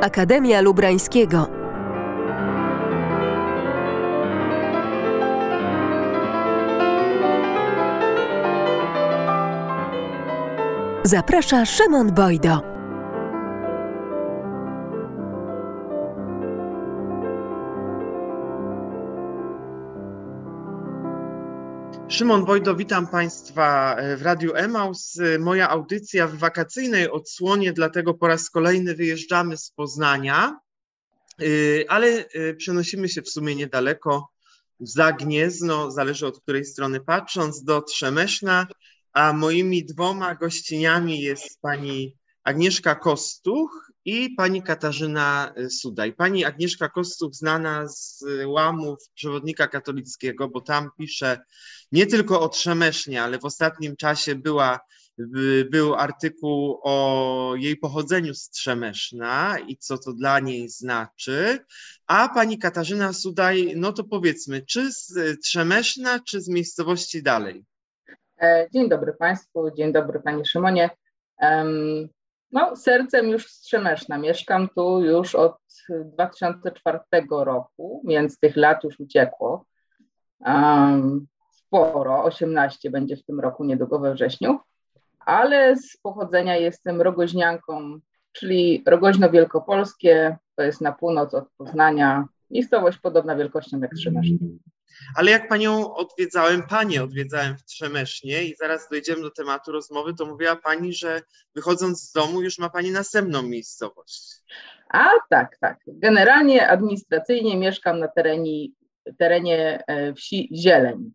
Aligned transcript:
Akademia 0.00 0.60
Lubrańskiego. 0.60 1.48
Zaprasza 11.04 11.64
Szymon 11.66 12.12
Bojdo. 12.12 12.75
Szymon 22.16 22.44
Wojdo, 22.44 22.74
witam 22.74 23.06
Państwa 23.06 23.96
e, 23.96 24.16
w 24.16 24.22
Radiu 24.22 24.54
Emaus. 24.54 25.18
E, 25.20 25.38
moja 25.38 25.68
audycja 25.68 26.28
w 26.28 26.36
wakacyjnej 26.36 27.10
odsłonie, 27.10 27.72
dlatego 27.72 28.14
po 28.14 28.28
raz 28.28 28.50
kolejny 28.50 28.94
wyjeżdżamy 28.94 29.56
z 29.56 29.70
Poznania, 29.70 30.60
e, 31.40 31.44
ale 31.88 32.24
przenosimy 32.56 33.08
się 33.08 33.22
w 33.22 33.28
sumie 33.28 33.54
niedaleko, 33.54 34.28
za 34.80 35.12
Gniezno, 35.12 35.90
zależy 35.90 36.26
od 36.26 36.40
której 36.40 36.64
strony 36.64 37.00
patrząc, 37.00 37.64
do 37.64 37.82
Trzemeszna, 37.82 38.66
a 39.12 39.32
moimi 39.32 39.84
dwoma 39.84 40.34
gościniami 40.34 41.20
jest 41.20 41.60
pani 41.60 42.16
Agnieszka 42.44 42.94
Kostuch 42.94 43.85
i 44.06 44.30
pani 44.30 44.62
Katarzyna 44.62 45.54
Sudaj. 45.68 46.12
Pani 46.12 46.44
Agnieszka 46.44 46.88
Kostuch 46.88 47.34
znana 47.34 47.88
z 47.88 48.24
łamów 48.46 48.98
przewodnika 49.14 49.66
katolickiego, 49.66 50.48
bo 50.48 50.60
tam 50.60 50.90
pisze 50.98 51.40
nie 51.92 52.06
tylko 52.06 52.40
o 52.40 52.48
Trzemesznie, 52.48 53.22
ale 53.22 53.38
w 53.38 53.44
ostatnim 53.44 53.96
czasie 53.96 54.34
była, 54.34 54.80
był 55.70 55.94
artykuł 55.94 56.80
o 56.82 57.54
jej 57.56 57.76
pochodzeniu 57.76 58.34
z 58.34 58.50
Trzemeszna 58.50 59.58
i 59.68 59.76
co 59.76 59.98
to 59.98 60.12
dla 60.12 60.40
niej 60.40 60.68
znaczy. 60.68 61.58
A 62.06 62.28
pani 62.28 62.58
Katarzyna 62.58 63.12
Sudaj, 63.12 63.72
no 63.76 63.92
to 63.92 64.04
powiedzmy, 64.04 64.62
czy 64.66 64.92
z 64.92 65.14
Trzemeszna, 65.44 66.20
czy 66.20 66.40
z 66.40 66.48
miejscowości 66.48 67.22
dalej? 67.22 67.64
E, 68.40 68.68
dzień 68.72 68.88
dobry 68.88 69.12
Państwu, 69.12 69.70
dzień 69.76 69.92
dobry 69.92 70.20
Panie 70.20 70.44
Szymonie. 70.44 70.90
No, 72.52 72.76
sercem 72.76 73.28
już 73.28 73.46
z 73.46 73.60
Trzemeszna. 73.60 74.18
Mieszkam 74.18 74.68
tu 74.68 75.00
już 75.02 75.34
od 75.34 75.56
2004 76.04 76.98
roku, 77.30 78.02
więc 78.08 78.38
tych 78.38 78.56
lat 78.56 78.84
już 78.84 79.00
uciekło. 79.00 79.64
Um, 80.40 81.26
sporo, 81.50 82.24
18 82.24 82.90
będzie 82.90 83.16
w 83.16 83.24
tym 83.24 83.40
roku, 83.40 83.64
niedługo 83.64 83.98
we 83.98 84.14
wrześniu, 84.14 84.58
ale 85.20 85.76
z 85.76 85.96
pochodzenia 85.96 86.56
jestem 86.56 87.02
rogoźnianką, 87.02 88.00
czyli 88.32 88.82
Rogoźno 88.86 89.30
Wielkopolskie, 89.30 90.36
to 90.56 90.62
jest 90.62 90.80
na 90.80 90.92
północ 90.92 91.34
od 91.34 91.44
Poznania, 91.56 92.24
miejscowość 92.50 92.98
podobna 92.98 93.36
wielkością 93.36 93.80
jak 93.80 93.94
Trzemesznie. 93.94 94.38
Ale 95.16 95.30
jak 95.30 95.48
panią 95.48 95.94
odwiedzałem, 95.94 96.62
panie 96.62 97.02
odwiedzałem 97.02 97.56
w 97.56 97.64
Trzemesznie 97.64 98.44
i 98.44 98.56
zaraz 98.56 98.88
dojdziemy 98.88 99.22
do 99.22 99.30
tematu 99.30 99.72
rozmowy, 99.72 100.14
to 100.14 100.26
mówiła 100.26 100.56
pani, 100.56 100.94
że 100.94 101.22
wychodząc 101.54 102.02
z 102.02 102.12
domu 102.12 102.42
już 102.42 102.58
ma 102.58 102.70
pani 102.70 102.90
następną 102.90 103.42
miejscowość. 103.42 104.42
A 104.88 105.08
tak, 105.30 105.56
tak. 105.60 105.78
Generalnie 105.86 106.68
administracyjnie 106.68 107.56
mieszkam 107.56 107.98
na 107.98 108.08
terenie, 108.08 108.68
terenie 109.18 109.84
e, 109.86 110.14
wsi 110.14 110.48
Zieleń, 110.54 111.12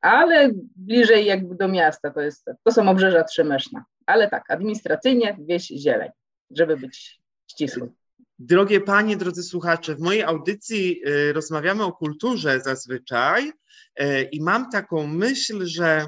ale 0.00 0.50
bliżej 0.76 1.26
jakby 1.26 1.54
do 1.54 1.68
miasta, 1.68 2.10
to, 2.10 2.20
jest, 2.20 2.50
to 2.64 2.72
są 2.72 2.88
obrzeża 2.88 3.24
Trzemeszna. 3.24 3.84
Ale 4.06 4.30
tak, 4.30 4.50
administracyjnie 4.50 5.36
wieś 5.40 5.66
Zieleń, 5.66 6.10
żeby 6.50 6.76
być 6.76 7.20
ścisłym. 7.50 7.99
Drogie 8.42 8.80
panie, 8.80 9.16
drodzy 9.16 9.42
słuchacze, 9.42 9.94
w 9.94 10.00
mojej 10.00 10.22
audycji 10.22 11.00
y, 11.08 11.32
rozmawiamy 11.32 11.84
o 11.84 11.92
kulturze 11.92 12.60
zazwyczaj 12.60 13.48
y, 13.48 14.22
i 14.32 14.42
mam 14.42 14.70
taką 14.70 15.06
myśl, 15.06 15.66
że 15.66 16.06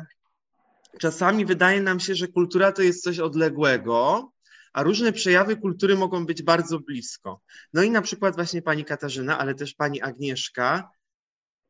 czasami 0.99 1.47
wydaje 1.47 1.83
nam 1.83 2.01
się, 2.01 2.15
że 2.15 2.29
kultura 2.29 2.73
to 2.73 2.83
jest 2.83 3.03
coś 3.03 3.19
odległego, 3.19 4.31
a 4.73 4.83
różne 4.83 5.13
przejawy 5.13 5.57
kultury 5.57 5.97
mogą 5.97 6.27
być 6.27 6.43
bardzo 6.43 6.81
blisko. 6.81 7.41
No 7.73 7.83
i 7.83 7.91
na 7.91 8.03
przykład 8.03 8.35
właśnie 8.35 8.63
pani 8.63 8.85
Katarzyna, 8.85 9.39
ale 9.39 9.55
też 9.55 9.75
pani 9.75 10.03
Agnieszka, 10.03 10.91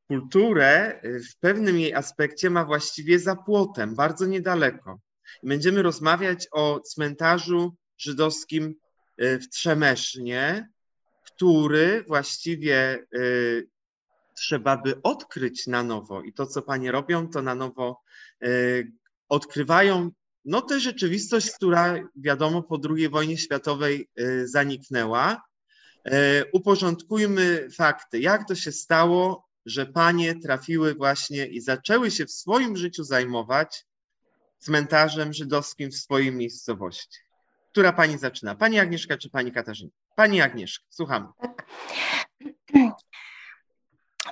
kulturę 0.09 1.01
y, 1.05 1.21
w 1.21 1.37
pewnym 1.37 1.79
jej 1.79 1.95
aspekcie 1.95 2.51
ma 2.51 2.65
właściwie 2.65 3.19
za 3.19 3.37
płotem, 3.37 3.95
bardzo 3.95 4.27
niedaleko. 4.27 5.01
Będziemy 5.43 5.83
rozmawiać 5.83 6.49
o 6.53 6.81
cmentarzu 6.81 7.77
żydowskim 7.99 8.75
w 9.23 9.49
Trzemesznie, 9.49 10.69
który 11.25 12.05
właściwie 12.09 13.07
y, 13.15 13.69
trzeba 14.37 14.77
by 14.77 15.03
odkryć 15.03 15.67
na 15.67 15.83
nowo. 15.83 16.23
I 16.23 16.33
to, 16.33 16.47
co 16.47 16.63
panie 16.63 16.93
robią, 16.93 17.29
to 17.29 17.43
na 17.43 17.55
nowo 17.55 18.03
y, 18.45 18.93
odkrywają 19.29 20.11
no 20.45 20.63
tę 20.63 20.81
rzeczywistość, 20.81 21.51
która 21.51 21.99
wiadomo 22.17 22.63
po 22.63 22.81
II 22.91 23.09
wojnie 23.09 23.39
światowej 23.39 24.09
zaniknęła. 24.45 25.43
Uporządkujmy 26.53 27.69
fakty. 27.71 28.21
Jak 28.21 28.49
to 28.49 28.55
się 28.55 28.73
stało, 28.73 29.49
że 29.67 29.87
panie 29.87 30.41
trafiły 30.41 30.95
właśnie 30.95 31.47
i 31.47 31.61
zaczęły 31.61 32.11
się 32.11 32.27
w 32.27 32.33
swoim 32.33 32.77
życiu 32.77 33.05
zajmować 33.05 33.87
cmentarzem 34.59 35.33
żydowskim 35.33 35.91
w 35.91 35.97
swojej 35.97 36.33
miejscowości? 36.33 37.19
Która 37.73 37.93
pani 37.93 38.19
zaczyna? 38.19 38.55
Pani 38.55 38.79
Agnieszka 38.79 39.17
czy 39.17 39.31
pani 39.31 39.53
Katarzyna? 39.53 39.91
Pani 40.17 40.41
Agnieszka, 40.41 40.85
słuchamy. 40.91 41.27
Tak. 41.41 41.67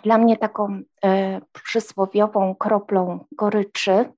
Dla 0.03 0.19
mnie 0.19 0.37
taką 0.37 0.83
e, 1.05 1.41
przysłowiową 1.53 2.55
kroplą 2.55 3.25
goryczy, 3.33 4.12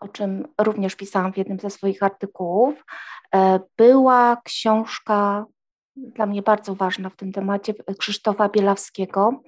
o 0.00 0.08
czym 0.08 0.48
również 0.58 0.96
pisałam 0.96 1.32
w 1.32 1.36
jednym 1.36 1.60
ze 1.60 1.70
swoich 1.70 2.02
artykułów, 2.02 2.84
e, 3.34 3.60
była 3.76 4.36
książka 4.44 5.46
dla 5.96 6.26
mnie 6.26 6.42
bardzo 6.42 6.74
ważna 6.74 7.10
w 7.10 7.16
tym 7.16 7.32
temacie 7.32 7.74
Krzysztofa 7.98 8.48
Bielawskiego, 8.48 9.42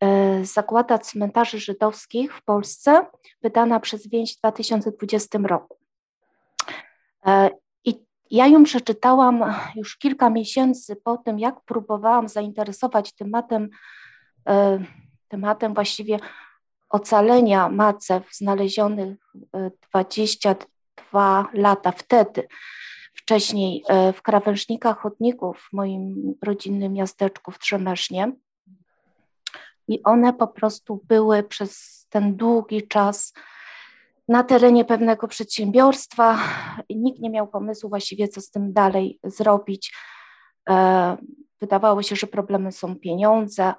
e, 0.00 0.44
Zakłada 0.44 0.98
cmentarzy 0.98 1.60
żydowskich 1.60 2.36
w 2.36 2.44
Polsce, 2.44 3.06
wydana 3.42 3.80
przez 3.80 4.08
Więź 4.08 4.36
w 4.36 4.38
2020 4.38 5.46
roku. 5.46 5.78
Ja 8.32 8.46
ją 8.46 8.64
przeczytałam 8.64 9.54
już 9.74 9.96
kilka 9.96 10.30
miesięcy 10.30 10.96
po 10.96 11.16
tym, 11.16 11.38
jak 11.38 11.60
próbowałam 11.60 12.28
zainteresować 12.28 13.12
tematem, 13.12 13.68
e, 14.48 14.78
tematem 15.28 15.74
właściwie 15.74 16.18
ocalenia 16.88 17.68
macew 17.68 18.34
znalezionych 18.34 19.18
22 19.90 21.40
e, 21.40 21.60
lata 21.60 21.92
wtedy. 21.92 22.48
Wcześniej 23.14 23.84
e, 23.88 24.12
w 24.12 24.22
krawężnikach 24.22 24.98
chodników 24.98 25.68
w 25.70 25.72
moim 25.72 26.34
rodzinnym 26.42 26.92
miasteczku 26.92 27.50
w 27.50 27.58
Trzemesznie. 27.58 28.32
I 29.88 30.02
one 30.02 30.32
po 30.32 30.46
prostu 30.46 31.00
były 31.04 31.42
przez 31.42 32.06
ten 32.10 32.36
długi 32.36 32.88
czas 32.88 33.32
na 34.28 34.44
terenie 34.44 34.84
pewnego 34.84 35.28
przedsiębiorstwa. 35.28 36.38
Nikt 36.90 37.20
nie 37.20 37.30
miał 37.30 37.48
pomysłu 37.48 37.88
właściwie, 37.90 38.28
co 38.28 38.40
z 38.40 38.50
tym 38.50 38.72
dalej 38.72 39.18
zrobić. 39.24 39.94
E, 40.70 41.16
wydawało 41.60 42.02
się, 42.02 42.16
że 42.16 42.26
problemem 42.26 42.72
są 42.72 42.96
pieniądze. 42.96 43.74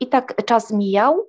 I 0.00 0.06
tak 0.06 0.44
czas 0.44 0.70
mijał. 0.70 1.28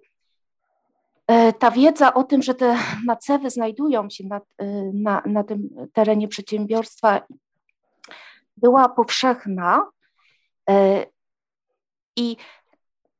E, 1.27 1.53
ta 1.53 1.71
wiedza 1.71 2.13
o 2.13 2.23
tym, 2.23 2.41
że 2.41 2.55
te 2.55 2.77
macewy 3.05 3.49
znajdują 3.49 4.09
się 4.09 4.23
na, 4.27 4.41
e, 4.57 4.65
na, 4.93 5.23
na 5.25 5.43
tym 5.43 5.69
terenie 5.93 6.27
przedsiębiorstwa, 6.27 7.21
była 8.57 8.89
powszechna. 8.89 9.85
I 12.15 12.37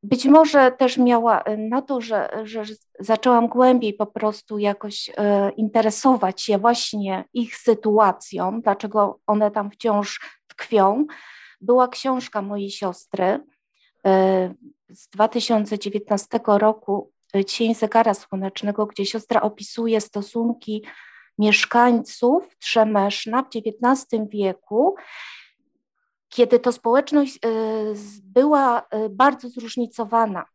być 0.04 0.26
może 0.26 0.72
też 0.72 0.98
miała 0.98 1.44
e, 1.44 1.58
na 1.58 1.82
to, 1.82 2.02
że, 2.02 2.30
że 2.44 2.64
zaczęłam 3.00 3.48
głębiej 3.48 3.94
po 3.94 4.06
prostu 4.06 4.58
jakoś 4.58 5.12
e, 5.18 5.50
interesować 5.50 6.42
się 6.42 6.58
właśnie 6.58 7.24
ich 7.34 7.56
sytuacją, 7.56 8.62
dlaczego 8.62 9.20
one 9.28 9.52
tam 9.52 9.72
wciąż 9.72 10.20
tkwią. 10.48 11.06
Była 11.62 11.88
książka 11.88 12.42
mojej 12.42 12.70
siostry 12.70 13.40
e, 14.06 14.54
z 14.90 15.10
2019 15.10 16.40
roku, 16.46 17.12
Cień 17.48 17.76
zegara 17.76 18.14
słonecznego, 18.14 18.86
gdzie 18.86 19.06
siostra 19.06 19.42
opisuje 19.42 20.02
stosunki 20.02 20.86
mieszkańców 21.38 22.58
Trzemeszna 22.60 23.44
w 23.44 23.48
XIX 23.48 24.22
wieku 24.30 24.96
kiedy 26.32 26.60
to 26.60 26.72
społeczność 26.72 27.36
y, 27.36 27.40
była 28.24 28.80
y, 28.80 29.10
bardzo 29.10 29.50
zróżnicowana, 29.50 30.46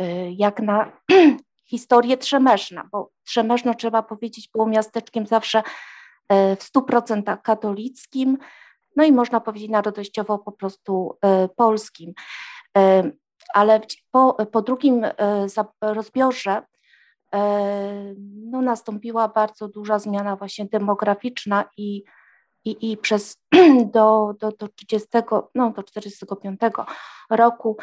y, 0.00 0.04
jak 0.30 0.60
na 0.60 0.92
historię 1.70 2.16
Trzemeszna, 2.16 2.88
bo 2.92 3.10
Trzemeszno, 3.24 3.74
trzeba 3.74 4.02
powiedzieć, 4.02 4.48
było 4.52 4.66
miasteczkiem 4.66 5.26
zawsze 5.26 5.62
w 6.30 6.64
100% 6.76 7.42
katolickim 7.42 8.38
no 8.96 9.04
i 9.04 9.12
można 9.12 9.40
powiedzieć 9.40 9.70
narodowościowo 9.70 10.38
po 10.38 10.52
prostu 10.52 11.18
polskim. 11.56 12.12
Ale 13.54 13.80
po, 14.10 14.36
po 14.52 14.62
drugim 14.62 15.06
rozbiorze 15.80 16.62
no, 18.50 18.62
nastąpiła 18.62 19.28
bardzo 19.28 19.68
duża 19.68 19.98
zmiana 19.98 20.36
właśnie 20.36 20.64
demograficzna 20.64 21.64
i, 21.76 22.04
i, 22.64 22.92
i 22.92 22.96
przez 22.96 23.36
do, 23.94 24.34
do, 24.40 24.52
do 24.52 24.68
30, 24.68 25.08
no 25.54 25.70
do 25.70 25.82
45 25.82 26.60
roku 27.30 27.76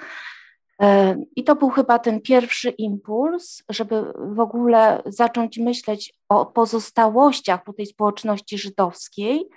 E, 0.82 1.16
I 1.36 1.44
to 1.44 1.56
był 1.56 1.70
chyba 1.70 2.00
ten 2.00 2.22
pierwszy 2.22 2.70
impuls, 2.70 3.64
żeby 3.70 4.14
w 4.16 4.40
ogóle 4.40 5.02
zacząć 5.06 5.58
myśleć 5.58 6.14
o 6.30 6.46
pozostałościach 6.46 7.64
po 7.64 7.74
tej 7.74 7.86
społeczności 7.86 8.58
żydowskiej. 8.58 9.50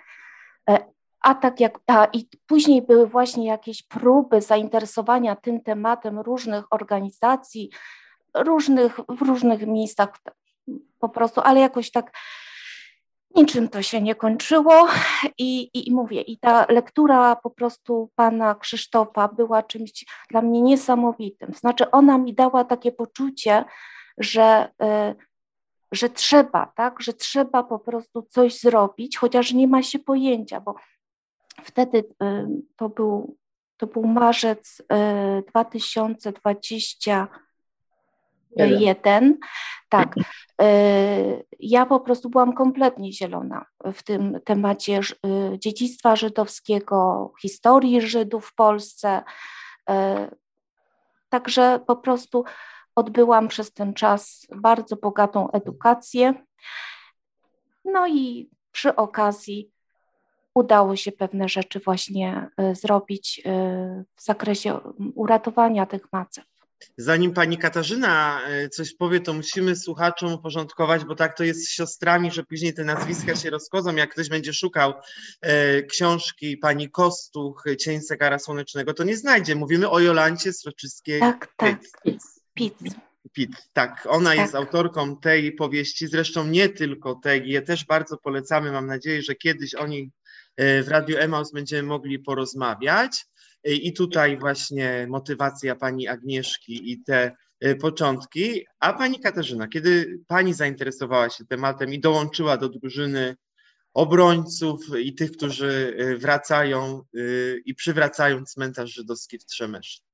E, 0.70 0.78
a 1.20 1.34
tak 1.34 1.60
jak, 1.60 1.78
a 1.86 2.08
i 2.12 2.28
później 2.46 2.82
były 2.82 3.06
właśnie 3.06 3.46
jakieś 3.46 3.82
próby 3.82 4.40
zainteresowania 4.40 5.36
tym 5.36 5.60
tematem 5.62 6.20
różnych 6.20 6.64
organizacji, 6.70 7.70
różnych, 8.34 9.00
w 9.08 9.22
różnych 9.22 9.66
miejscach 9.66 10.08
po 10.98 11.08
prostu, 11.08 11.40
ale 11.44 11.60
jakoś 11.60 11.90
tak 11.90 12.12
Niczym 13.34 13.68
to 13.68 13.82
się 13.82 14.00
nie 14.00 14.14
kończyło 14.14 14.88
i, 15.38 15.70
i, 15.74 15.88
i, 15.88 15.92
mówię, 15.92 16.20
i 16.20 16.38
ta 16.38 16.66
lektura 16.68 17.36
po 17.36 17.50
prostu 17.50 18.10
pana 18.14 18.54
Krzysztofa 18.54 19.28
była 19.28 19.62
czymś 19.62 20.04
dla 20.30 20.42
mnie 20.42 20.62
niesamowitym. 20.62 21.54
Znaczy, 21.54 21.90
ona 21.90 22.18
mi 22.18 22.34
dała 22.34 22.64
takie 22.64 22.92
poczucie, 22.92 23.64
że, 24.18 24.68
y, 24.82 25.14
że 25.92 26.10
trzeba, 26.10 26.72
tak, 26.76 27.00
że 27.02 27.12
trzeba 27.12 27.62
po 27.62 27.78
prostu 27.78 28.22
coś 28.22 28.60
zrobić, 28.60 29.18
chociaż 29.18 29.52
nie 29.52 29.68
ma 29.68 29.82
się 29.82 29.98
pojęcia, 29.98 30.60
bo 30.60 30.74
wtedy 31.62 31.98
y, 31.98 32.04
to 32.76 32.88
był, 32.88 33.36
to 33.76 33.86
był 33.86 34.06
marzec 34.06 34.80
y, 34.80 34.84
2020 35.48 37.28
Jeden. 38.56 38.80
jeden. 38.80 39.38
Tak. 39.88 40.14
E, 40.62 41.42
ja 41.60 41.86
po 41.86 42.00
prostu 42.00 42.30
byłam 42.30 42.52
kompletnie 42.52 43.12
zielona 43.12 43.66
w 43.92 44.02
tym 44.02 44.40
temacie 44.44 44.96
e, 44.98 45.58
dziedzictwa 45.58 46.16
żydowskiego, 46.16 47.32
historii 47.42 48.00
Żydów 48.00 48.46
w 48.46 48.54
Polsce. 48.54 49.22
E, 49.90 50.28
także 51.28 51.80
po 51.86 51.96
prostu 51.96 52.44
odbyłam 52.96 53.48
przez 53.48 53.72
ten 53.72 53.94
czas 53.94 54.46
bardzo 54.56 54.96
bogatą 54.96 55.50
edukację. 55.50 56.34
No 57.84 58.06
i 58.06 58.50
przy 58.72 58.96
okazji 58.96 59.70
udało 60.54 60.96
się 60.96 61.12
pewne 61.12 61.48
rzeczy 61.48 61.80
właśnie 61.80 62.48
zrobić 62.72 63.42
w 64.16 64.22
zakresie 64.22 64.80
uratowania 65.14 65.86
tych 65.86 66.12
macew. 66.12 66.53
Zanim 66.96 67.32
pani 67.32 67.58
Katarzyna 67.58 68.40
e, 68.46 68.68
coś 68.68 68.94
powie, 68.94 69.20
to 69.20 69.32
musimy 69.32 69.76
słuchaczom 69.76 70.32
uporządkować, 70.32 71.04
bo 71.04 71.14
tak 71.14 71.36
to 71.36 71.44
jest 71.44 71.66
z 71.66 71.70
siostrami, 71.70 72.30
że 72.30 72.44
później 72.44 72.74
te 72.74 72.84
nazwiska 72.84 73.36
się 73.36 73.50
rozchodzą. 73.50 73.96
Jak 73.96 74.10
ktoś 74.10 74.28
będzie 74.28 74.52
szukał 74.52 74.94
e, 75.40 75.82
książki 75.82 76.56
pani 76.56 76.90
Kostuch, 76.90 77.64
Cień 77.80 78.00
Segara 78.00 78.38
Słonecznego, 78.38 78.94
to 78.94 79.04
nie 79.04 79.16
znajdzie. 79.16 79.54
Mówimy 79.54 79.90
o 79.90 80.00
Jolancie 80.00 80.52
Sroczyskiej. 80.52 81.20
Tak, 81.20 81.48
tak. 81.56 81.80
Pit. 82.54 82.74
Pit, 83.32 83.50
tak. 83.72 84.06
Ona 84.10 84.30
tak. 84.30 84.38
jest 84.38 84.54
autorką 84.54 85.16
tej 85.16 85.52
powieści, 85.52 86.06
zresztą 86.06 86.46
nie 86.46 86.68
tylko 86.68 87.14
tej. 87.14 87.48
Je 87.48 87.62
też 87.62 87.84
bardzo 87.84 88.16
polecamy. 88.16 88.72
Mam 88.72 88.86
nadzieję, 88.86 89.22
że 89.22 89.34
kiedyś 89.34 89.74
o 89.74 89.86
niej 89.86 90.10
e, 90.56 90.82
w 90.82 90.88
Radiu 90.88 91.16
Emaus 91.18 91.52
będziemy 91.52 91.82
mogli 91.82 92.18
porozmawiać. 92.18 93.26
I 93.64 93.92
tutaj 93.92 94.38
właśnie 94.38 95.06
motywacja 95.08 95.76
pani 95.76 96.08
Agnieszki 96.08 96.92
i 96.92 97.02
te 97.02 97.36
y, 97.64 97.76
początki. 97.76 98.66
A 98.80 98.92
pani 98.92 99.20
Katarzyna, 99.20 99.68
kiedy 99.68 100.18
pani 100.26 100.54
zainteresowała 100.54 101.30
się 101.30 101.44
tematem 101.44 101.92
i 101.92 102.00
dołączyła 102.00 102.56
do 102.56 102.68
drużyny 102.68 103.36
obrońców 103.94 104.80
i 104.98 105.14
tych, 105.14 105.32
którzy 105.32 105.96
y, 106.00 106.18
wracają 106.18 107.02
y, 107.14 107.62
i 107.64 107.74
przywracają 107.74 108.44
cmentarz 108.44 108.90
żydowski 108.90 109.38
w 109.38 109.44
Trzemesznie? 109.44 110.06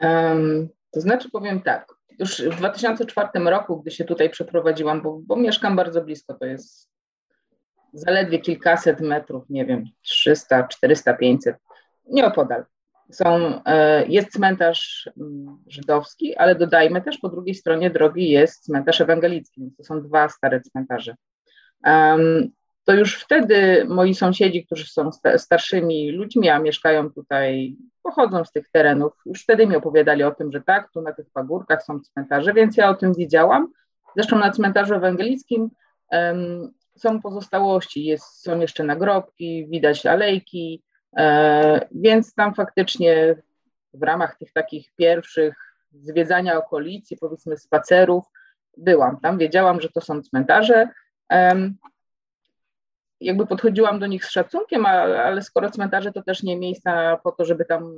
Um, 0.00 0.68
to 0.90 1.00
znaczy 1.00 1.30
powiem 1.30 1.62
tak, 1.62 1.94
już 2.18 2.42
w 2.42 2.56
2004 2.56 3.28
roku, 3.34 3.82
gdy 3.82 3.90
się 3.90 4.04
tutaj 4.04 4.30
przeprowadziłam, 4.30 5.02
bo, 5.02 5.20
bo 5.26 5.36
mieszkam 5.36 5.76
bardzo 5.76 6.02
blisko, 6.02 6.34
to 6.34 6.44
jest 6.44 6.88
zaledwie 7.92 8.38
kilkaset 8.38 9.00
metrów, 9.00 9.44
nie 9.50 9.66
wiem, 9.66 9.84
300, 10.02 10.68
400, 10.68 11.14
500 11.14 11.56
nieopodal. 12.12 12.64
Są, 13.10 13.60
e, 13.64 14.06
jest 14.06 14.32
cmentarz 14.32 15.10
mm, 15.20 15.58
żydowski, 15.66 16.36
ale 16.36 16.54
dodajmy 16.54 17.02
też 17.02 17.18
po 17.18 17.28
drugiej 17.28 17.54
stronie 17.54 17.90
drogi 17.90 18.30
jest 18.30 18.64
cmentarz 18.64 19.00
ewangelicki, 19.00 19.60
więc 19.60 19.76
to 19.76 19.84
są 19.84 20.02
dwa 20.02 20.28
stare 20.28 20.60
cmentarze. 20.60 21.14
To 22.84 22.94
już 22.94 23.14
wtedy 23.20 23.84
moi 23.88 24.14
sąsiedzi, 24.14 24.66
którzy 24.66 24.86
są 24.86 25.10
starszymi 25.36 26.12
ludźmi, 26.12 26.48
a 26.48 26.58
mieszkają 26.58 27.10
tutaj, 27.10 27.76
pochodzą 28.02 28.44
z 28.44 28.52
tych 28.52 28.70
terenów, 28.70 29.12
już 29.26 29.42
wtedy 29.42 29.66
mi 29.66 29.76
opowiadali 29.76 30.22
o 30.22 30.30
tym, 30.30 30.52
że 30.52 30.60
tak, 30.60 30.90
tu 30.92 31.02
na 31.02 31.12
tych 31.12 31.30
pagórkach 31.30 31.82
są 31.82 32.00
cmentarze, 32.00 32.54
więc 32.54 32.76
ja 32.76 32.90
o 32.90 32.94
tym 32.94 33.14
wiedziałam. 33.14 33.72
Zresztą 34.16 34.38
na 34.38 34.50
cmentarzu 34.50 34.94
ewangelickim 34.94 35.70
są 36.96 37.20
pozostałości, 37.22 38.04
jest, 38.04 38.42
są 38.42 38.60
jeszcze 38.60 38.84
nagrobki, 38.84 39.66
widać 39.68 40.06
alejki, 40.06 40.82
więc 41.90 42.34
tam 42.34 42.54
faktycznie 42.54 43.36
w 43.94 44.02
ramach 44.02 44.36
tych 44.38 44.52
takich 44.52 44.92
pierwszych 44.96 45.54
zwiedzania 45.92 46.58
okolicy, 46.58 47.16
powiedzmy 47.16 47.56
spacerów, 47.56 48.24
byłam 48.76 49.20
tam, 49.20 49.38
wiedziałam, 49.38 49.80
że 49.80 49.88
to 49.88 50.00
są 50.00 50.22
cmentarze. 50.22 50.88
Jakby 53.20 53.46
podchodziłam 53.46 53.98
do 53.98 54.06
nich 54.06 54.24
z 54.24 54.30
szacunkiem, 54.30 54.86
ale 54.86 55.42
skoro 55.42 55.70
cmentarze 55.70 56.12
to 56.12 56.22
też 56.22 56.42
nie 56.42 56.56
miejsca 56.56 57.16
po 57.16 57.32
to, 57.32 57.44
żeby 57.44 57.64
tam 57.64 57.94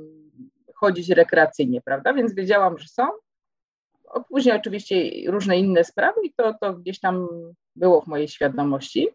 chodzić 0.75 1.09
rekreacyjnie, 1.09 1.81
prawda? 1.81 2.13
Więc 2.13 2.33
wiedziałam, 2.33 2.77
że 2.77 2.87
są. 2.87 3.07
Później 4.29 4.55
oczywiście 4.55 4.95
różne 5.31 5.57
inne 5.57 5.83
sprawy 5.83 6.21
i 6.23 6.33
to, 6.33 6.53
to 6.61 6.73
gdzieś 6.73 6.99
tam 6.99 7.27
było 7.75 8.01
w 8.01 8.07
mojej 8.07 8.27
świadomości 8.27 9.07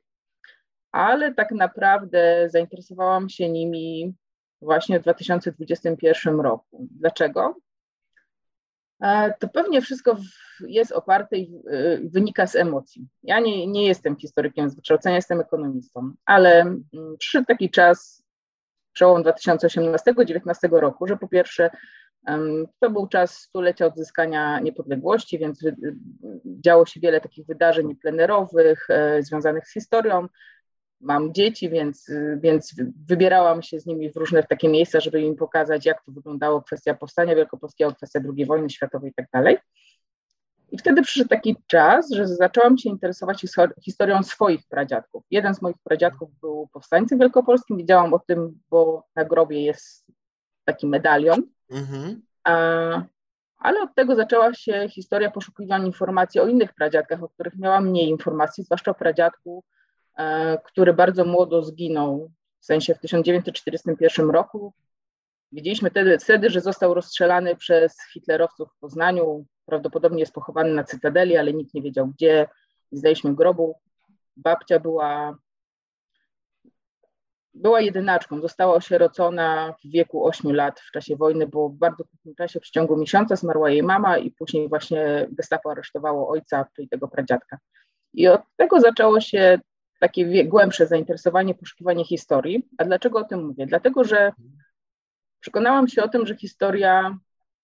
ale 0.93 1.35
tak 1.35 1.51
naprawdę 1.51 2.49
zainteresowałam 2.51 3.29
się 3.29 3.49
nimi 3.49 4.15
właśnie 4.63 4.99
w 5.01 5.03
2021 5.03 6.41
roku. 6.41 6.89
Dlaczego? 6.91 7.57
E, 9.01 9.35
to 9.39 9.49
pewnie 9.49 9.81
wszystko 9.81 10.17
jest 10.61 10.93
oparte 10.93 11.37
i 11.37 11.63
e, 11.71 11.99
wynika 11.99 12.47
z 12.47 12.57
emocji. 12.57 13.09
Ja 13.23 13.41
nie, 13.41 13.67
nie 13.67 13.87
jestem 13.87 14.17
historykiem 14.17 14.71
z 14.71 14.75
wykształcenia, 14.75 15.17
jestem 15.17 15.41
ekonomistą, 15.41 16.13
ale 16.25 16.61
mm, 16.61 16.85
przyszedł 17.19 17.47
taki 17.47 17.71
czas, 17.71 18.23
przełom 18.93 19.23
2018-2019 19.23 20.69
roku, 20.71 21.07
że 21.07 21.17
po 21.17 21.29
pierwsze 21.29 21.71
to 22.81 22.91
był 22.91 23.09
czas 23.09 23.39
stulecia 23.39 23.87
odzyskania 23.87 24.61
niepodległości, 24.61 25.39
więc 25.39 25.65
działo 26.45 26.87
się 26.87 27.01
wiele 27.01 27.21
takich 27.21 27.47
wydarzeń 27.47 27.97
plenerowych 27.97 28.87
e, 28.91 29.23
związanych 29.23 29.69
z 29.69 29.73
historią 29.73 30.29
mam 31.01 31.35
dzieci, 31.35 31.71
więc, 31.71 32.11
więc 32.37 32.75
wybierałam 33.09 33.63
się 33.63 33.81
z 33.81 33.87
nimi 33.87 34.13
w 34.13 34.17
różne 34.17 34.43
takie 34.43 34.69
miejsca, 34.69 35.01
żeby 35.01 35.21
im 35.21 35.37
pokazać, 35.37 35.87
jak 35.87 36.05
to 36.05 36.13
wyglądało 36.13 36.63
kwestia 36.63 36.95
powstania 36.95 37.35
wielkopolskiego, 37.35 37.95
kwestia 37.95 38.21
II 38.37 38.47
wojny 38.47 38.71
światowej 38.71 39.11
i 39.11 39.15
tak 39.15 39.27
dalej. 39.33 39.59
I 40.73 40.79
wtedy 40.79 41.03
przyszedł 41.03 41.29
taki 41.29 41.57
czas, 41.67 42.11
że 42.11 42.29
zaczęłam 42.29 42.79
się 42.79 42.89
interesować 42.89 43.45
historią 43.85 44.23
swoich 44.23 44.61
pradziadków. 44.69 45.25
Jeden 45.31 45.55
z 45.55 45.63
moich 45.63 45.77
pradziadków 45.85 46.31
był 46.41 46.69
powstańcem 46.73 47.19
wielkopolskim, 47.19 47.77
wiedziałam 47.77 48.15
o 48.15 48.19
tym, 48.19 48.61
bo 48.71 49.05
na 49.17 49.25
grobie 49.25 49.65
jest 49.65 50.07
taki 50.65 50.87
medalion. 50.87 51.43
Mhm. 51.71 52.23
A, 52.45 52.53
ale 53.59 53.83
od 53.83 53.95
tego 53.95 54.17
zaczęła 54.17 54.55
się 54.55 54.89
historia 54.89 55.31
poszukiwania 55.31 55.87
informacji 55.87 56.41
o 56.41 56.47
innych 56.47 56.75
pradziadkach, 56.75 57.23
o 57.23 57.29
których 57.29 57.59
miałam 57.59 57.89
mniej 57.89 58.09
informacji, 58.09 58.65
zwłaszcza 58.65 58.91
o 58.91 58.95
pradziadku 58.95 59.65
który 60.65 60.93
bardzo 60.93 61.25
młodo 61.25 61.63
zginął, 61.63 62.31
w 62.61 62.65
sensie 62.65 62.95
w 62.95 62.99
1941 62.99 64.31
roku. 64.31 64.73
Wiedzieliśmy 65.53 65.91
wtedy, 65.91 66.19
wtedy, 66.19 66.51
że 66.51 66.61
został 66.61 66.95
rozstrzelany 66.95 67.57
przez 67.57 67.97
hitlerowców 68.13 68.69
w 68.73 68.79
Poznaniu. 68.79 69.47
Prawdopodobnie 69.67 70.21
jest 70.21 70.33
pochowany 70.33 70.75
na 70.75 70.85
Cytadeli, 70.85 71.37
ale 71.37 71.53
nikt 71.53 71.75
nie 71.75 71.83
wiedział 71.83 72.07
gdzie. 72.07 72.49
Zdaliśmy 72.93 73.35
grobu. 73.35 73.79
Babcia 74.37 74.81
była, 74.81 75.39
była 77.55 77.81
jedynaczką. 77.81 78.41
Została 78.41 78.75
osierocona 78.75 79.75
w 79.85 79.91
wieku 79.91 80.27
8 80.27 80.55
lat 80.55 80.81
w 80.81 80.91
czasie 80.91 81.17
wojny, 81.17 81.47
bo 81.47 81.69
w 81.69 81.75
bardzo 81.75 82.05
krótkim 82.05 82.35
czasie, 82.35 82.61
w 82.61 82.71
ciągu 82.71 82.97
miesiąca 82.97 83.37
zmarła 83.37 83.71
jej 83.71 83.83
mama 83.83 84.19
i 84.19 84.31
później 84.31 84.69
właśnie 84.69 85.27
gestapo 85.31 85.71
aresztowało 85.71 86.29
ojca, 86.29 86.67
czyli 86.77 86.89
tego 86.89 87.09
pradziadka. 87.09 87.59
I 88.15 88.29
od 88.29 88.43
tego 88.57 88.81
zaczęło 88.81 89.21
się 89.21 89.59
takie 90.01 90.45
głębsze 90.45 90.87
zainteresowanie, 90.87 91.55
poszukiwanie 91.55 92.05
historii. 92.05 92.69
A 92.79 92.85
dlaczego 92.85 93.19
o 93.19 93.25
tym 93.25 93.47
mówię? 93.47 93.67
Dlatego, 93.67 94.05
że 94.05 94.33
przekonałam 95.41 95.89
się 95.89 96.03
o 96.03 96.09
tym, 96.09 96.27
że 96.27 96.37
historia, 96.37 97.19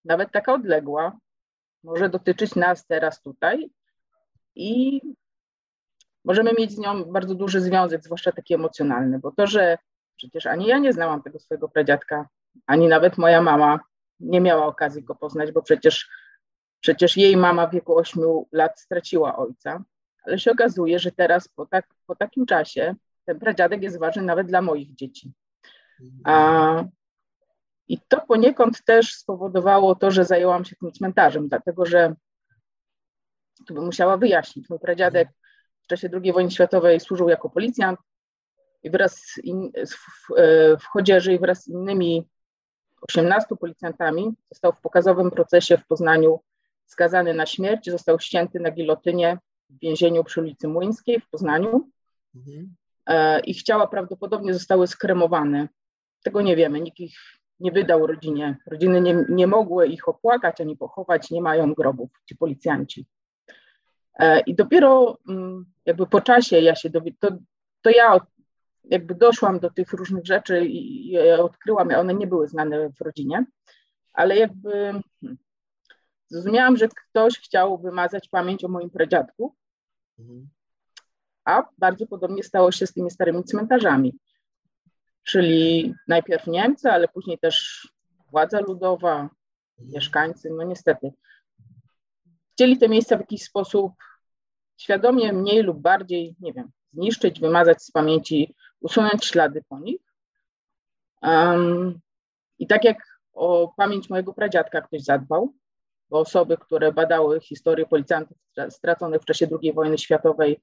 nawet 0.04 0.32
taka 0.32 0.54
odległa, 0.54 1.18
może 1.82 2.08
dotyczyć 2.08 2.54
nas 2.54 2.86
teraz 2.86 3.22
tutaj 3.22 3.70
i 4.54 5.00
możemy 6.24 6.52
mieć 6.58 6.72
z 6.72 6.78
nią 6.78 7.04
bardzo 7.04 7.34
duży 7.34 7.60
związek, 7.60 8.04
zwłaszcza 8.04 8.32
taki 8.32 8.54
emocjonalny, 8.54 9.18
bo 9.18 9.32
to, 9.32 9.46
że 9.46 9.78
przecież 10.16 10.46
ani 10.46 10.66
ja 10.66 10.78
nie 10.78 10.92
znałam 10.92 11.22
tego 11.22 11.38
swojego 11.38 11.68
pradziadka, 11.68 12.28
ani 12.66 12.88
nawet 12.88 13.18
moja 13.18 13.42
mama 13.42 13.80
nie 14.20 14.40
miała 14.40 14.66
okazji 14.66 15.02
go 15.02 15.14
poznać, 15.14 15.52
bo 15.52 15.62
przecież, 15.62 16.08
przecież 16.80 17.16
jej 17.16 17.36
mama 17.36 17.66
w 17.66 17.72
wieku 17.72 17.96
8 17.96 18.22
lat 18.52 18.80
straciła 18.80 19.36
ojca, 19.36 19.84
ale 20.26 20.38
się 20.38 20.50
okazuje, 20.50 20.98
że 20.98 21.12
teraz 21.12 21.48
po, 21.48 21.66
tak, 21.66 21.86
po 22.06 22.16
takim 22.16 22.46
czasie 22.46 22.94
ten 23.24 23.38
pradziadek 23.38 23.82
jest 23.82 23.98
ważny 23.98 24.22
nawet 24.22 24.46
dla 24.46 24.62
moich 24.62 24.94
dzieci. 24.94 25.32
A, 26.24 26.84
I 27.88 27.98
to 28.08 28.20
poniekąd 28.20 28.84
też 28.84 29.14
spowodowało 29.14 29.94
to, 29.94 30.10
że 30.10 30.24
zajęłam 30.24 30.64
się 30.64 30.76
tym 30.76 30.92
cmentarzem, 30.92 31.48
dlatego 31.48 31.86
że 31.86 32.14
tu 33.66 33.74
bym 33.74 33.84
musiała 33.84 34.16
wyjaśnić. 34.16 34.70
Mój 34.70 34.78
pradziadek 34.78 35.28
w 35.82 35.86
czasie 35.86 36.08
II 36.22 36.32
wojny 36.32 36.50
światowej 36.50 37.00
służył 37.00 37.28
jako 37.28 37.50
policjant 37.50 37.98
i 38.82 38.90
wraz 38.90 39.38
in, 39.42 39.72
w, 39.86 40.34
w 40.80 40.84
Chodzieży 40.84 41.32
i 41.32 41.38
wraz 41.38 41.62
z 41.62 41.68
innymi 41.68 42.28
18 43.08 43.56
policjantami 43.56 44.34
został 44.52 44.72
w 44.72 44.80
pokazowym 44.80 45.30
procesie 45.30 45.78
w 45.78 45.86
Poznaniu 45.86 46.40
skazany 46.86 47.34
na 47.34 47.46
śmierć, 47.46 47.90
został 47.90 48.20
ścięty 48.20 48.60
na 48.60 48.70
gilotynie 48.70 49.38
w 49.70 49.78
więzieniu 49.78 50.24
przy 50.24 50.40
ulicy 50.40 50.68
Młyńskiej 50.68 51.20
w 51.20 51.30
Poznaniu. 51.30 51.90
Mhm. 52.34 52.74
E, 53.06 53.40
ich 53.40 53.62
ciała 53.62 53.86
prawdopodobnie 53.86 54.54
zostały 54.54 54.86
skremowane. 54.86 55.68
Tego 56.22 56.42
nie 56.42 56.56
wiemy, 56.56 56.80
nikt 56.80 57.00
ich 57.00 57.18
nie 57.60 57.72
wydał 57.72 58.06
rodzinie. 58.06 58.56
Rodziny 58.66 59.00
nie, 59.00 59.24
nie 59.28 59.46
mogły 59.46 59.86
ich 59.86 60.08
opłakać 60.08 60.60
ani 60.60 60.76
pochować, 60.76 61.30
nie 61.30 61.42
mają 61.42 61.74
grobów, 61.74 62.10
ci 62.28 62.36
policjanci. 62.36 63.06
E, 64.18 64.40
I 64.40 64.54
dopiero 64.54 65.18
mm, 65.28 65.64
jakby 65.86 66.06
po 66.06 66.20
czasie 66.20 66.60
ja 66.60 66.74
się 66.74 66.90
dowiedziałam, 66.90 67.38
to, 67.38 67.44
to 67.82 67.90
ja 67.90 68.20
jakby 68.84 69.14
doszłam 69.14 69.60
do 69.60 69.70
tych 69.70 69.92
różnych 69.92 70.26
rzeczy 70.26 70.66
i, 70.66 71.10
i 71.12 71.18
odkryłam, 71.18 71.90
one 71.90 72.14
nie 72.14 72.26
były 72.26 72.48
znane 72.48 72.90
w 72.90 73.00
rodzinie, 73.00 73.44
ale 74.12 74.36
jakby 74.36 74.70
hmm, 74.70 75.38
Zrozumiałam, 76.28 76.76
że 76.76 76.88
ktoś 76.88 77.38
chciał 77.38 77.78
wymazać 77.78 78.28
pamięć 78.28 78.64
o 78.64 78.68
moim 78.68 78.90
pradziadku, 78.90 79.54
mhm. 80.18 80.48
a 81.44 81.62
bardzo 81.78 82.06
podobnie 82.06 82.42
stało 82.42 82.72
się 82.72 82.86
z 82.86 82.92
tymi 82.92 83.10
starymi 83.10 83.44
cmentarzami. 83.44 84.18
Czyli 85.22 85.94
najpierw 86.08 86.46
Niemcy, 86.46 86.90
ale 86.90 87.08
później 87.08 87.38
też 87.38 87.88
władza 88.30 88.60
ludowa, 88.60 89.20
mhm. 89.20 89.94
mieszkańcy, 89.94 90.50
no 90.50 90.62
niestety, 90.62 91.12
chcieli 92.52 92.78
te 92.78 92.88
miejsca 92.88 93.16
w 93.16 93.20
jakiś 93.20 93.42
sposób 93.42 93.92
świadomie, 94.76 95.32
mniej 95.32 95.62
lub 95.62 95.80
bardziej, 95.80 96.36
nie 96.40 96.52
wiem, 96.52 96.70
zniszczyć, 96.92 97.40
wymazać 97.40 97.82
z 97.82 97.90
pamięci, 97.90 98.54
usunąć 98.80 99.24
ślady 99.24 99.62
po 99.68 99.80
nich. 99.80 100.00
Um, 101.22 102.00
I 102.58 102.66
tak 102.66 102.84
jak 102.84 102.98
o 103.32 103.74
pamięć 103.76 104.10
mojego 104.10 104.34
pradziadka 104.34 104.80
ktoś 104.80 105.02
zadbał, 105.02 105.52
osoby, 106.10 106.56
które 106.56 106.92
badały 106.92 107.40
historię 107.40 107.86
policjantów 107.86 108.36
straconych 108.68 109.22
w 109.22 109.24
czasie 109.24 109.48
II 109.62 109.72
wojny 109.72 109.98
światowej, 109.98 110.60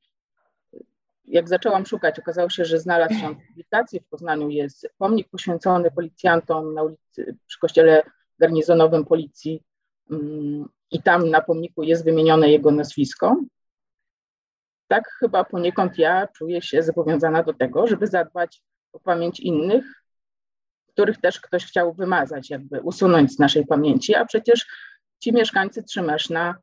jak 1.26 1.50
zaczęłam 1.50 1.86
szukać, 1.86 2.20
okazało 2.20 2.50
się, 2.50 2.66
że 2.66 2.80
znalazł 2.80 3.14
się 3.14 3.30
w 3.30 3.48
publikacji 3.48 4.00
w 4.00 4.08
Poznaniu 4.08 4.50
jest 4.50 4.90
pomnik 4.98 5.30
poświęcony 5.30 5.92
policjantom 5.92 6.74
na 6.74 6.84
ulicy, 6.84 7.38
przy 7.48 7.60
kościele 7.60 8.04
garnizonowym 8.40 9.06
policji 9.06 9.64
mm, 10.12 10.70
i 10.92 11.02
tam 11.02 11.30
na 11.30 11.42
pomniku 11.42 11.84
jest 11.84 12.06
wymienione 12.06 12.50
jego 12.50 12.72
nazwisko. 12.72 13.36
Tak 14.88 15.10
chyba 15.20 15.44
poniekąd 15.44 15.98
ja 15.98 16.28
czuję 16.28 16.62
się 16.62 16.84
zobowiązana 16.84 17.44
do 17.44 17.54
tego, 17.54 17.88
żeby 17.88 18.08
zadbać 18.08 18.62
o 18.94 19.00
pamięć 19.00 19.40
innych, 19.40 19.86
których 20.88 21.22
też 21.22 21.40
ktoś 21.40 21.66
chciał 21.66 21.94
wymazać, 21.94 22.50
jakby 22.50 22.82
usunąć 22.82 23.34
z 23.34 23.40
naszej 23.40 23.66
pamięci, 23.66 24.16
a 24.16 24.26
przecież 24.26 24.66
ci 25.24 25.34
mieszkańcy 25.34 25.84
Trzymeszna 25.84 26.56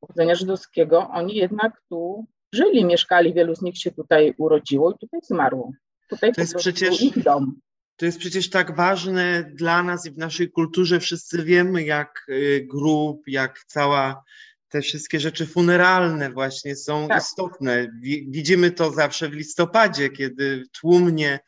pochodzenia 0.00 0.34
żydowskiego, 0.34 1.08
oni 1.10 1.34
jednak 1.34 1.82
tu 1.88 2.26
żyli, 2.52 2.84
mieszkali, 2.84 3.34
wielu 3.34 3.54
z 3.54 3.62
nich 3.62 3.78
się 3.78 3.90
tutaj 3.90 4.34
urodziło 4.38 4.92
i 4.92 4.98
tutaj 4.98 5.20
zmarło. 5.22 5.72
Tutaj 6.08 6.32
to 6.32 6.40
jest 6.40 6.54
przecież 6.54 7.02
ich 7.02 7.22
dom. 7.22 7.60
To 7.96 8.06
jest 8.06 8.18
przecież 8.18 8.50
tak 8.50 8.76
ważne 8.76 9.50
dla 9.54 9.82
nas 9.82 10.06
i 10.06 10.10
w 10.10 10.18
naszej 10.18 10.50
kulturze. 10.50 11.00
Wszyscy 11.00 11.44
wiemy, 11.44 11.84
jak 11.84 12.26
y, 12.28 12.66
grób, 12.70 13.22
jak 13.26 13.64
cała 13.66 14.24
te 14.68 14.80
wszystkie 14.80 15.20
rzeczy 15.20 15.46
funeralne 15.46 16.30
właśnie 16.30 16.76
są 16.76 17.08
tak. 17.08 17.22
istotne. 17.22 17.88
Widzimy 18.28 18.70
to 18.70 18.90
zawsze 18.90 19.28
w 19.28 19.32
listopadzie, 19.32 20.10
kiedy 20.10 20.62
tłumnie 20.80 21.38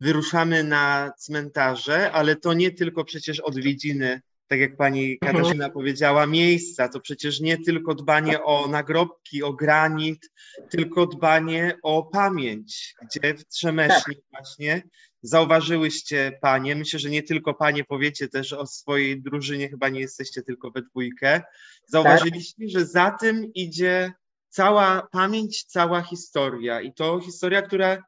wyruszamy 0.00 0.64
na 0.64 1.12
cmentarze, 1.18 2.12
ale 2.12 2.36
to 2.36 2.52
nie 2.52 2.70
tylko 2.70 3.04
przecież 3.04 3.40
odwiedziny 3.40 4.20
tak 4.48 4.60
jak 4.60 4.76
pani. 4.76 5.18
Katarzyna 5.18 5.50
mhm. 5.50 5.72
powiedziała, 5.72 6.26
miejsca. 6.26 6.88
To 6.88 7.00
przecież 7.00 7.40
nie 7.40 7.58
tylko 7.58 7.94
dbanie 7.94 8.42
o 8.42 8.68
nagrobki, 8.68 9.42
o 9.42 9.52
granit, 9.52 10.30
tylko 10.70 11.06
dbanie 11.06 11.78
o 11.82 12.02
pamięć, 12.02 12.94
gdzie 13.02 13.34
w 13.34 13.44
Trzemesznie 13.44 14.14
tak. 14.14 14.24
właśnie 14.30 14.82
zauważyłyście 15.22 16.38
panie, 16.40 16.76
myślę, 16.76 16.98
że 16.98 17.10
nie 17.10 17.22
tylko 17.22 17.54
panie 17.54 17.84
powiecie 17.84 18.28
też 18.28 18.52
o 18.52 18.66
swojej 18.66 19.22
drużynie, 19.22 19.68
chyba 19.68 19.88
nie 19.88 20.00
jesteście 20.00 20.42
tylko 20.42 20.70
we 20.70 20.82
dwójkę, 20.82 21.42
zauważyliście, 21.86 22.62
tak. 22.62 22.68
że 22.68 22.86
za 22.86 23.10
tym 23.20 23.52
idzie 23.54 24.12
cała 24.48 25.08
pamięć, 25.12 25.64
cała 25.64 26.02
historia 26.02 26.80
i 26.80 26.92
to 26.92 27.20
historia, 27.20 27.62
która 27.62 28.02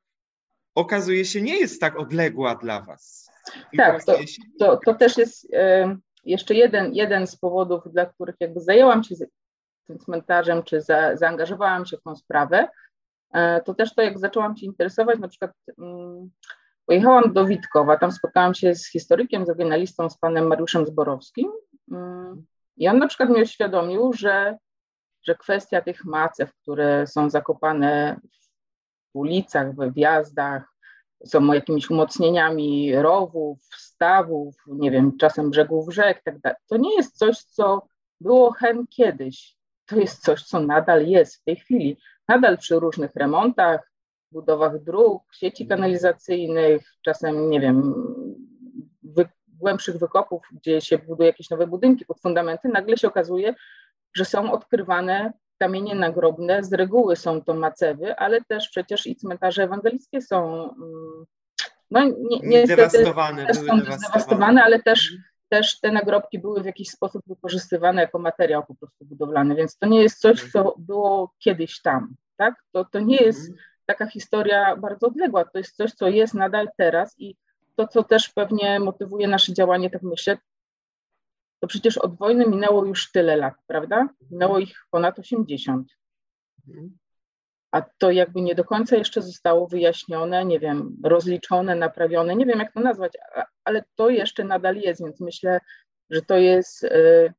okazuje 0.74 1.24
się 1.24 1.42
nie 1.42 1.58
jest 1.58 1.80
tak 1.80 1.98
odległa 1.98 2.54
dla 2.54 2.80
was. 2.80 3.30
Tak, 3.76 4.04
to, 4.04 4.18
to, 4.58 4.80
to, 4.84 4.94
też 4.94 5.16
jest 5.16 5.46
jeszcze 6.24 6.54
jeden, 6.54 6.94
jeden 6.94 7.26
z 7.26 7.36
powodów, 7.36 7.82
dla 7.92 8.06
których 8.06 8.36
jakby 8.40 8.60
zajęłam 8.60 9.04
się 9.04 9.14
tym 9.86 9.98
cmentarzem, 9.98 10.62
czy 10.62 10.80
za, 10.80 11.16
zaangażowałam 11.16 11.86
się 11.86 11.96
w 11.96 12.02
tą 12.02 12.16
sprawę, 12.16 12.68
e, 13.32 13.60
to 13.60 13.74
też 13.74 13.94
to, 13.94 14.02
jak 14.02 14.18
zaczęłam 14.18 14.56
się 14.56 14.66
interesować, 14.66 15.18
na 15.18 15.28
przykład 15.28 15.52
um, 15.78 16.30
pojechałam 16.86 17.32
do 17.32 17.46
Witkowa, 17.46 17.96
tam 17.96 18.12
spotkałam 18.12 18.54
się 18.54 18.74
z 18.74 18.90
historykiem, 18.90 19.46
z 19.46 19.50
oryginalistą, 19.50 20.10
z 20.10 20.18
panem 20.18 20.46
Mariuszem 20.46 20.86
Zborowskim. 20.86 21.52
Um, 21.88 22.46
i 22.76 22.88
on 22.88 22.98
na 22.98 23.06
przykład 23.06 23.30
mi 23.30 23.42
uświadomił, 23.42 24.12
że, 24.12 24.56
że 25.22 25.34
kwestia 25.34 25.80
tych 25.80 26.04
macew, 26.04 26.54
które 26.54 27.06
są 27.06 27.30
zakopane 27.30 28.20
w 29.14 29.18
ulicach, 29.18 29.74
we 29.74 29.90
wjazdach, 29.90 30.69
są 31.24 31.52
jakimiś 31.52 31.90
umocnieniami 31.90 32.96
rowów, 32.96 33.58
stawów, 33.76 34.54
nie 34.66 34.90
wiem, 34.90 35.16
czasem 35.18 35.50
brzegów 35.50 35.94
rzek, 35.94 36.22
tak 36.24 36.38
dalej. 36.38 36.58
To 36.66 36.76
nie 36.76 36.96
jest 36.96 37.18
coś, 37.18 37.38
co 37.38 37.86
było 38.20 38.52
hen 38.52 38.86
kiedyś. 38.86 39.56
To 39.86 39.96
jest 39.96 40.22
coś, 40.22 40.44
co 40.44 40.60
nadal 40.60 41.06
jest 41.06 41.36
w 41.36 41.44
tej 41.44 41.56
chwili. 41.56 41.96
Nadal 42.28 42.58
przy 42.58 42.80
różnych 42.80 43.14
remontach, 43.14 43.92
budowach 44.32 44.82
dróg, 44.82 45.22
sieci 45.34 45.66
kanalizacyjnych, 45.66 46.82
czasem, 47.02 47.50
nie 47.50 47.60
wiem, 47.60 47.94
wy, 49.02 49.28
głębszych 49.48 49.98
wykopów, 49.98 50.42
gdzie 50.52 50.80
się 50.80 50.98
buduje 50.98 51.26
jakieś 51.26 51.50
nowe 51.50 51.66
budynki 51.66 52.06
pod 52.06 52.20
fundamenty, 52.20 52.68
nagle 52.68 52.96
się 52.96 53.08
okazuje, 53.08 53.54
że 54.14 54.24
są 54.24 54.52
odkrywane 54.52 55.32
kamienie 55.60 55.94
nagrobne, 55.94 56.64
z 56.64 56.72
reguły 56.72 57.16
są 57.16 57.42
to 57.42 57.54
macewy, 57.54 58.16
ale 58.16 58.40
też 58.44 58.68
przecież 58.68 59.06
i 59.06 59.16
cmentarze 59.16 59.62
ewangelickie 59.62 60.22
są 60.22 60.62
mm, 60.62 61.26
no, 61.90 62.00
nie, 62.04 62.38
niestety 62.42 62.76
dewastowane, 62.76 63.46
też 63.46 63.56
są 63.56 63.80
zdewastowane, 63.80 64.64
ale 64.64 64.82
też, 64.82 65.12
też 65.48 65.80
te 65.80 65.92
nagrobki 65.92 66.38
były 66.38 66.62
w 66.62 66.66
jakiś 66.66 66.90
sposób 66.90 67.22
wykorzystywane 67.26 68.02
jako 68.02 68.18
materiał 68.18 68.66
po 68.66 68.74
prostu 68.74 69.04
budowlany, 69.04 69.54
więc 69.54 69.78
to 69.78 69.86
nie 69.86 70.02
jest 70.02 70.20
coś, 70.20 70.52
co 70.52 70.74
było 70.78 71.34
kiedyś 71.38 71.82
tam, 71.82 72.14
tak? 72.36 72.54
To, 72.72 72.84
to 72.84 73.00
nie 73.00 73.16
jest 73.16 73.40
mhm. 73.40 73.58
taka 73.86 74.06
historia 74.06 74.76
bardzo 74.76 75.06
odległa, 75.06 75.44
to 75.44 75.58
jest 75.58 75.76
coś, 75.76 75.92
co 75.92 76.08
jest 76.08 76.34
nadal 76.34 76.68
teraz 76.76 77.14
i 77.18 77.36
to, 77.76 77.88
co 77.88 78.04
też 78.04 78.28
pewnie 78.28 78.80
motywuje 78.80 79.28
nasze 79.28 79.52
działanie, 79.52 79.90
tak 79.90 80.02
myślę, 80.02 80.38
to 81.60 81.66
przecież 81.66 81.98
od 81.98 82.16
wojny 82.16 82.46
minęło 82.46 82.84
już 82.84 83.12
tyle 83.12 83.36
lat, 83.36 83.54
prawda? 83.66 84.08
Minęło 84.30 84.58
ich 84.58 84.86
ponad 84.90 85.18
80. 85.18 85.88
Mhm. 86.68 86.98
A 87.70 87.82
to 87.98 88.10
jakby 88.10 88.40
nie 88.40 88.54
do 88.54 88.64
końca 88.64 88.96
jeszcze 88.96 89.22
zostało 89.22 89.66
wyjaśnione, 89.66 90.44
nie 90.44 90.60
wiem, 90.60 90.96
rozliczone, 91.04 91.76
naprawione, 91.76 92.36
nie 92.36 92.46
wiem 92.46 92.58
jak 92.58 92.72
to 92.72 92.80
nazwać, 92.80 93.12
ale 93.64 93.84
to 93.94 94.10
jeszcze 94.10 94.44
nadal 94.44 94.76
jest, 94.76 95.04
więc 95.04 95.20
myślę, 95.20 95.60
że 96.10 96.22
to 96.22 96.36
jest 96.36 96.84
y, 96.84 97.32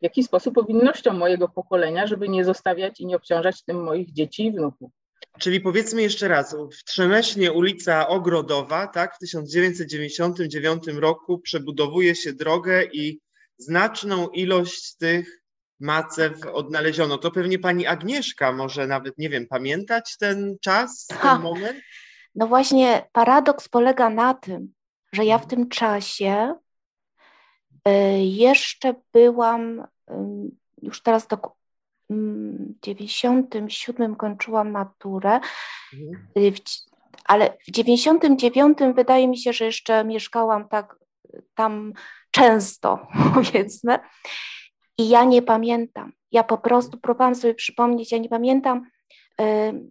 w 0.00 0.02
jakiś 0.02 0.26
sposób 0.26 0.54
powinnością 0.54 1.12
mojego 1.12 1.48
pokolenia, 1.48 2.06
żeby 2.06 2.28
nie 2.28 2.44
zostawiać 2.44 3.00
i 3.00 3.06
nie 3.06 3.16
obciążać 3.16 3.64
tym 3.64 3.82
moich 3.82 4.12
dzieci 4.12 4.46
i 4.46 4.52
wnuków. 4.52 4.90
Czyli 5.38 5.60
powiedzmy 5.60 6.02
jeszcze 6.02 6.28
raz, 6.28 6.56
w 6.78 6.84
Trzemesznie 6.84 7.52
ulica 7.52 8.08
Ogrodowa, 8.08 8.86
tak, 8.86 9.14
w 9.14 9.18
1999 9.18 10.86
roku 10.86 11.38
przebudowuje 11.38 12.14
się 12.14 12.32
drogę 12.32 12.84
i 12.92 13.20
znaczną 13.60 14.28
ilość 14.28 14.96
tych 14.96 15.42
macew 15.80 16.46
odnaleziono. 16.52 17.18
To 17.18 17.30
pewnie 17.30 17.58
pani 17.58 17.86
Agnieszka 17.86 18.52
może 18.52 18.86
nawet, 18.86 19.18
nie 19.18 19.28
wiem, 19.28 19.46
pamiętać 19.46 20.16
ten 20.18 20.56
czas, 20.60 21.08
ha. 21.12 21.32
ten 21.32 21.42
moment? 21.42 21.76
No 22.34 22.46
właśnie, 22.46 23.08
paradoks 23.12 23.68
polega 23.68 24.10
na 24.10 24.34
tym, 24.34 24.72
że 25.12 25.24
ja 25.24 25.38
w 25.38 25.46
tym 25.46 25.68
czasie 25.68 26.54
y, 27.88 27.90
jeszcze 28.18 28.94
byłam, 29.12 29.86
już 30.82 31.02
teraz 31.02 31.26
do, 31.26 31.38
w 32.10 32.80
97 32.82 34.16
kończyłam 34.16 34.70
maturę, 34.70 35.40
mhm. 35.92 36.26
Y, 36.38 36.52
ale 37.24 37.58
w 37.68 37.70
99 37.70 38.78
wydaje 38.94 39.28
mi 39.28 39.38
się, 39.38 39.52
że 39.52 39.64
jeszcze 39.64 40.04
mieszkałam 40.04 40.68
tak 40.68 40.96
tam 41.54 41.92
często, 42.30 43.06
powiedzmy. 43.34 43.98
I 44.98 45.08
ja 45.08 45.24
nie 45.24 45.42
pamiętam. 45.42 46.12
Ja 46.32 46.44
po 46.44 46.58
prostu 46.58 46.98
próbowałam 46.98 47.34
sobie 47.34 47.54
przypomnieć, 47.54 48.12
ja 48.12 48.18
nie 48.18 48.28
pamiętam 48.28 48.86
y, 49.40 49.90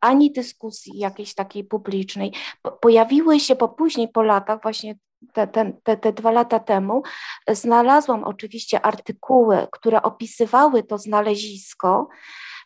ani 0.00 0.32
dyskusji 0.32 0.98
jakiejś 0.98 1.34
takiej 1.34 1.64
publicznej. 1.64 2.32
Po, 2.62 2.72
pojawiły 2.72 3.40
się 3.40 3.56
po 3.56 3.68
później, 3.68 4.08
po 4.08 4.22
latach, 4.22 4.62
właśnie 4.62 4.94
te, 5.32 5.46
te, 5.46 5.72
te, 5.82 5.96
te 5.96 6.12
dwa 6.12 6.30
lata 6.30 6.58
temu, 6.58 7.02
znalazłam 7.48 8.24
oczywiście 8.24 8.80
artykuły, 8.80 9.66
które 9.72 10.02
opisywały 10.02 10.82
to 10.82 10.98
znalezisko. 10.98 12.08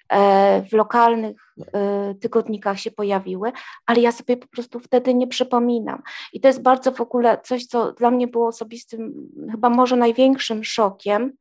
E, 0.08 0.62
w 0.62 0.72
lokalnych 0.72 1.54
e, 1.74 2.14
tygodnikach 2.14 2.80
się 2.80 2.90
pojawiły, 2.90 3.52
ale 3.86 4.00
ja 4.00 4.12
sobie 4.12 4.36
po 4.36 4.46
prostu 4.46 4.80
wtedy 4.80 5.14
nie 5.14 5.26
przypominam. 5.26 6.02
I 6.32 6.40
to 6.40 6.48
jest 6.48 6.62
bardzo 6.62 6.92
w 6.92 7.00
ogóle 7.00 7.40
coś, 7.44 7.66
co 7.66 7.92
dla 7.92 8.10
mnie 8.10 8.26
było 8.26 8.46
osobistym, 8.46 9.30
chyba 9.50 9.70
może 9.70 9.96
największym 9.96 10.64
szokiem, 10.64 11.32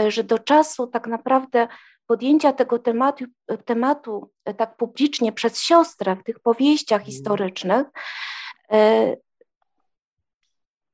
e, 0.00 0.10
że 0.10 0.24
do 0.24 0.38
czasu 0.38 0.86
tak 0.86 1.06
naprawdę 1.06 1.68
podjęcia 2.06 2.52
tego 2.52 2.78
tematu, 2.78 3.24
tematu 3.64 4.30
tak 4.56 4.76
publicznie 4.76 5.32
przez 5.32 5.60
siostrę 5.60 6.16
w 6.16 6.24
tych 6.24 6.40
powieściach 6.40 7.00
mhm. 7.00 7.12
historycznych, 7.12 7.86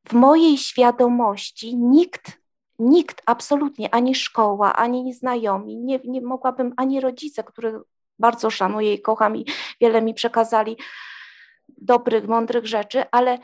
w 0.09 0.13
mojej 0.13 0.59
świadomości 0.59 1.77
nikt 1.77 2.46
nikt 2.79 3.23
absolutnie, 3.27 3.95
ani 3.95 4.15
szkoła, 4.15 4.73
ani 4.73 5.15
znajomi, 5.15 5.77
nie, 5.77 6.01
nie 6.05 6.21
mogłabym, 6.21 6.75
ani 6.77 7.01
rodzice, 7.01 7.45
których 7.45 7.77
bardzo 8.19 8.51
szanuję 8.51 8.95
i 8.95 9.03
kocham 9.03 9.37
i 9.37 9.47
wiele 9.81 10.03
mi 10.03 10.15
przekazali 10.15 10.77
dobrych, 11.69 12.29
mądrych 12.29 12.67
rzeczy, 12.67 13.05
ale 13.11 13.39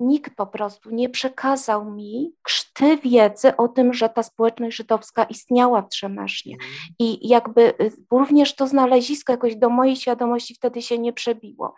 nikt 0.00 0.34
po 0.34 0.46
prostu 0.46 0.90
nie 0.90 1.08
przekazał 1.08 1.90
mi 1.90 2.32
krzty 2.42 2.96
wiedzy 2.96 3.56
o 3.56 3.68
tym, 3.68 3.94
że 3.94 4.08
ta 4.08 4.22
społeczność 4.22 4.76
żydowska 4.76 5.24
istniała 5.24 5.82
w 5.82 5.88
Trzemesznie. 5.88 6.54
Mhm. 6.54 6.72
I 6.98 7.28
jakby 7.28 7.62
y, 7.62 7.92
również 8.10 8.54
to 8.54 8.66
znalezisko 8.66 9.32
jakoś 9.32 9.56
do 9.56 9.70
mojej 9.70 9.96
świadomości 9.96 10.54
wtedy 10.54 10.82
się 10.82 10.98
nie 10.98 11.12
przebiło. 11.12 11.74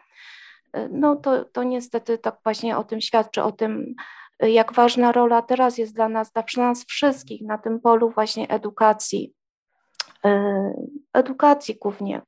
Y, 0.77 0.89
no 0.93 1.17
to, 1.17 1.45
to 1.45 1.63
niestety 1.63 2.19
tak 2.19 2.37
właśnie 2.45 2.79
o 2.79 2.85
tym 2.85 3.01
świadczy, 3.01 3.43
o 3.43 3.53
tym 3.53 3.95
jak 4.49 4.73
ważna 4.73 5.13
rola 5.13 5.43
teraz 5.43 5.79
jest 5.79 5.95
dla 5.95 6.09
nas, 6.09 6.33
dla 6.33 6.43
nas 6.57 6.85
wszystkich 6.85 7.43
na 7.43 7.59
tym 7.59 7.81
polu 7.81 8.11
właśnie 8.11 8.49
edukacji. 8.49 9.35
E, 10.25 10.73
edukacji 11.13 11.77
głównie, 11.81 12.23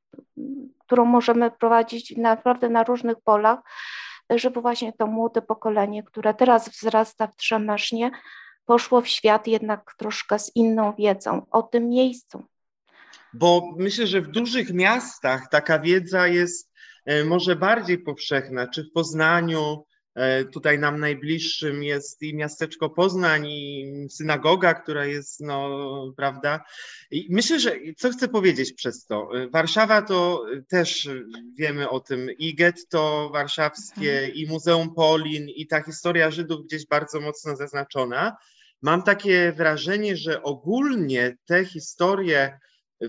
którą 0.78 1.04
możemy 1.04 1.50
prowadzić 1.50 2.16
naprawdę 2.16 2.68
na 2.68 2.84
różnych 2.84 3.20
polach, 3.24 3.58
żeby 4.30 4.60
właśnie 4.60 4.92
to 4.92 5.06
młode 5.06 5.42
pokolenie, 5.42 6.02
które 6.02 6.34
teraz 6.34 6.68
wzrasta 6.68 7.26
w 7.26 7.36
Trzemesznie, 7.36 8.10
poszło 8.66 9.00
w 9.00 9.08
świat 9.08 9.46
jednak 9.46 9.94
troszkę 9.98 10.38
z 10.38 10.56
inną 10.56 10.92
wiedzą 10.92 11.46
o 11.50 11.62
tym 11.62 11.88
miejscu. 11.88 12.44
Bo 13.34 13.74
myślę, 13.76 14.06
że 14.06 14.20
w 14.20 14.28
dużych 14.28 14.72
miastach 14.72 15.48
taka 15.50 15.78
wiedza 15.78 16.26
jest 16.26 16.72
e, 17.06 17.24
może 17.24 17.56
bardziej 17.56 17.98
powszechna, 17.98 18.66
czy 18.66 18.84
w 18.84 18.92
Poznaniu, 18.92 19.84
tutaj 20.52 20.78
nam 20.78 21.00
najbliższym 21.00 21.82
jest 21.82 22.22
i 22.22 22.34
miasteczko 22.34 22.90
Poznań, 22.90 23.46
i 23.46 23.92
synagoga, 24.10 24.74
która 24.74 25.06
jest, 25.06 25.40
no, 25.40 26.12
prawda. 26.16 26.64
I 27.10 27.26
myślę, 27.30 27.60
że 27.60 27.76
co 27.96 28.10
chcę 28.10 28.28
powiedzieć 28.28 28.72
przez 28.72 29.06
to? 29.06 29.30
E, 29.34 29.48
Warszawa 29.48 30.02
to 30.02 30.46
też 30.68 31.08
wiemy 31.58 31.90
o 31.90 32.00
tym 32.00 32.30
i 32.38 32.54
getto 32.54 33.30
warszawskie, 33.32 34.12
mhm. 34.12 34.34
i 34.34 34.46
Muzeum 34.46 34.94
Polin, 34.94 35.48
i 35.48 35.66
ta 35.66 35.82
historia 35.82 36.30
Żydów 36.30 36.66
gdzieś 36.66 36.86
bardzo 36.86 37.20
mocno 37.20 37.56
zaznaczona. 37.56 38.36
Mam 38.82 39.02
takie 39.02 39.52
wrażenie, 39.52 40.16
że 40.16 40.42
ogólnie 40.42 41.36
te 41.44 41.64
historie 41.64 42.58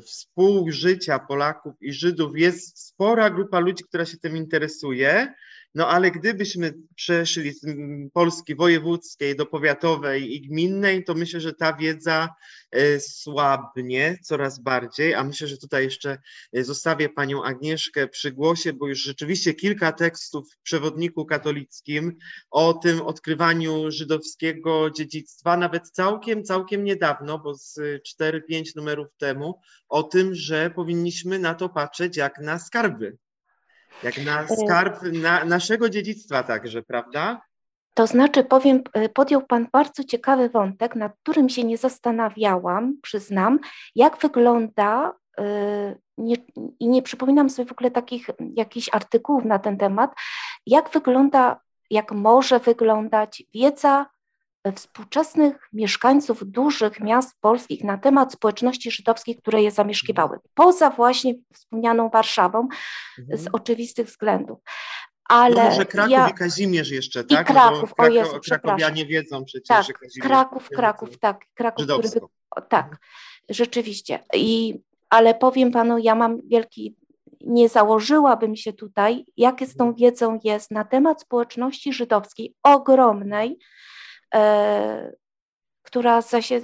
współżycia 0.02 1.20
Polaków 1.20 1.74
i 1.82 1.94
Żydów 1.94 2.38
jest 2.38 2.88
spora 2.88 3.30
grupa 3.30 3.60
ludzi, 3.60 3.84
która 3.84 4.06
się 4.06 4.18
tym 4.18 4.38
interesuje 4.38 5.34
no 5.76 5.88
ale 5.88 6.12
gdybyśmy 6.12 6.74
przeszli 6.96 7.54
z 7.54 7.66
Polski 8.14 8.56
wojewódzkiej 8.56 9.36
do 9.36 9.46
powiatowej 9.46 10.36
i 10.36 10.42
gminnej, 10.42 11.04
to 11.04 11.14
myślę, 11.14 11.40
że 11.40 11.54
ta 11.54 11.74
wiedza 11.74 12.30
e, 12.72 13.00
słabnie 13.00 14.18
coraz 14.24 14.60
bardziej, 14.60 15.14
a 15.14 15.24
myślę, 15.24 15.48
że 15.48 15.58
tutaj 15.58 15.84
jeszcze 15.84 16.18
e, 16.54 16.64
zostawię 16.64 17.10
panią 17.10 17.44
Agnieszkę 17.44 18.08
przy 18.08 18.32
głosie, 18.32 18.74
bo 18.74 18.88
już 18.88 19.00
rzeczywiście 19.00 19.54
kilka 19.54 19.92
tekstów 19.92 20.52
w 20.52 20.62
przewodniku 20.62 21.26
katolickim 21.26 22.18
o 22.52 22.74
tym 22.74 23.02
odkrywaniu 23.02 23.92
żydowskiego 23.92 24.90
dziedzictwa, 24.92 25.58
nawet 25.58 25.90
całkiem, 25.90 26.44
całkiem 26.44 26.84
niedawno, 26.84 27.40
bo 27.40 27.56
z 27.56 27.80
4-5 28.22 28.76
numerów 28.76 29.08
temu, 29.18 29.60
o 29.90 30.04
tym, 30.04 30.36
że 30.36 30.70
powinniśmy 30.70 31.40
na 31.40 31.54
to 31.56 31.70
patrzeć 31.70 32.18
jak 32.18 32.40
na 32.40 32.60
skarby 32.60 33.18
jak 34.04 34.26
na 34.26 34.44
e, 34.44 34.48
skarb 34.48 35.02
na, 35.02 35.46
naszego 35.46 35.90
dziedzictwa 35.90 36.44
także, 36.44 36.84
prawda? 36.84 37.42
To 37.94 38.08
znaczy, 38.08 38.44
powiem, 38.44 38.82
e, 38.94 39.10
podjął 39.10 39.42
Pan 39.42 39.68
bardzo 39.72 40.04
ciekawy 40.04 40.50
wątek, 40.50 40.96
nad 40.96 41.12
którym 41.24 41.50
się 41.50 41.64
nie 41.64 41.78
zastanawiałam, 41.78 42.98
przyznam, 43.02 43.60
jak 43.96 44.18
wygląda, 44.18 45.14
e, 45.40 45.96
nie, 46.18 46.36
i 46.80 46.88
nie 46.88 47.02
przypominam 47.02 47.50
sobie 47.50 47.70
w 47.70 47.72
ogóle 47.72 47.92
takich 47.92 48.28
jakichś 48.56 48.90
artykułów 48.92 49.46
na 49.46 49.60
ten 49.60 49.78
temat, 49.78 50.12
jak 50.66 50.90
wygląda, 50.90 51.60
jak 51.90 52.12
może 52.12 52.60
wyglądać 52.60 53.44
wiedza 53.54 54.06
współczesnych 54.72 55.56
mieszkańców 55.74 56.52
dużych 56.52 57.00
miast 57.00 57.36
polskich 57.42 57.84
na 57.84 57.98
temat 57.98 58.34
społeczności 58.34 58.92
żydowskiej, 58.92 59.36
które 59.36 59.64
je 59.64 59.72
zamieszkiwały, 59.72 60.40
poza 60.54 60.90
właśnie 60.90 61.34
wspomnianą 61.54 62.10
Warszawą 62.10 62.68
mhm. 63.20 63.40
z 63.40 63.48
oczywistych 63.54 64.08
względów. 64.08 64.60
Ale 65.30 65.64
no 65.64 65.70
może 65.70 65.86
Kraków 65.86 66.12
ja... 66.12 66.30
i 66.30 66.34
Kazimierz 66.34 66.92
jeszcze, 66.92 67.24
tak? 67.24 67.50
I 67.50 67.54
Kraków, 67.54 67.94
no 67.98 68.06
o 68.06 68.08
Jezu, 68.08 68.40
Krakowianie 68.50 69.06
wiedzą 69.06 69.46
przecież, 69.46 69.68
tak, 69.68 69.86
że 69.86 69.94
Kazimierz 69.94 70.28
Kraków, 70.28 70.70
Kraków, 70.70 71.20
tak. 71.20 71.46
Kraków, 71.54 71.86
który 71.86 72.10
tak, 72.70 72.86
mhm. 72.86 72.98
rzeczywiście. 73.50 74.20
I, 74.34 74.80
ale 75.10 75.36
powiem 75.36 75.72
panu, 75.72 75.98
ja 75.98 76.16
mam 76.16 76.38
wielki 76.48 76.96
nie 77.42 77.70
założyłabym 77.70 78.56
się 78.56 78.74
tutaj, 78.74 79.26
jakie 79.38 79.66
z 79.66 79.76
tą 79.76 79.84
mhm. 79.84 79.96
wiedzą 79.96 80.40
jest 80.44 80.72
na 80.72 80.84
temat 80.84 81.22
społeczności 81.22 81.94
żydowskiej, 81.94 82.56
ogromnej, 82.64 83.60
która 85.84 86.22
zasie, 86.22 86.62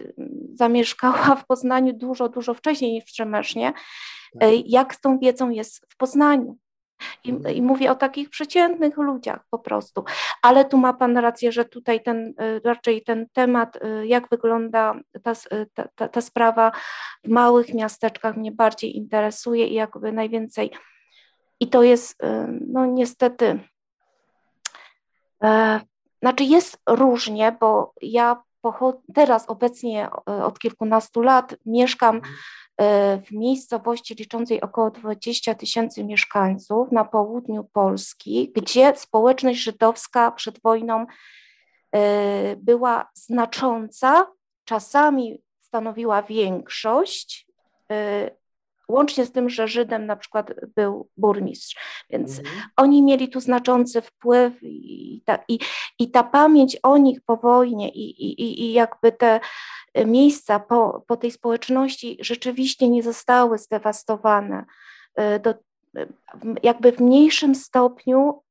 zamieszkała 0.54 1.36
w 1.36 1.46
Poznaniu 1.46 1.94
dużo, 1.94 2.30
dużo 2.30 2.54
wcześniej 2.54 2.92
niż 2.92 3.04
w 3.04 3.12
Trzemesznie, 3.12 3.68
e, 3.68 3.74
tak. 4.40 4.50
jak 4.66 4.96
z 4.96 5.02
tą 5.02 5.20
wiedzą 5.20 5.50
jest 5.50 5.86
w 5.90 5.98
Poznaniu. 5.98 6.58
I, 7.24 7.30
mhm. 7.32 7.56
I, 7.56 7.62
mówię 7.62 7.92
o 7.92 7.96
takich 7.96 8.30
przeciętnych 8.30 8.98
ludziach 8.98 9.40
po 9.50 9.60
prostu. 9.60 10.04
Ale 10.42 10.66
tu 10.66 10.78
ma 10.78 10.94
Pan 10.94 11.18
rację, 11.18 11.52
że 11.52 11.66
tutaj 11.66 12.04
ten, 12.04 12.34
e, 12.38 12.60
raczej 12.60 13.04
ten 13.04 13.28
temat, 13.34 13.80
jak 14.04 14.30
wygląda 14.30 15.00
ta, 15.24 15.34
ta, 15.96 16.08
ta 16.08 16.22
sprawa 16.22 16.72
w 17.24 17.30
małych 17.30 17.74
miasteczkach 17.74 18.38
mnie 18.38 18.52
bardziej 18.52 18.98
interesuje 18.98 19.68
i 19.68 19.74
jakby 19.74 20.12
najwięcej. 20.12 20.72
I 21.60 21.68
to 21.68 21.84
jest 21.84 22.22
no 22.68 22.86
niestety 22.86 23.60
E, 25.44 25.80
znaczy 26.22 26.44
jest 26.44 26.78
różnie, 26.88 27.58
bo 27.60 27.94
ja 28.02 28.44
teraz 29.14 29.50
obecnie 29.50 30.10
e, 30.30 30.44
od 30.46 30.60
kilkunastu 30.60 31.22
lat 31.22 31.56
mieszkam 31.66 32.16
mhm. 32.16 32.36
e, 32.78 33.18
w 33.22 33.32
miejscowości 33.32 34.16
liczącej 34.16 34.62
około 34.62 34.92
20 34.92 35.56
tysięcy 35.56 36.04
mieszkańców 36.04 36.92
na 36.92 37.06
południu 37.06 37.64
Polski, 37.74 38.52
gdzie 38.56 38.94
społeczność 38.96 39.60
żydowska 39.60 40.32
przed 40.32 40.62
wojną 40.62 41.06
była 42.58 43.10
znacząca, 43.14 44.28
czasami 44.66 45.42
stanowiła 45.62 46.24
większość, 46.24 47.48
łącznie 48.90 49.26
z 49.26 49.32
tym, 49.32 49.50
że 49.50 49.68
Żydem 49.68 50.06
na 50.06 50.16
przykład 50.16 50.52
był 50.76 51.10
burmistrz. 51.18 51.76
Więc 52.10 52.40
mhm. 52.40 52.62
oni 52.78 53.04
mieli 53.04 53.30
tu 53.30 53.40
znaczący 53.40 54.02
wpływ 54.02 54.54
i 54.62 55.22
ta, 55.26 55.40
i, 55.48 55.60
i 56.00 56.12
ta 56.12 56.24
pamięć 56.24 56.78
o 56.84 56.98
nich 56.98 57.22
po 57.26 57.38
wojnie 57.38 57.90
i, 57.90 58.24
i, 58.24 58.64
i 58.64 58.74
jakby 58.74 59.12
te 59.12 59.40
miejsca 60.06 60.60
po, 60.60 61.04
po 61.08 61.18
tej 61.18 61.32
społeczności 61.32 62.18
rzeczywiście 62.20 62.90
nie 62.90 63.04
zostały 63.04 63.58
zdewastowane. 63.58 64.66
E, 65.16 65.40
do, 65.40 65.54
jakby 66.64 66.92
w 66.92 67.00
mniejszym 67.00 67.56
stopniu, 67.56 68.44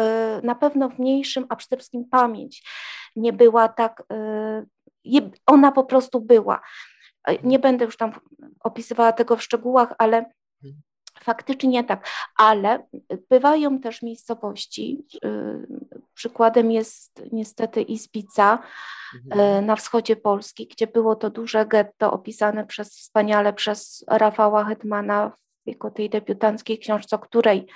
e, 0.00 0.40
na 0.42 0.54
pewno 0.54 0.88
w 0.88 0.98
mniejszym, 0.98 1.46
a 1.48 1.56
przede 1.56 1.76
wszystkim 1.76 2.04
pamięć 2.10 2.68
nie 3.16 3.32
była 3.32 3.68
tak, 3.68 4.02
e, 4.12 4.66
ona 5.46 5.72
po 5.72 5.84
prostu 5.84 6.20
była. 6.20 6.60
Nie 7.42 7.58
będę 7.58 7.84
już 7.84 7.96
tam 7.96 8.12
opisywała 8.60 9.12
tego 9.12 9.36
w 9.36 9.42
szczegółach, 9.42 9.94
ale 9.98 10.16
mhm. 10.16 10.82
faktycznie 11.20 11.84
tak. 11.84 12.08
Ale 12.36 12.86
bywają 13.30 13.80
też 13.80 14.02
miejscowości, 14.02 15.04
y, 15.24 15.66
przykładem 16.14 16.70
jest 16.70 17.22
niestety 17.32 17.82
Izbica 17.82 18.58
mhm. 19.24 19.64
y, 19.64 19.66
na 19.66 19.76
wschodzie 19.76 20.16
Polski, 20.16 20.66
gdzie 20.66 20.86
było 20.86 21.16
to 21.16 21.30
duże 21.30 21.66
getto 21.66 22.12
opisane 22.12 22.66
przez 22.66 22.96
wspaniale 22.96 23.52
przez 23.52 24.04
Rafała 24.08 24.64
Hetmana 24.64 25.30
w 25.64 25.68
jego 25.68 25.90
tej 25.90 26.10
debiutanckiej 26.10 26.78
książce, 26.78 27.16
o 27.16 27.18
której 27.18 27.66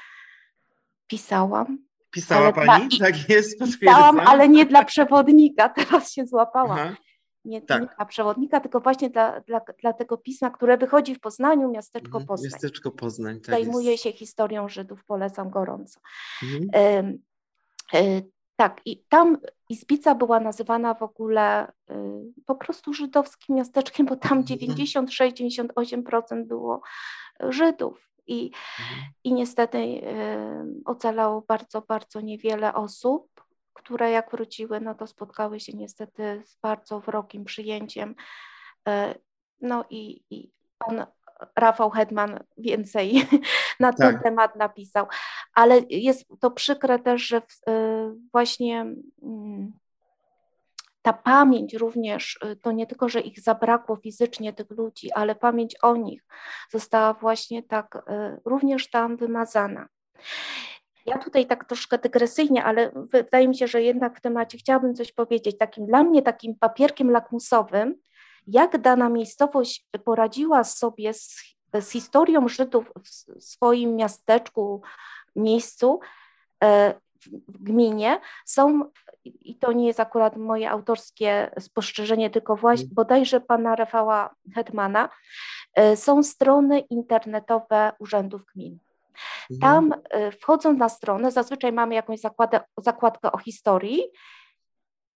pisałam. 1.06 1.78
Pisała 2.10 2.52
pani? 2.52 2.88
Dla, 2.88 3.06
tak 3.06 3.28
jest. 3.28 3.58
Pisałam, 3.80 4.20
ale 4.20 4.48
nie 4.48 4.66
dla 4.66 4.84
przewodnika, 4.84 5.68
teraz 5.78 6.12
się 6.12 6.26
złapałam. 6.26 6.78
Aha 6.78 6.96
nie, 7.44 7.62
tak. 7.62 7.96
dla 7.96 8.04
przewodnika, 8.04 8.60
tylko 8.60 8.80
właśnie 8.80 9.10
dla, 9.10 9.40
dla, 9.40 9.60
dla 9.80 9.92
tego 9.92 10.16
pisma, 10.16 10.50
które 10.50 10.78
wychodzi 10.78 11.14
w 11.14 11.20
Poznaniu, 11.20 11.70
Miasteczko 11.70 12.18
mhm, 12.18 12.26
Poznań. 12.26 12.50
Miasteczko 12.52 12.90
Poznań, 12.90 13.40
tak 13.40 13.54
Zajmuje 13.54 13.90
jest. 13.90 14.02
się 14.02 14.12
historią 14.12 14.68
Żydów, 14.68 15.04
polecam 15.04 15.50
gorąco. 15.50 16.00
Mhm. 16.42 17.18
y, 17.94 18.30
tak, 18.56 18.80
i 18.84 19.04
tam 19.08 19.38
Izbica 19.68 20.14
była 20.14 20.40
nazywana 20.40 20.94
w 20.94 21.02
ogóle 21.02 21.72
y, 21.90 21.94
po 22.46 22.54
prostu 22.54 22.92
żydowskim 22.92 23.56
miasteczkiem, 23.56 24.06
bo 24.06 24.16
tam 24.16 24.44
96-98% 24.44 26.16
mhm. 26.16 26.46
było 26.46 26.82
Żydów. 27.48 28.10
I, 28.26 28.46
mhm. 28.80 29.10
i 29.24 29.32
niestety 29.32 29.78
y, 29.78 30.00
ocalało 30.84 31.42
bardzo, 31.48 31.80
bardzo 31.80 32.20
niewiele 32.20 32.74
osób 32.74 33.39
które 33.80 34.10
jak 34.10 34.30
wróciły, 34.30 34.80
no 34.80 34.94
to 34.94 35.06
spotkały 35.06 35.60
się 35.60 35.72
niestety 35.72 36.42
z 36.44 36.56
bardzo 36.56 37.00
wrogim 37.00 37.44
przyjęciem. 37.44 38.14
E, 38.88 39.14
no 39.60 39.84
i, 39.90 40.22
i 40.30 40.52
on, 40.86 41.06
Rafał 41.56 41.90
Hetman 41.90 42.44
więcej 42.58 43.28
na 43.80 43.92
ten 43.92 44.12
tak. 44.12 44.22
temat 44.22 44.56
napisał. 44.56 45.06
Ale 45.54 45.80
jest 45.90 46.26
to 46.40 46.50
przykre 46.50 46.98
też, 46.98 47.22
że 47.22 47.36
e, 47.36 47.42
właśnie 48.32 48.80
mm, 49.22 49.72
ta 51.02 51.12
pamięć 51.12 51.74
również, 51.74 52.38
e, 52.42 52.56
to 52.56 52.72
nie 52.72 52.86
tylko, 52.86 53.08
że 53.08 53.20
ich 53.20 53.40
zabrakło 53.40 53.96
fizycznie 53.96 54.52
tych 54.52 54.70
ludzi, 54.70 55.12
ale 55.12 55.34
pamięć 55.34 55.76
o 55.82 55.96
nich 55.96 56.22
została 56.70 57.14
właśnie 57.14 57.62
tak 57.62 58.02
również 58.44 58.90
tam 58.90 59.16
wymazana. 59.16 59.88
Ja 61.10 61.18
tutaj 61.18 61.46
tak 61.46 61.64
troszkę 61.64 61.98
dygresyjnie, 61.98 62.64
ale 62.64 62.90
wydaje 62.94 63.48
mi 63.48 63.56
się, 63.56 63.66
że 63.66 63.82
jednak 63.82 64.18
w 64.18 64.20
temacie 64.20 64.58
chciałabym 64.58 64.94
coś 64.94 65.12
powiedzieć. 65.12 65.58
Takim 65.58 65.86
dla 65.86 66.02
mnie 66.02 66.22
takim 66.22 66.54
papierkiem 66.54 67.10
lakmusowym, 67.10 67.94
jak 68.46 68.78
dana 68.78 69.08
miejscowość 69.08 69.86
poradziła 70.04 70.64
sobie 70.64 71.14
z, 71.14 71.42
z 71.80 71.90
historią 71.90 72.48
Żydów 72.48 72.92
w 73.04 73.08
swoim 73.44 73.96
miasteczku, 73.96 74.82
miejscu, 75.36 76.00
e, 76.64 76.94
w 77.48 77.62
gminie, 77.62 78.20
są, 78.46 78.90
i 79.24 79.54
to 79.56 79.72
nie 79.72 79.86
jest 79.86 80.00
akurat 80.00 80.36
moje 80.36 80.70
autorskie 80.70 81.50
spostrzeżenie, 81.58 82.30
tylko 82.30 82.56
właśnie 82.56 82.84
mm. 82.84 82.94
bodajże 82.94 83.40
pana 83.40 83.76
Rafała 83.76 84.34
Hetmana, 84.54 85.08
e, 85.74 85.96
są 85.96 86.22
strony 86.22 86.78
internetowe 86.78 87.92
urzędów 87.98 88.42
gmin. 88.54 88.78
Mhm. 89.50 89.60
Tam 89.60 90.00
y, 90.28 90.32
wchodząc 90.32 90.78
na 90.78 90.88
stronę, 90.88 91.30
zazwyczaj 91.30 91.72
mamy 91.72 91.94
jakąś 91.94 92.20
zakładę, 92.20 92.60
zakładkę 92.78 93.32
o 93.32 93.38
historii 93.38 94.02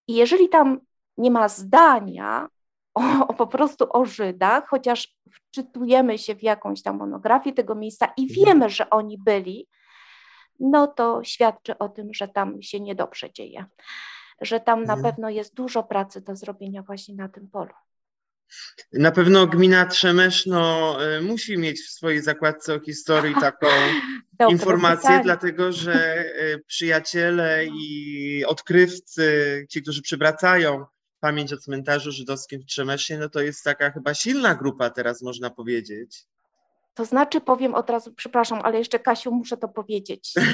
i 0.09 0.15
jeżeli 0.15 0.49
tam 0.49 0.81
nie 1.19 1.31
ma 1.31 1.49
zdania 1.49 2.49
o, 2.95 3.29
o, 3.29 3.35
po 3.35 3.47
prostu 3.47 3.87
o 3.91 4.05
Żydach, 4.05 4.69
chociaż 4.69 5.17
wczytujemy 5.31 6.19
się 6.19 6.35
w 6.35 6.43
jakąś 6.43 6.83
tam 6.83 6.97
monografię 6.97 7.53
tego 7.53 7.75
miejsca 7.75 8.13
i 8.17 8.23
mhm. 8.23 8.47
wiemy, 8.47 8.71
że 8.71 8.91
oni 8.91 9.19
byli, 9.19 9.69
no 10.61 10.87
to 10.87 11.25
świadczy 11.25 11.79
o 11.79 11.89
tym, 11.89 12.15
że 12.15 12.29
tam 12.29 12.63
się 12.63 12.81
niedobrze 12.81 13.33
dzieje, 13.33 13.65
że 14.41 14.61
tam 14.61 14.85
na 14.85 14.95
mhm. 14.95 15.03
pewno 15.03 15.31
jest 15.31 15.55
dużo 15.55 15.83
pracy 15.83 16.21
do 16.21 16.37
zrobienia 16.37 16.83
właśnie 16.83 17.15
na 17.15 17.29
tym 17.29 17.49
polu. 17.49 17.75
Na 18.93 19.11
pewno 19.11 19.47
gmina 19.47 19.87
Trzemeszno 19.87 20.97
y, 21.17 21.21
musi 21.21 21.59
mieć 21.59 21.81
w 21.81 21.91
swojej 21.91 22.23
zakładce 22.23 22.75
o 22.75 22.81
historii 22.81 23.35
taką 23.41 23.67
informację, 24.51 25.21
dlatego 25.25 25.73
że 25.73 26.25
y, 26.25 26.65
przyjaciele 26.67 27.67
i 27.67 28.45
odkrywcy, 28.47 29.67
ci, 29.71 29.83
którzy 29.83 30.03
przywracają 30.03 30.85
pamięć 31.21 31.53
o 31.53 31.57
cmentarzu 31.57 32.13
żydowskim 32.13 32.61
w 32.61 32.67
Trzemesznie, 32.67 33.19
no 33.19 33.29
to 33.29 33.41
jest 33.41 33.65
taka 33.65 33.91
chyba 33.91 34.15
silna 34.15 34.55
grupa 34.55 34.91
teraz 34.91 35.23
można 35.23 35.51
powiedzieć. 35.51 36.27
To 36.95 37.05
znaczy, 37.05 37.41
powiem 37.41 37.75
od 37.75 37.91
razu, 37.91 38.13
przepraszam, 38.15 38.61
ale 38.63 38.79
jeszcze 38.79 38.99
Kasiu, 38.99 39.33
muszę 39.33 39.57
to 39.57 39.69
powiedzieć. 39.69 40.35
Yy, 40.37 40.45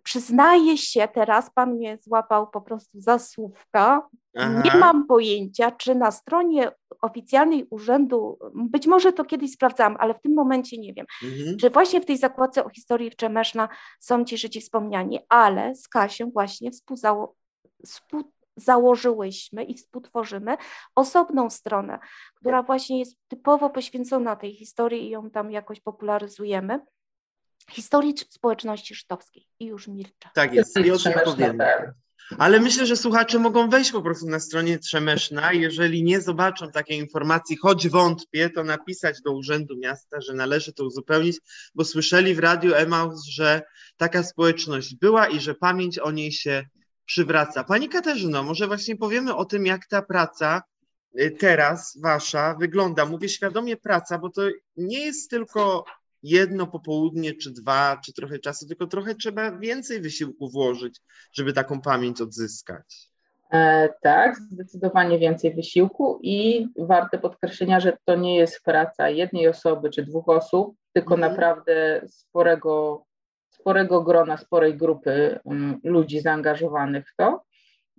przyznaję 0.04 0.78
się 0.78 1.08
teraz, 1.14 1.50
pan 1.54 1.74
mnie 1.74 1.98
złapał 2.02 2.50
po 2.50 2.60
prostu 2.60 3.00
za 3.00 3.18
słówka. 3.18 4.08
Aha. 4.36 4.62
Nie 4.64 4.80
mam 4.80 5.06
pojęcia, 5.06 5.70
czy 5.70 5.94
na 5.94 6.10
stronie 6.10 6.70
oficjalnej 7.02 7.66
urzędu, 7.70 8.38
być 8.54 8.86
może 8.86 9.12
to 9.12 9.24
kiedyś 9.24 9.52
sprawdzałam, 9.52 9.96
ale 9.98 10.14
w 10.14 10.20
tym 10.20 10.34
momencie 10.34 10.78
nie 10.78 10.94
wiem, 10.94 11.06
mhm. 11.24 11.56
czy 11.56 11.70
właśnie 11.70 12.00
w 12.00 12.06
tej 12.06 12.18
zakładce 12.18 12.64
o 12.64 12.68
historii 12.68 13.10
Czemeszna 13.16 13.68
są 14.00 14.24
ci 14.24 14.38
Żydzi 14.38 14.60
wspomniani, 14.60 15.20
ale 15.28 15.74
z 15.74 15.88
Kasią 15.88 16.30
właśnie 16.30 16.70
współzało, 16.70 17.34
współ, 17.86 18.24
założyłyśmy 18.58 19.64
i 19.64 19.74
współtworzymy 19.74 20.56
osobną 20.94 21.50
stronę, 21.50 21.98
która 22.34 22.62
właśnie 22.62 22.98
jest 22.98 23.16
typowo 23.28 23.70
poświęcona 23.70 24.36
tej 24.36 24.54
historii 24.54 25.06
i 25.06 25.10
ją 25.10 25.30
tam 25.30 25.50
jakoś 25.50 25.80
popularyzujemy. 25.80 26.80
Historii 27.70 28.14
społeczności 28.28 28.94
żydowskiej 28.94 29.46
i 29.58 29.66
już 29.66 29.88
milczę. 29.88 30.28
Tak 30.34 30.54
jest, 30.54 30.78
i 30.78 30.90
o 30.90 30.98
tym 30.98 31.12
powiemy. 31.24 31.92
Ale 32.38 32.60
myślę, 32.60 32.86
że 32.86 32.96
słuchacze 32.96 33.38
mogą 33.38 33.70
wejść 33.70 33.92
po 33.92 34.02
prostu 34.02 34.26
na 34.26 34.40
stronie 34.40 34.78
Trzemeszna. 34.78 35.52
Jeżeli 35.52 36.02
nie 36.02 36.20
zobaczą 36.20 36.70
takiej 36.70 36.98
informacji, 36.98 37.56
choć 37.56 37.88
wątpię, 37.88 38.50
to 38.50 38.64
napisać 38.64 39.22
do 39.22 39.32
Urzędu 39.32 39.76
Miasta, 39.78 40.20
że 40.20 40.34
należy 40.34 40.72
to 40.72 40.84
uzupełnić, 40.84 41.36
bo 41.74 41.84
słyszeli 41.84 42.34
w 42.34 42.38
radiu 42.38 42.74
Emaus, 42.74 43.24
że 43.24 43.62
taka 43.96 44.22
społeczność 44.22 44.94
była 44.94 45.28
i 45.28 45.40
że 45.40 45.54
pamięć 45.54 45.98
o 45.98 46.10
niej 46.10 46.32
się 46.32 46.64
przywraca. 47.08 47.64
Pani 47.64 47.88
Katarzyno, 47.88 48.42
może 48.42 48.66
właśnie 48.66 48.96
powiemy 48.96 49.34
o 49.34 49.44
tym, 49.44 49.66
jak 49.66 49.86
ta 49.86 50.02
praca 50.02 50.62
y, 51.20 51.30
teraz 51.30 51.98
wasza 52.02 52.54
wygląda. 52.60 53.06
Mówię 53.06 53.28
świadomie 53.28 53.76
praca, 53.76 54.18
bo 54.18 54.30
to 54.30 54.42
nie 54.76 55.00
jest 55.00 55.30
tylko 55.30 55.84
jedno 56.22 56.66
popołudnie, 56.66 57.34
czy 57.34 57.50
dwa, 57.50 58.00
czy 58.04 58.12
trochę 58.12 58.38
czasu, 58.38 58.66
tylko 58.66 58.86
trochę 58.86 59.14
trzeba 59.14 59.58
więcej 59.58 60.00
wysiłku 60.00 60.50
włożyć, 60.50 61.00
żeby 61.32 61.52
taką 61.52 61.80
pamięć 61.80 62.20
odzyskać. 62.20 63.10
E, 63.52 63.88
tak, 64.02 64.36
zdecydowanie 64.36 65.18
więcej 65.18 65.54
wysiłku 65.54 66.20
i 66.22 66.66
warte 66.78 67.18
podkreślenia, 67.18 67.80
że 67.80 67.96
to 68.04 68.16
nie 68.16 68.36
jest 68.36 68.64
praca 68.64 69.10
jednej 69.10 69.48
osoby 69.48 69.90
czy 69.90 70.02
dwóch 70.02 70.28
osób, 70.28 70.76
tylko 70.92 71.14
mhm. 71.14 71.32
naprawdę 71.32 72.02
sporego 72.08 73.04
sporego 73.60 74.02
grona, 74.02 74.36
sporej 74.36 74.76
grupy 74.76 75.38
mm, 75.46 75.80
ludzi 75.84 76.20
zaangażowanych 76.20 77.08
w 77.08 77.16
to, 77.16 77.44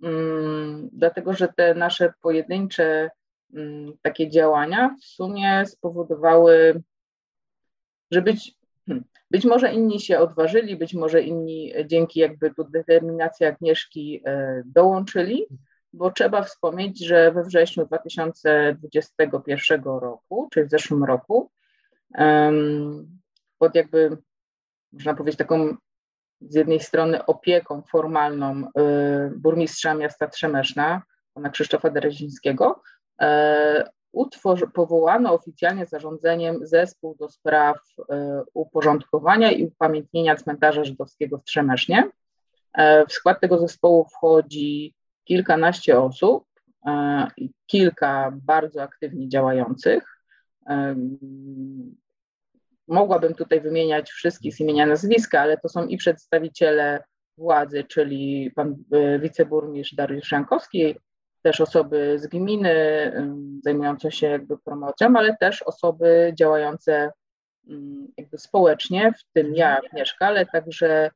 mm, 0.02 0.88
dlatego 0.92 1.32
że 1.32 1.48
te 1.56 1.74
nasze 1.74 2.12
pojedyncze 2.22 3.10
mm, 3.54 3.92
takie 4.02 4.30
działania 4.30 4.96
w 5.00 5.04
sumie 5.04 5.66
spowodowały, 5.66 6.82
że 8.10 8.22
być, 8.22 8.54
hmm, 8.86 9.04
być 9.30 9.44
może 9.44 9.72
inni 9.72 10.00
się 10.00 10.18
odważyli, 10.18 10.76
być 10.76 10.94
może 10.94 11.22
inni 11.22 11.72
dzięki 11.86 12.20
jakby 12.20 12.54
tu 12.54 12.64
determinacji 12.64 13.46
Agnieszki 13.46 14.22
dołączyli, 14.64 15.46
bo 15.92 16.10
trzeba 16.10 16.42
wspomnieć, 16.42 17.06
że 17.06 17.32
we 17.32 17.44
wrześniu 17.44 17.86
2021 17.86 19.82
roku, 19.84 20.48
czyli 20.52 20.66
w 20.66 20.70
zeszłym 20.70 21.04
roku, 21.04 21.50
pod 23.58 23.74
jakby, 23.74 24.16
można 24.92 25.14
powiedzieć, 25.14 25.38
taką 25.38 25.76
z 26.40 26.54
jednej 26.54 26.80
strony 26.80 27.26
opieką 27.26 27.82
formalną 27.82 28.62
y, 28.64 28.70
burmistrza 29.36 29.94
miasta 29.94 30.26
Trzemeszna, 30.26 31.02
pana 31.34 31.50
Krzysztofa 31.50 31.90
Derezińskiego, 31.90 32.82
e, 33.20 33.90
powołano 34.74 35.34
oficjalnie 35.34 35.86
zarządzeniem 35.86 36.66
zespół 36.66 37.16
do 37.18 37.28
spraw 37.28 37.76
y, 37.98 38.02
uporządkowania 38.54 39.50
i 39.50 39.64
upamiętnienia 39.64 40.36
cmentarza 40.36 40.84
żydowskiego 40.84 41.38
w 41.38 41.44
Trzemesznie. 41.44 42.10
E, 42.72 43.06
w 43.06 43.12
skład 43.12 43.40
tego 43.40 43.58
zespołu 43.58 44.04
wchodzi 44.04 44.94
kilkanaście 45.24 46.00
osób 46.00 46.44
e, 46.86 47.26
i 47.36 47.50
kilka 47.66 48.32
bardzo 48.42 48.82
aktywnie 48.82 49.28
działających. 49.28 50.04
Mogłabym 52.90 53.34
tutaj 53.34 53.60
wymieniać 53.60 54.10
wszystkich 54.10 54.54
z 54.54 54.60
imienia 54.60 54.86
nazwiska, 54.86 55.40
ale 55.40 55.58
to 55.58 55.68
są 55.68 55.86
i 55.86 55.96
przedstawiciele 55.96 57.04
władzy, 57.38 57.84
czyli 57.84 58.52
pan 58.56 58.76
e, 58.92 59.18
wiceburmistrz 59.18 59.94
Dariusz 59.94 60.32
Jankowski, 60.32 60.94
też 61.42 61.60
osoby 61.60 62.18
z 62.18 62.26
gminy 62.26 62.74
zajmujące 63.64 64.12
się 64.12 64.26
jakby 64.26 64.58
promocją, 64.58 65.12
ale 65.16 65.36
też 65.36 65.62
osoby 65.62 66.32
działające 66.38 67.12
jakby 68.16 68.38
społecznie, 68.38 69.12
w 69.12 69.32
tym 69.32 69.54
ja, 69.54 69.78
Agnieszka, 69.78 70.26
ale 70.26 70.46
także 70.46 71.10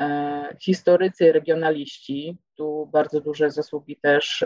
e, 0.00 0.56
historycy, 0.60 1.32
regionaliści. 1.32 2.38
Tu 2.56 2.88
bardzo 2.92 3.20
duże 3.20 3.50
zasługi 3.50 3.96
też 4.02 4.44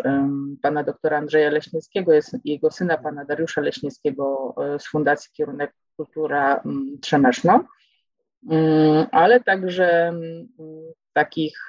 pana 0.62 0.84
doktora 0.84 1.18
Andrzeja 1.18 1.50
Leśniewskiego, 1.50 2.12
jest 2.12 2.36
jego 2.44 2.70
syna, 2.70 2.98
pana 2.98 3.24
Dariusza 3.24 3.60
Leśniewskiego 3.60 4.54
e, 4.56 4.78
z 4.78 4.86
Fundacji 4.86 5.30
Kierunek 5.32 5.74
Kultura 5.98 6.56
mm, 6.56 6.98
Trzemeszno, 7.00 7.64
mm, 8.50 9.06
ale 9.12 9.40
także 9.40 10.08
mm, 10.08 10.48
takich, 11.12 11.68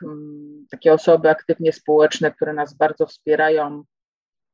takie 0.72 0.94
osoby 0.94 1.30
aktywnie 1.30 1.74
społeczne, 1.74 2.32
które 2.32 2.54
nas 2.54 2.74
bardzo 2.74 3.06
wspierają 3.06 3.84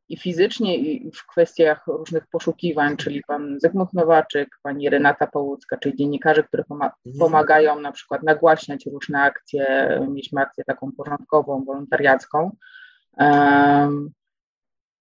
i 0.09 0.17
fizycznie, 0.17 0.77
i 0.77 1.11
w 1.11 1.25
kwestiach 1.27 1.87
różnych 1.87 2.27
poszukiwań, 2.27 2.97
czyli 2.97 3.21
pan 3.27 3.59
Zygmunt 3.59 3.93
Nowaczyk, 3.93 4.49
pani 4.63 4.89
Renata 4.89 5.27
Połucka, 5.27 5.77
czyli 5.77 5.95
dziennikarze, 5.95 6.43
mhm. 6.71 6.91
pomagają 7.19 7.79
na 7.79 7.91
przykład 7.91 8.23
nagłaśniać 8.23 8.85
różne 8.85 9.21
akcje. 9.21 9.89
Mieliśmy 10.07 10.41
akcję 10.41 10.63
taką 10.63 10.91
porządkową, 10.91 11.63
wolontariacką. 11.65 12.55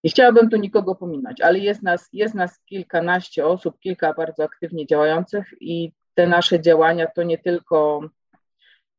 Nie 0.05 0.11
chciałabym 0.11 0.51
tu 0.51 0.57
nikogo 0.57 0.95
pominąć, 0.95 1.41
ale 1.41 1.59
jest 1.59 1.83
nas, 1.83 2.09
jest 2.13 2.35
nas 2.35 2.61
kilkanaście 2.65 3.47
osób, 3.47 3.79
kilka 3.81 4.13
bardzo 4.13 4.45
aktywnie 4.45 4.87
działających 4.87 5.47
i 5.61 5.93
te 6.15 6.27
nasze 6.27 6.61
działania 6.61 7.07
to 7.07 7.23
nie 7.23 7.39
tylko 7.39 8.01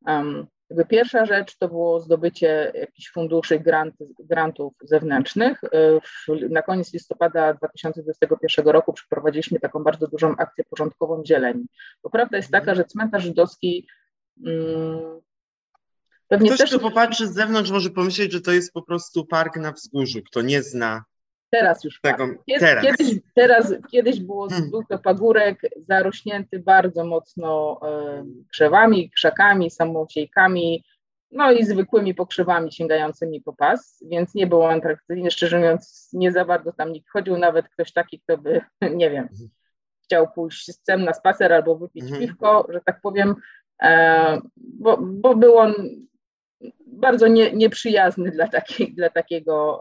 um, 0.08 0.48
jakby 0.70 0.86
pierwsza 0.86 1.26
rzecz 1.26 1.58
to 1.58 1.68
było 1.68 2.00
zdobycie 2.00 2.72
jakichś 2.76 3.12
funduszy, 3.12 3.60
grant, 3.60 3.96
grantów 4.20 4.74
zewnętrznych. 4.82 5.62
W, 6.04 6.50
na 6.50 6.62
koniec 6.62 6.94
listopada 6.94 7.54
2021 7.54 8.68
roku 8.68 8.94
przeprowadziliśmy 8.94 9.60
taką 9.60 9.84
bardzo 9.84 10.08
dużą 10.08 10.36
akcję 10.38 10.64
porządkową 10.64 11.24
zieleni. 11.26 11.66
Bo 12.04 12.10
prawda 12.10 12.38
jest 12.38 12.52
taka, 12.52 12.76
że 12.76 12.84
cmentarz 12.84 13.24
żydowski 13.24 13.88
um, 14.46 15.22
Pewnie 16.28 16.50
Ktoś, 16.50 16.60
też... 16.60 16.70
kto 16.70 16.80
popatrzy 16.80 17.28
z 17.28 17.34
zewnątrz, 17.34 17.72
może 17.72 17.90
pomyśleć, 17.90 18.32
że 18.32 18.42
to 18.42 18.52
jest 18.52 18.74
po 18.74 18.82
prostu 18.82 19.26
park 19.26 19.58
na 19.58 19.72
wzgórzu. 19.72 20.20
Kto 20.24 20.42
nie 20.42 20.64
zna 20.64 21.04
Teraz 21.50 21.84
już 21.84 22.02
tego. 22.02 22.28
Kiedy, 22.48 22.60
teraz. 22.60 22.86
Kiedyś, 22.86 23.20
teraz, 23.34 23.74
kiedyś 23.92 24.20
było, 24.20 24.50
hmm. 24.50 24.70
był 24.70 24.84
to 24.90 25.00
pagórek 25.00 25.62
zarośnięty 25.88 26.60
bardzo 26.60 27.06
mocno 27.06 27.80
krzewami, 28.52 29.12
krzakami, 29.12 29.72
samosiejkami, 29.72 30.84
no 31.32 31.52
i 31.52 31.66
zwykłymi 31.66 32.16
pokrzywami 32.16 32.72
sięgającymi 32.72 33.42
po 33.42 33.54
pas, 33.54 34.04
więc 34.10 34.36
nie 34.36 34.48
było 34.48 34.72
atrakcyjnie. 34.72 35.32
Szczerze 35.32 35.58
mówiąc, 35.58 36.10
nie 36.14 36.32
za 36.32 36.46
bardzo 36.46 36.74
tam 36.74 36.92
nikt 36.92 37.10
chodził, 37.10 37.38
nawet 37.38 37.70
ktoś 37.70 37.94
taki, 37.94 38.20
kto 38.20 38.38
by, 38.38 38.62
nie 39.02 39.10
wiem, 39.10 39.28
mhm. 39.32 39.50
chciał 40.04 40.28
pójść 40.36 40.72
z 40.72 40.82
cem 40.82 41.04
na 41.04 41.14
spacer 41.14 41.54
albo 41.54 41.76
wypić 41.76 42.04
hmm. 42.04 42.22
piwko, 42.22 42.68
że 42.70 42.82
tak 42.86 43.02
powiem, 43.02 43.36
e, 43.82 44.42
bo, 44.58 44.98
bo 44.98 45.36
był 45.36 45.58
on 45.58 45.74
bardzo 46.88 47.28
nie, 47.28 47.52
nieprzyjazny 47.54 48.32
dla, 48.32 48.48
takiej, 48.48 48.94
dla 48.94 49.10
takiego 49.10 49.80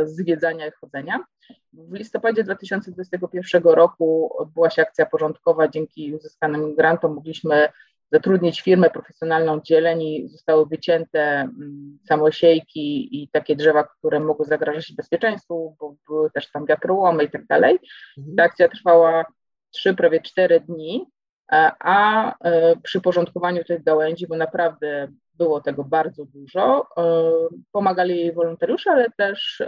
e, 0.00 0.06
zwiedzania 0.06 0.66
i 0.66 0.70
chodzenia. 0.70 1.24
W 1.72 1.94
listopadzie 1.94 2.44
2021 2.44 3.62
roku 3.62 4.36
odbyła 4.38 4.70
się 4.70 4.82
akcja 4.82 5.06
porządkowa. 5.06 5.68
Dzięki 5.68 6.14
uzyskanym 6.14 6.74
grantom 6.74 7.14
mogliśmy 7.14 7.68
zatrudnić 8.12 8.60
firmę 8.60 8.90
profesjonalną 8.90 9.60
dzieleni. 9.60 10.28
Zostały 10.28 10.66
wycięte 10.66 11.20
mm, 11.20 11.98
samosiejki 12.08 13.22
i 13.22 13.28
takie 13.28 13.56
drzewa, 13.56 13.84
które 13.84 14.20
mogły 14.20 14.46
zagrażać 14.46 14.92
bezpieczeństwu, 14.92 15.76
bo 15.80 15.96
były 16.08 16.30
też 16.30 16.50
tam 16.50 16.66
wiatrołomy 16.66 17.24
i 17.24 17.30
tak 17.30 17.46
dalej. 17.46 17.78
Mhm. 18.18 18.36
Ta 18.36 18.42
akcja 18.42 18.68
trwała 18.68 19.24
trzy, 19.70 19.94
prawie 19.94 20.20
cztery 20.20 20.60
dni, 20.60 21.06
a 21.80 22.34
e, 22.40 22.76
przy 22.76 23.00
porządkowaniu 23.00 23.64
tych 23.64 23.84
gałęzi, 23.84 24.26
bo 24.26 24.36
naprawdę 24.36 25.08
było 25.38 25.60
tego 25.60 25.84
bardzo 25.84 26.24
dużo. 26.24 26.86
E, 26.96 27.32
pomagali 27.72 28.16
jej 28.16 28.32
wolontariusze, 28.32 28.90
ale 28.90 29.06
też 29.16 29.62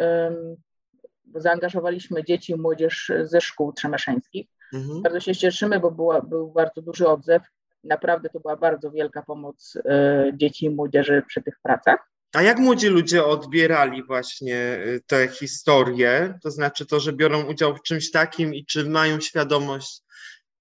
zaangażowaliśmy 1.34 2.24
dzieci 2.24 2.52
i 2.52 2.56
młodzież 2.56 3.12
ze 3.22 3.40
szkół 3.40 3.72
trzemeszeńskich. 3.72 4.46
Mhm. 4.74 5.02
Bardzo 5.02 5.20
się 5.20 5.34
cieszymy, 5.34 5.80
bo 5.80 5.90
była, 5.90 6.20
był 6.20 6.52
bardzo 6.52 6.82
duży 6.82 7.08
odzew. 7.08 7.42
Naprawdę 7.84 8.28
to 8.28 8.40
była 8.40 8.56
bardzo 8.56 8.90
wielka 8.90 9.22
pomoc 9.22 9.78
e, 9.84 10.30
dzieci 10.34 10.66
i 10.66 10.70
młodzieży 10.70 11.22
przy 11.26 11.42
tych 11.42 11.54
pracach. 11.62 12.10
A 12.32 12.42
jak 12.42 12.58
młodzi 12.58 12.88
ludzie 12.88 13.24
odbierali 13.24 14.02
właśnie 14.02 14.56
e, 14.56 15.00
te 15.06 15.28
historie? 15.28 16.38
To 16.42 16.50
znaczy 16.50 16.86
to, 16.86 17.00
że 17.00 17.12
biorą 17.12 17.42
udział 17.42 17.76
w 17.76 17.82
czymś 17.82 18.10
takim 18.10 18.54
i 18.54 18.66
czy 18.66 18.90
mają 18.90 19.20
świadomość 19.20 20.02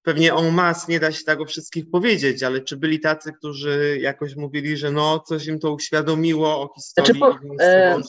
pewnie 0.08 0.32
en 0.32 0.54
masse 0.54 0.92
nie 0.92 1.00
da 1.00 1.12
się 1.12 1.24
tak 1.24 1.40
o 1.40 1.44
wszystkich 1.44 1.90
powiedzieć, 1.90 2.42
ale 2.42 2.60
czy 2.60 2.76
byli 2.76 3.00
tacy, 3.00 3.32
którzy 3.32 3.98
jakoś 4.00 4.36
mówili, 4.36 4.76
że 4.76 4.90
no 4.90 5.20
coś 5.20 5.46
im 5.46 5.58
to 5.58 5.72
uświadomiło 5.72 6.62
o 6.62 6.70
historii 6.74 7.18
znaczy, 7.18 7.38
po, 7.48 7.64
e, 7.64 8.00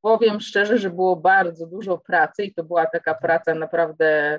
Powiem 0.00 0.40
szczerze, 0.40 0.78
że 0.78 0.90
było 0.90 1.16
bardzo 1.16 1.66
dużo 1.66 1.98
pracy 1.98 2.44
i 2.44 2.54
to 2.54 2.64
była 2.64 2.86
taka 2.86 3.14
praca 3.14 3.54
naprawdę 3.54 4.38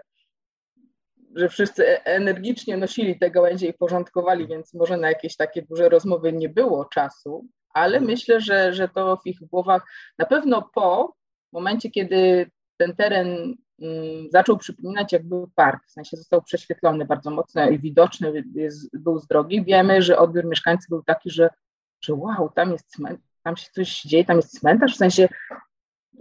że 1.36 1.50
wszyscy 1.50 1.88
e, 1.88 2.06
energicznie 2.06 2.78
nosili 2.78 3.20
te 3.20 3.32
gałęzie 3.32 3.68
i 3.68 3.74
porządkowali, 3.74 4.48
więc 4.48 4.74
może 4.74 4.98
na 4.98 5.10
jakieś 5.10 5.36
takie 5.36 5.62
duże 5.62 5.90
rozmowy 5.90 6.34
nie 6.34 6.50
było 6.50 6.86
czasu, 6.86 7.46
ale 7.74 7.98
mhm. 7.98 8.12
myślę, 8.12 8.42
że, 8.42 8.74
że 8.74 8.90
to 8.90 9.18
w 9.18 9.28
ich 9.28 9.40
głowach 9.40 9.86
na 10.18 10.26
pewno 10.26 10.70
po 10.76 11.14
momencie, 11.54 11.90
kiedy 11.90 12.52
ten 12.78 12.96
teren 12.96 13.56
zaczął 14.30 14.58
przypominać 14.58 15.14
jakby 15.14 15.36
park, 15.56 15.88
w 15.88 15.92
sensie 15.92 16.18
został 16.18 16.42
prześwietlony 16.42 17.06
bardzo 17.06 17.32
mocno 17.32 17.70
i 17.70 17.80
widoczny 17.80 18.44
jest, 18.56 18.98
był 19.00 19.20
z 19.20 19.28
drogi. 19.28 19.64
Wiemy, 19.64 20.02
że 20.02 20.18
odbiór 20.18 20.46
mieszkańców 20.46 20.90
był 20.90 21.04
taki, 21.04 21.32
że, 21.32 21.50
że 22.02 22.14
wow, 22.14 22.50
tam 22.56 22.72
jest 22.72 22.92
cmentarz, 22.92 23.26
tam 23.44 23.58
się 23.58 23.70
coś 23.72 24.02
dzieje, 24.02 24.26
tam 24.26 24.36
jest 24.36 24.60
cmentarz, 24.60 24.94
w 24.94 24.98
sensie 24.98 25.28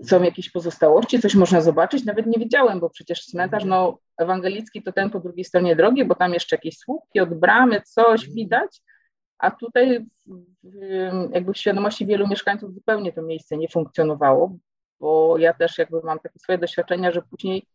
są 0.02 0.22
jakieś 0.22 0.50
pozostałości, 0.50 1.20
coś 1.20 1.34
można 1.34 1.60
zobaczyć, 1.60 2.04
nawet 2.04 2.26
nie 2.26 2.38
wiedziałem, 2.38 2.80
bo 2.80 2.90
przecież 2.90 3.26
cmentarz 3.26 3.64
no, 3.64 3.98
ewangelicki 4.16 4.82
to 4.82 4.92
ten 4.92 5.10
po 5.10 5.20
drugiej 5.20 5.44
stronie 5.44 5.76
drogi, 5.76 6.04
bo 6.04 6.14
tam 6.14 6.34
jeszcze 6.34 6.56
jakieś 6.56 6.78
słupki 6.78 7.20
od 7.20 7.34
bramy, 7.34 7.80
coś 7.80 8.20
mhm. 8.20 8.34
widać, 8.34 8.80
a 9.38 9.50
tutaj 9.50 10.06
jakby 11.30 11.52
w 11.52 11.58
świadomości 11.58 12.06
wielu 12.06 12.28
mieszkańców 12.28 12.74
zupełnie 12.74 13.12
to 13.12 13.22
miejsce 13.22 13.56
nie 13.56 13.68
funkcjonowało, 13.68 14.56
bo 15.00 15.38
ja 15.38 15.54
też 15.54 15.78
jakby 15.78 16.00
mam 16.04 16.18
takie 16.18 16.38
swoje 16.38 16.59
doświadczenia, 16.59 17.11
że 17.11 17.22
później 17.22 17.66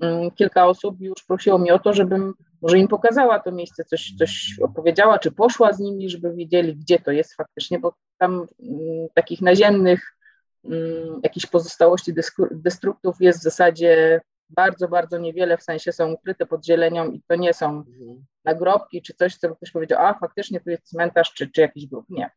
um, 0.00 0.30
kilka 0.30 0.66
osób 0.66 1.00
już 1.00 1.24
prosiło 1.24 1.58
mnie 1.58 1.74
o 1.74 1.78
to, 1.78 1.92
żebym 1.92 2.34
może 2.62 2.78
im 2.78 2.88
pokazała 2.88 3.38
to 3.38 3.52
miejsce, 3.52 3.84
coś, 3.84 4.12
coś 4.18 4.58
opowiedziała, 4.62 5.18
czy 5.18 5.32
poszła 5.32 5.72
z 5.72 5.80
nimi, 5.80 6.10
żeby 6.10 6.34
wiedzieli, 6.34 6.76
gdzie 6.76 6.98
to 6.98 7.10
jest 7.10 7.34
faktycznie, 7.34 7.78
bo 7.78 7.94
tam 8.18 8.46
um, 8.58 9.08
takich 9.14 9.40
naziemnych 9.40 10.16
um, 10.62 11.20
jakichś 11.22 11.46
pozostałości 11.46 12.14
destruktów 12.50 13.16
jest 13.20 13.40
w 13.40 13.42
zasadzie 13.42 14.20
bardzo, 14.50 14.88
bardzo 14.88 15.18
niewiele, 15.18 15.56
w 15.56 15.62
sensie 15.62 15.92
są 15.92 16.12
ukryte 16.12 16.46
pod 16.46 16.66
zielenią 16.66 17.10
i 17.10 17.22
to 17.26 17.36
nie 17.36 17.54
są 17.54 17.66
mhm. 17.70 18.24
nagrobki 18.44 19.02
czy 19.02 19.14
coś, 19.14 19.36
co 19.36 19.48
by 19.48 19.56
ktoś 19.56 19.70
powiedział, 19.70 20.06
a 20.06 20.14
faktycznie 20.14 20.60
tu 20.60 20.70
jest 20.70 20.88
cmentarz 20.88 21.32
czy, 21.34 21.50
czy 21.50 21.60
jakiś 21.60 21.86
grób. 21.86 22.06
Nie. 22.08 22.30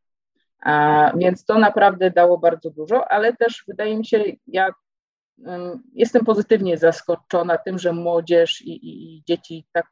Więc 1.16 1.46
to 1.46 1.60
naprawdę 1.60 2.12
dało 2.12 2.38
bardzo 2.38 2.70
dużo, 2.70 3.12
ale 3.12 3.34
też 3.34 3.64
wydaje 3.68 3.98
mi 3.98 4.06
się, 4.06 4.24
ja 4.48 4.70
jestem 5.94 6.26
pozytywnie 6.26 6.78
zaskoczona 6.78 7.58
tym, 7.58 7.80
że 7.80 7.94
młodzież 7.94 8.62
i, 8.62 8.72
i, 8.72 9.18
i 9.18 9.24
dzieci 9.28 9.66
tak 9.72 9.88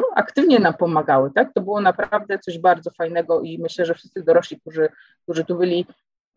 no, 0.00 0.02
aktywnie 0.14 0.58
nam 0.58 0.74
pomagały, 0.74 1.30
tak? 1.34 1.52
To 1.54 1.60
było 1.60 1.80
naprawdę 1.80 2.38
coś 2.38 2.58
bardzo 2.58 2.90
fajnego 2.90 3.40
i 3.40 3.58
myślę, 3.58 3.86
że 3.86 3.94
wszyscy 3.94 4.22
dorośli, 4.22 4.60
którzy, 4.60 4.88
którzy 5.22 5.44
tu 5.44 5.56
byli, 5.58 5.86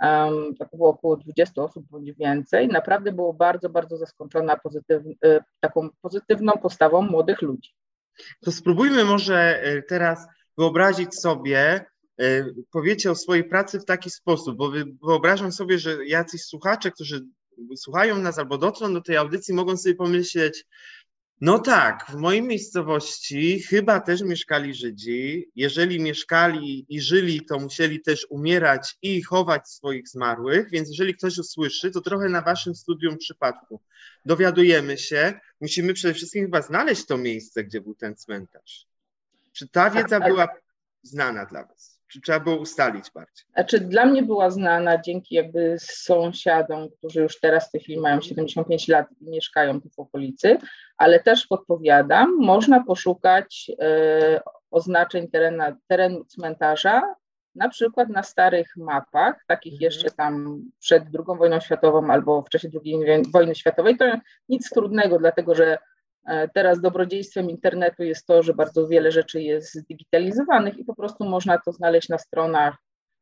um, 0.01 0.53
było 0.73 0.89
około 0.89 1.17
20 1.17 1.63
osób 1.63 1.85
bądź 1.89 2.11
więcej, 2.11 2.67
naprawdę 2.67 3.11
było 3.11 3.33
bardzo, 3.33 3.69
bardzo 3.69 3.97
zaskoczona 3.97 4.57
pozytyw, 4.57 5.03
e, 5.25 5.43
taką 5.59 5.89
pozytywną 6.01 6.53
postawą 6.53 7.01
młodych 7.01 7.41
ludzi. 7.41 7.69
To 8.41 8.51
spróbujmy 8.51 9.05
może 9.05 9.61
e, 9.61 9.81
teraz 9.81 10.27
wyobrazić 10.57 11.19
sobie, 11.19 11.85
powiecie 12.71 13.11
o 13.11 13.15
swojej 13.15 13.43
pracy 13.43 13.79
w 13.79 13.85
taki 13.85 14.09
sposób, 14.09 14.57
bo 14.57 14.71
wyobrażam 15.03 15.51
sobie, 15.51 15.79
że 15.79 16.05
jacyś 16.05 16.43
słuchacze, 16.43 16.91
którzy 16.91 17.25
słuchają 17.75 18.17
nas 18.17 18.39
albo 18.39 18.57
dotrą 18.57 18.93
do 18.93 19.01
tej 19.01 19.17
audycji, 19.17 19.53
mogą 19.53 19.77
sobie 19.77 19.95
pomyśleć, 19.95 20.65
no 21.41 21.59
tak, 21.59 22.05
w 22.09 22.15
mojej 22.15 22.41
miejscowości 22.41 23.59
chyba 23.59 23.99
też 23.99 24.21
mieszkali 24.21 24.73
Żydzi. 24.73 25.51
Jeżeli 25.55 25.99
mieszkali 25.99 26.85
i 26.89 27.01
żyli, 27.01 27.45
to 27.45 27.59
musieli 27.59 28.01
też 28.01 28.27
umierać 28.29 28.97
i 29.01 29.21
chować 29.21 29.69
swoich 29.69 30.07
zmarłych, 30.07 30.69
więc 30.71 30.89
jeżeli 30.89 31.15
ktoś 31.15 31.37
usłyszy, 31.37 31.91
to 31.91 32.01
trochę 32.01 32.29
na 32.29 32.41
waszym 32.41 32.75
studium 32.75 33.17
przypadku 33.17 33.81
dowiadujemy 34.25 34.97
się, 34.97 35.39
musimy 35.61 35.93
przede 35.93 36.13
wszystkim 36.13 36.43
chyba 36.43 36.61
znaleźć 36.61 37.05
to 37.05 37.17
miejsce, 37.17 37.63
gdzie 37.63 37.81
był 37.81 37.95
ten 37.95 38.15
cmentarz. 38.15 38.87
Czy 39.53 39.67
ta 39.67 39.89
wiedza 39.89 40.19
była 40.19 40.47
znana 41.03 41.45
dla 41.45 41.65
was? 41.65 41.94
Czy 42.07 42.21
trzeba 42.21 42.39
było 42.39 42.55
ustalić 42.55 43.11
bardziej? 43.11 43.45
Znaczy, 43.53 43.79
dla 43.79 44.05
mnie 44.05 44.23
była 44.23 44.49
znana 44.49 45.01
dzięki 45.01 45.35
jakby 45.35 45.75
sąsiadom, 45.79 46.89
którzy 46.97 47.21
już 47.21 47.39
teraz 47.39 47.67
w 47.67 47.71
tej 47.71 47.81
chwili 47.81 47.99
mają 47.99 48.21
75 48.21 48.87
lat 48.87 49.07
i 49.21 49.29
mieszkają 49.29 49.81
tu 49.81 49.89
w 49.89 49.99
okolicy, 49.99 50.57
ale 50.97 51.19
też 51.19 51.47
podpowiadam, 51.47 52.37
można 52.39 52.83
poszukać 52.83 53.71
e, 53.79 54.41
oznaczeń 54.71 55.27
terena, 55.27 55.77
terenu 55.87 56.25
cmentarza, 56.25 57.15
na 57.55 57.69
przykład 57.69 58.09
na 58.09 58.23
starych 58.23 58.77
mapach, 58.77 59.45
takich 59.47 59.73
mhm. 59.73 59.83
jeszcze 59.83 60.11
tam 60.11 60.61
przed 60.79 61.03
II 61.03 61.37
wojną 61.37 61.59
światową 61.59 62.11
albo 62.11 62.41
w 62.41 62.49
czasie 62.49 62.69
II 62.85 63.23
wojny 63.33 63.55
światowej, 63.55 63.97
to 63.97 64.05
nic 64.49 64.69
trudnego, 64.69 65.19
dlatego 65.19 65.55
że 65.55 65.77
teraz 66.53 66.81
dobrodziejstwem 66.81 67.49
internetu 67.49 68.03
jest 68.03 68.27
to, 68.27 68.43
że 68.43 68.53
bardzo 68.53 68.87
wiele 68.87 69.11
rzeczy 69.11 69.41
jest 69.41 69.73
zdigitalizowanych 69.73 70.77
i 70.77 70.85
po 70.85 70.95
prostu 70.95 71.23
można 71.23 71.57
to 71.65 71.71
znaleźć 71.71 72.09
na 72.09 72.17
stronach. 72.17 72.77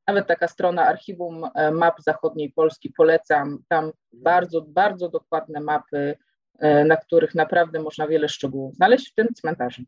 Nawet 0.07 0.27
taka 0.27 0.47
strona 0.47 0.85
Archiwum 0.87 1.43
e, 1.55 1.71
Map 1.71 2.01
Zachodniej 2.01 2.51
Polski 2.51 2.93
polecam. 2.97 3.57
Tam 3.69 3.91
bardzo, 4.13 4.61
bardzo 4.61 5.09
dokładne 5.09 5.59
mapy, 5.59 6.17
e, 6.59 6.85
na 6.85 6.97
których 6.97 7.35
naprawdę 7.35 7.79
można 7.79 8.07
wiele 8.07 8.29
szczegółów 8.29 8.75
znaleźć, 8.75 9.11
w 9.11 9.15
tym 9.15 9.27
cmentarzy. 9.33 9.85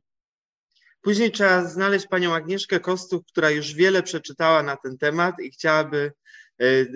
Później 1.01 1.31
trzeba 1.31 1.63
znaleźć 1.63 2.07
panią 2.07 2.33
Agnieszkę 2.33 2.79
Kostów, 2.79 3.25
która 3.25 3.49
już 3.49 3.73
wiele 3.73 4.03
przeczytała 4.03 4.63
na 4.63 4.75
ten 4.77 4.97
temat 4.97 5.35
i 5.39 5.51
chciałaby 5.51 6.11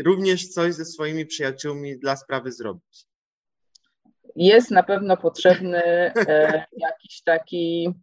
również 0.05 0.47
coś 0.47 0.73
ze 0.73 0.85
swoimi 0.85 1.25
przyjaciółmi 1.25 1.99
dla 1.99 2.15
sprawy 2.15 2.51
zrobić 2.51 3.08
jest 4.35 4.71
na 4.71 4.83
pewno 4.83 5.17
potrzebny 5.17 5.83
e, 5.83 6.65
jakiś 6.77 7.23
taki 7.23 7.93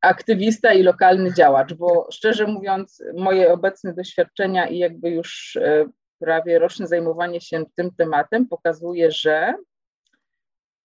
aktywista 0.00 0.72
i 0.72 0.82
lokalny 0.82 1.34
działacz, 1.34 1.74
bo 1.74 2.08
szczerze 2.12 2.46
mówiąc, 2.46 3.02
moje 3.16 3.52
obecne 3.52 3.94
doświadczenia 3.94 4.68
i 4.68 4.78
jakby 4.78 5.10
już 5.10 5.56
e, 5.56 5.84
prawie 6.18 6.58
roczne 6.58 6.86
zajmowanie 6.86 7.40
się 7.40 7.64
tym 7.74 7.90
tematem 7.94 8.48
pokazuje, 8.48 9.10
że 9.10 9.54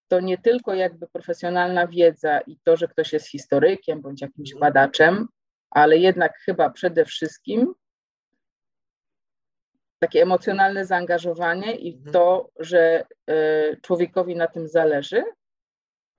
to 0.08 0.20
nie 0.20 0.38
tylko 0.38 0.74
jakby 0.74 1.08
profesjonalna 1.08 1.88
wiedza 1.88 2.40
i 2.40 2.58
to, 2.64 2.78
że 2.78 2.88
ktoś 2.88 3.14
jest 3.14 3.28
historykiem 3.28 4.02
bądź 4.02 4.22
jakimś 4.22 4.54
badaczem, 4.54 5.28
ale 5.70 5.98
jednak 5.98 6.38
chyba 6.46 6.70
przede 6.70 7.06
wszystkim 7.06 7.74
takie 10.00 10.22
emocjonalne 10.22 10.86
zaangażowanie 10.86 11.76
i 11.76 11.96
mhm. 11.96 12.14
to, 12.14 12.50
że 12.60 13.06
e, 13.28 13.36
człowiekowi 13.82 14.36
na 14.36 14.48
tym 14.48 14.68
zależy, 14.68 15.24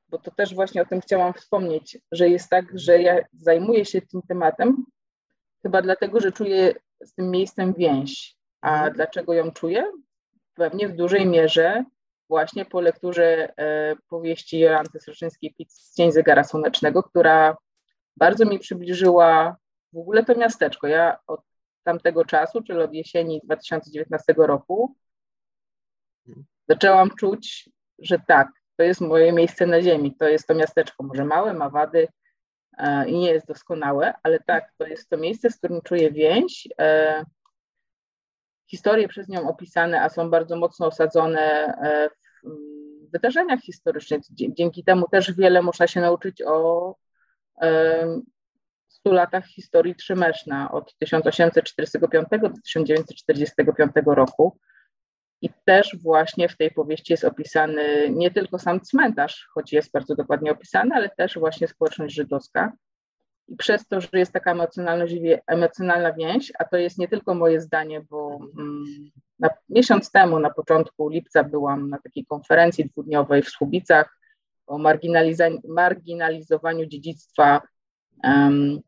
bo 0.08 0.18
to 0.18 0.30
też 0.30 0.54
właśnie 0.54 0.82
o 0.82 0.86
tym 0.86 1.00
chciałam 1.00 1.34
wspomnieć, 1.34 1.98
że 2.12 2.28
jest 2.28 2.48
tak, 2.48 2.64
że 2.74 3.02
ja 3.02 3.16
zajmuję 3.32 3.84
się 3.84 4.02
tym 4.02 4.22
tematem 4.28 4.84
chyba 5.62 5.82
dlatego, 5.82 6.20
że 6.20 6.32
czuję 6.32 6.74
z 7.04 7.14
tym 7.14 7.30
miejscem 7.30 7.74
więź. 7.74 8.36
A 8.60 8.74
mhm. 8.74 8.92
dlaczego 8.92 9.34
ją 9.34 9.50
czuję? 9.50 9.92
Pewnie 10.54 10.88
w 10.88 10.96
dużej 10.96 11.26
mierze 11.26 11.84
właśnie 12.28 12.64
po 12.64 12.80
lekturze 12.80 13.52
e, 13.56 13.96
powieści 14.08 14.58
Jolanty 14.58 15.00
Sroszyńskiej 15.00 15.54
Cień 15.96 16.12
zegara 16.12 16.44
słonecznego, 16.44 17.02
która 17.02 17.56
bardzo 18.16 18.44
mi 18.44 18.58
przybliżyła 18.58 19.56
w 19.92 19.98
ogóle 19.98 20.24
to 20.24 20.34
miasteczko. 20.34 20.86
Ja 20.86 21.18
od 21.26 21.40
tamtego 21.88 22.24
czasu, 22.24 22.62
czyli 22.62 22.78
od 22.78 22.94
jesieni 22.94 23.40
2019 23.44 24.34
roku, 24.36 24.96
zaczęłam 26.68 27.10
czuć, 27.10 27.70
że 27.98 28.18
tak, 28.26 28.48
to 28.76 28.82
jest 28.82 29.00
moje 29.00 29.32
miejsce 29.32 29.66
na 29.66 29.82
ziemi, 29.82 30.16
to 30.16 30.28
jest 30.28 30.46
to 30.46 30.54
miasteczko, 30.54 31.04
może 31.04 31.24
małe, 31.24 31.54
ma 31.54 31.70
wady 31.70 32.08
e, 32.78 33.08
i 33.08 33.18
nie 33.18 33.30
jest 33.30 33.46
doskonałe, 33.46 34.14
ale 34.22 34.40
tak, 34.40 34.72
to 34.78 34.86
jest 34.86 35.08
to 35.08 35.16
miejsce, 35.16 35.50
z 35.50 35.56
którym 35.56 35.80
czuję 35.82 36.10
więź. 36.12 36.68
E, 36.80 37.24
historie 38.66 39.08
przez 39.08 39.28
nią 39.28 39.48
opisane, 39.48 40.02
a 40.02 40.08
są 40.08 40.30
bardzo 40.30 40.56
mocno 40.56 40.86
osadzone 40.86 41.40
e, 41.40 42.10
w 42.44 43.10
wydarzeniach 43.12 43.60
historycznych. 43.60 44.20
Dzięki 44.30 44.84
temu 44.84 45.08
też 45.08 45.32
wiele 45.32 45.62
można 45.62 45.86
się 45.86 46.00
nauczyć 46.00 46.42
o 46.42 46.94
100 49.08 49.12
latach 49.14 49.46
historii 49.46 49.94
Trzymeszna 49.94 50.70
od 50.70 50.94
1845 50.98 52.28
do 52.42 52.50
1945 52.64 53.92
roku. 54.06 54.58
I 55.42 55.50
też 55.64 55.96
właśnie 56.02 56.48
w 56.48 56.56
tej 56.56 56.70
powieści 56.70 57.12
jest 57.12 57.24
opisany 57.24 58.10
nie 58.10 58.30
tylko 58.30 58.58
sam 58.58 58.80
cmentarz, 58.80 59.48
choć 59.54 59.72
jest 59.72 59.92
bardzo 59.92 60.14
dokładnie 60.14 60.52
opisany, 60.52 60.94
ale 60.94 61.08
też 61.08 61.38
właśnie 61.38 61.68
społeczność 61.68 62.14
żydowska. 62.14 62.72
I 63.48 63.56
przez 63.56 63.86
to, 63.86 64.00
że 64.00 64.08
jest 64.12 64.32
taka 64.32 64.54
emocjonalna 65.46 66.12
więź, 66.12 66.52
a 66.58 66.64
to 66.64 66.76
jest 66.76 66.98
nie 66.98 67.08
tylko 67.08 67.34
moje 67.34 67.60
zdanie, 67.60 68.00
bo 68.10 68.38
mm, 68.58 68.84
na, 69.38 69.48
miesiąc 69.68 70.10
temu, 70.10 70.38
na 70.40 70.50
początku 70.50 71.08
lipca, 71.08 71.44
byłam 71.44 71.90
na 71.90 71.98
takiej 71.98 72.26
konferencji 72.26 72.84
dwudniowej 72.84 73.42
w 73.42 73.48
Słubicach 73.48 74.18
o 74.66 74.78
marginalizowaniu 75.68 76.86
dziedzictwa 76.86 77.62
um, 78.24 78.80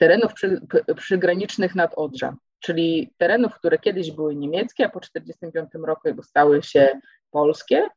terenów 0.00 0.34
przy, 0.34 0.60
przygranicznych 0.96 1.74
nad 1.74 1.94
Odrza, 1.94 2.36
czyli 2.60 3.14
terenów, 3.18 3.54
które 3.54 3.78
kiedyś 3.78 4.10
były 4.10 4.36
niemieckie, 4.36 4.86
a 4.86 4.88
po 4.88 5.00
1945 5.00 5.86
roku 5.86 6.22
stały 6.22 6.62
się 6.62 7.00
polskie. 7.30 7.88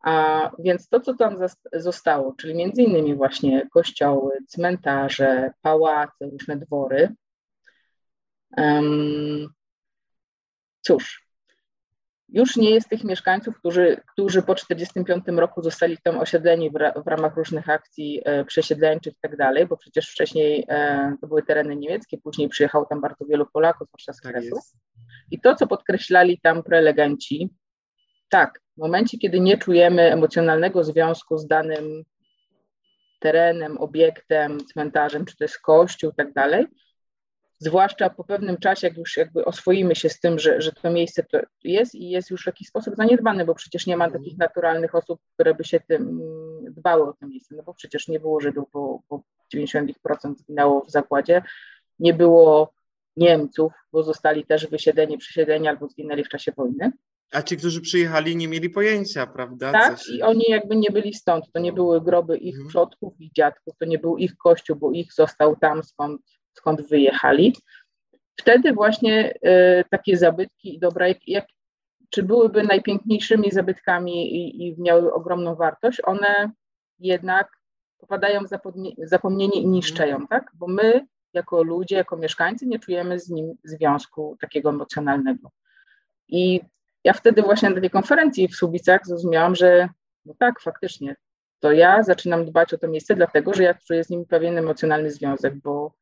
A 0.00 0.50
więc 0.58 0.88
to, 0.88 1.00
co 1.00 1.14
tam 1.14 1.36
zostało, 1.72 2.34
czyli 2.38 2.54
między 2.54 2.82
innymi 2.82 3.14
właśnie 3.14 3.68
kościoły, 3.70 4.32
cmentarze, 4.48 5.50
pałace, 5.62 6.30
różne 6.32 6.56
dwory. 6.56 7.14
Um, 8.56 9.48
cóż, 10.80 11.27
już 12.28 12.56
nie 12.56 12.70
jest 12.70 12.88
tych 12.88 13.04
mieszkańców, 13.04 13.58
którzy, 13.58 14.00
którzy 14.12 14.42
po 14.42 14.54
1945 14.54 15.38
roku 15.38 15.62
zostali 15.62 15.98
tam 16.02 16.18
osiedleni 16.18 16.70
w, 16.70 16.72
w 17.04 17.06
ramach 17.06 17.36
różnych 17.36 17.68
akcji 17.68 18.22
e, 18.24 18.44
przesiedleńczych 18.44 19.12
i 19.12 19.20
tak 19.20 19.36
dalej, 19.36 19.66
bo 19.66 19.76
przecież 19.76 20.10
wcześniej 20.10 20.64
e, 20.68 21.16
to 21.20 21.26
były 21.26 21.42
tereny 21.42 21.76
niemieckie, 21.76 22.18
później 22.18 22.48
przyjechało 22.48 22.86
tam 22.86 23.00
bardzo 23.00 23.24
wielu 23.24 23.46
Polaków, 23.46 23.88
zwłaszcza 23.88 24.12
z 24.12 24.20
Kresu. 24.20 24.54
Tak 24.54 24.64
I 25.30 25.40
to, 25.40 25.54
co 25.54 25.66
podkreślali 25.66 26.40
tam 26.42 26.62
prelegenci, 26.62 27.50
tak, 28.28 28.60
w 28.76 28.80
momencie, 28.80 29.18
kiedy 29.18 29.40
nie 29.40 29.58
czujemy 29.58 30.02
emocjonalnego 30.12 30.84
związku 30.84 31.38
z 31.38 31.46
danym 31.46 32.04
terenem, 33.20 33.78
obiektem, 33.78 34.58
cmentarzem, 34.72 35.24
czy 35.24 35.36
to 35.36 35.44
jest 35.44 35.58
kościół 35.58 36.10
i 36.10 36.14
tak 36.14 36.32
dalej, 36.32 36.66
zwłaszcza 37.58 38.10
po 38.10 38.24
pewnym 38.24 38.56
czasie, 38.56 38.86
jak 38.86 38.96
już 38.96 39.16
jakby 39.16 39.44
oswoimy 39.44 39.94
się 39.94 40.08
z 40.08 40.20
tym, 40.20 40.38
że, 40.38 40.60
że 40.60 40.72
to 40.72 40.90
miejsce 40.90 41.22
to 41.22 41.38
jest 41.64 41.94
i 41.94 42.10
jest 42.10 42.30
już 42.30 42.42
w 42.42 42.46
jakiś 42.46 42.68
sposób 42.68 42.96
zaniedbane, 42.96 43.44
bo 43.44 43.54
przecież 43.54 43.86
nie 43.86 43.96
ma 43.96 44.04
mhm. 44.04 44.22
takich 44.22 44.38
naturalnych 44.38 44.94
osób, 44.94 45.20
które 45.34 45.54
by 45.54 45.64
się 45.64 45.80
tym 45.80 46.02
mm, 46.02 46.74
dbały 46.74 47.08
o 47.08 47.12
to 47.12 47.26
miejsce, 47.26 47.54
no 47.54 47.62
bo 47.62 47.74
przecież 47.74 48.08
nie 48.08 48.20
było 48.20 48.40
Żydów, 48.40 48.68
bo, 48.72 49.00
bo 49.10 49.22
90% 49.54 49.92
zginęło 50.36 50.84
w 50.84 50.90
zakładzie, 50.90 51.42
nie 51.98 52.14
było 52.14 52.72
Niemców, 53.16 53.72
bo 53.92 54.02
zostali 54.02 54.46
też 54.46 54.66
wysiedleni, 54.66 55.18
przesiedleni 55.18 55.68
albo 55.68 55.88
zginęli 55.88 56.24
w 56.24 56.28
czasie 56.28 56.52
wojny. 56.52 56.92
A 57.32 57.42
ci, 57.42 57.56
którzy 57.56 57.80
przyjechali, 57.80 58.36
nie 58.36 58.48
mieli 58.48 58.70
pojęcia, 58.70 59.26
prawda? 59.26 59.72
Tak, 59.72 59.98
Coś... 59.98 60.08
i 60.08 60.22
oni 60.22 60.44
jakby 60.48 60.76
nie 60.76 60.90
byli 60.90 61.14
stąd. 61.14 61.44
To 61.52 61.60
nie 61.60 61.72
były 61.72 62.00
groby 62.00 62.36
ich 62.36 62.54
mhm. 62.54 62.68
przodków, 62.68 63.20
ich 63.20 63.32
dziadków, 63.32 63.74
to 63.78 63.86
nie 63.86 63.98
był 63.98 64.16
ich 64.16 64.36
kościół, 64.36 64.76
bo 64.76 64.92
ich 64.92 65.12
został 65.12 65.56
tam, 65.56 65.82
skąd 65.82 66.20
skąd 66.58 66.88
wyjechali. 66.88 67.56
Wtedy 68.36 68.72
właśnie 68.72 69.34
e, 69.42 69.84
takie 69.84 70.16
zabytki 70.16 70.74
i 70.74 70.78
dobra, 70.78 71.08
jak, 71.08 71.28
jak, 71.28 71.46
czy 72.10 72.22
byłyby 72.22 72.62
najpiękniejszymi 72.62 73.50
zabytkami 73.50 74.36
i, 74.36 74.68
i 74.68 74.80
miały 74.80 75.12
ogromną 75.12 75.54
wartość, 75.54 76.00
one 76.04 76.50
jednak 76.98 77.48
popadają 77.98 78.44
w 78.44 78.48
zapomnienie 79.02 79.60
i 79.60 79.66
niszczeją, 79.66 80.26
tak? 80.26 80.50
Bo 80.54 80.66
my 80.68 81.06
jako 81.32 81.62
ludzie, 81.62 81.96
jako 81.96 82.16
mieszkańcy 82.16 82.66
nie 82.66 82.78
czujemy 82.78 83.20
z 83.20 83.30
nim 83.30 83.54
związku 83.64 84.36
takiego 84.40 84.70
emocjonalnego. 84.70 85.50
I 86.28 86.60
ja 87.04 87.12
wtedy 87.12 87.42
właśnie 87.42 87.70
na 87.70 87.80
tej 87.80 87.90
konferencji 87.90 88.48
w 88.48 88.56
Słubicach 88.56 89.06
zrozumiałam, 89.06 89.54
że 89.54 89.88
no 90.24 90.34
tak, 90.38 90.60
faktycznie, 90.60 91.16
to 91.60 91.72
ja 91.72 92.02
zaczynam 92.02 92.44
dbać 92.44 92.74
o 92.74 92.78
to 92.78 92.88
miejsce, 92.88 93.14
dlatego 93.14 93.54
że 93.54 93.62
ja 93.62 93.74
czuję 93.74 94.04
z 94.04 94.10
nim 94.10 94.24
pewien 94.26 94.58
emocjonalny 94.58 95.10
związek, 95.10 95.54
bo, 95.54 95.92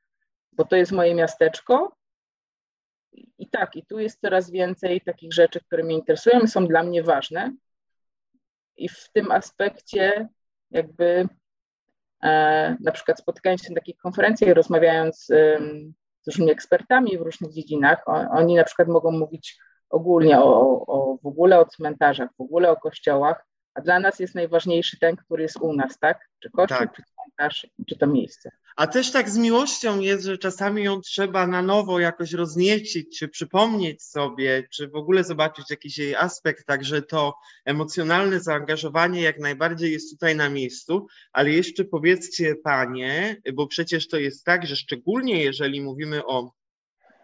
bo 0.57 0.65
to 0.65 0.77
jest 0.77 0.93
moje 0.93 1.15
miasteczko. 1.15 1.97
I 3.39 3.51
tak, 3.51 3.77
i 3.77 3.87
tu 3.87 3.99
jest 3.99 4.21
coraz 4.21 4.51
więcej 4.51 5.01
takich 5.01 5.33
rzeczy, 5.33 5.61
które 5.61 5.85
mnie 5.85 5.95
interesują 5.95 6.41
i 6.41 6.49
są 6.49 6.67
dla 6.67 6.83
mnie 6.83 7.03
ważne. 7.03 7.53
I 8.77 8.89
w 8.89 9.11
tym 9.13 9.31
aspekcie 9.33 10.29
jakby 10.71 11.29
e, 12.23 12.77
na 12.81 12.93
przykład 12.93 13.19
spotykając 13.19 13.63
się 13.63 13.71
na 13.71 13.81
takich 13.81 13.97
konferencjach, 13.97 14.55
rozmawiając 14.55 15.31
e, 15.31 15.59
z 16.23 16.27
różnymi 16.27 16.53
ekspertami 16.53 17.19
w 17.19 17.23
różnych 17.23 17.53
dziedzinach, 17.53 18.09
o, 18.09 18.13
oni 18.13 18.55
na 18.55 18.65
przykład 18.65 18.89
mogą 18.89 19.11
mówić 19.11 19.59
ogólnie 19.91 20.41
o, 20.41 20.87
o, 20.87 21.19
w 21.23 21.27
ogóle 21.27 21.59
o 21.59 21.67
cmentarzach, 21.67 22.31
w 22.39 22.41
ogóle 22.41 22.71
o 22.71 22.77
kościołach, 22.77 23.47
a 23.77 23.81
dla 23.81 24.01
nas 24.01 24.19
jest 24.19 24.35
najważniejszy 24.35 24.99
ten, 24.99 25.17
który 25.17 25.43
jest 25.43 25.57
u 25.57 25.73
nas, 25.73 25.99
tak? 25.99 26.29
Czy 26.43 26.51
kościół, 26.51 26.79
tak. 26.79 26.97
czy 26.97 27.03
cmentarz, 27.03 27.67
czy 27.89 27.99
to 27.99 28.07
miejsce. 28.07 28.51
A 28.77 28.87
też 28.87 29.13
tak 29.13 29.31
z 29.31 29.39
miłością 29.39 30.01
jest, 30.01 30.25
że 30.25 30.39
czasami 30.39 30.85
ją 30.85 31.01
trzeba 31.01 31.47
na 31.47 31.63
nowo 31.63 32.01
jakoś 32.01 32.33
rozniecić, 32.33 33.19
czy 33.19 33.29
przypomnieć 33.29 34.03
sobie, 34.03 34.69
czy 34.73 34.89
w 34.89 34.95
ogóle 34.95 35.25
zobaczyć 35.25 35.71
jakiś 35.71 35.99
jej 35.99 36.15
aspekt, 36.15 36.67
także 36.67 37.03
to 37.03 37.35
emocjonalne 37.65 38.41
zaangażowanie 38.41 39.23
jak 39.23 39.39
najbardziej 39.39 39.93
jest 39.93 40.11
tutaj 40.11 40.37
na 40.37 40.51
miejscu, 40.51 41.07
ale 41.33 41.51
jeszcze 41.51 41.85
powiedzcie 41.85 42.55
panie, 42.65 43.37
bo 43.55 43.67
przecież 43.67 44.09
to 44.09 44.17
jest 44.17 44.45
tak, 44.45 44.67
że 44.67 44.77
szczególnie 44.77 45.43
jeżeli 45.43 45.81
mówimy 45.81 46.27
o 46.27 46.53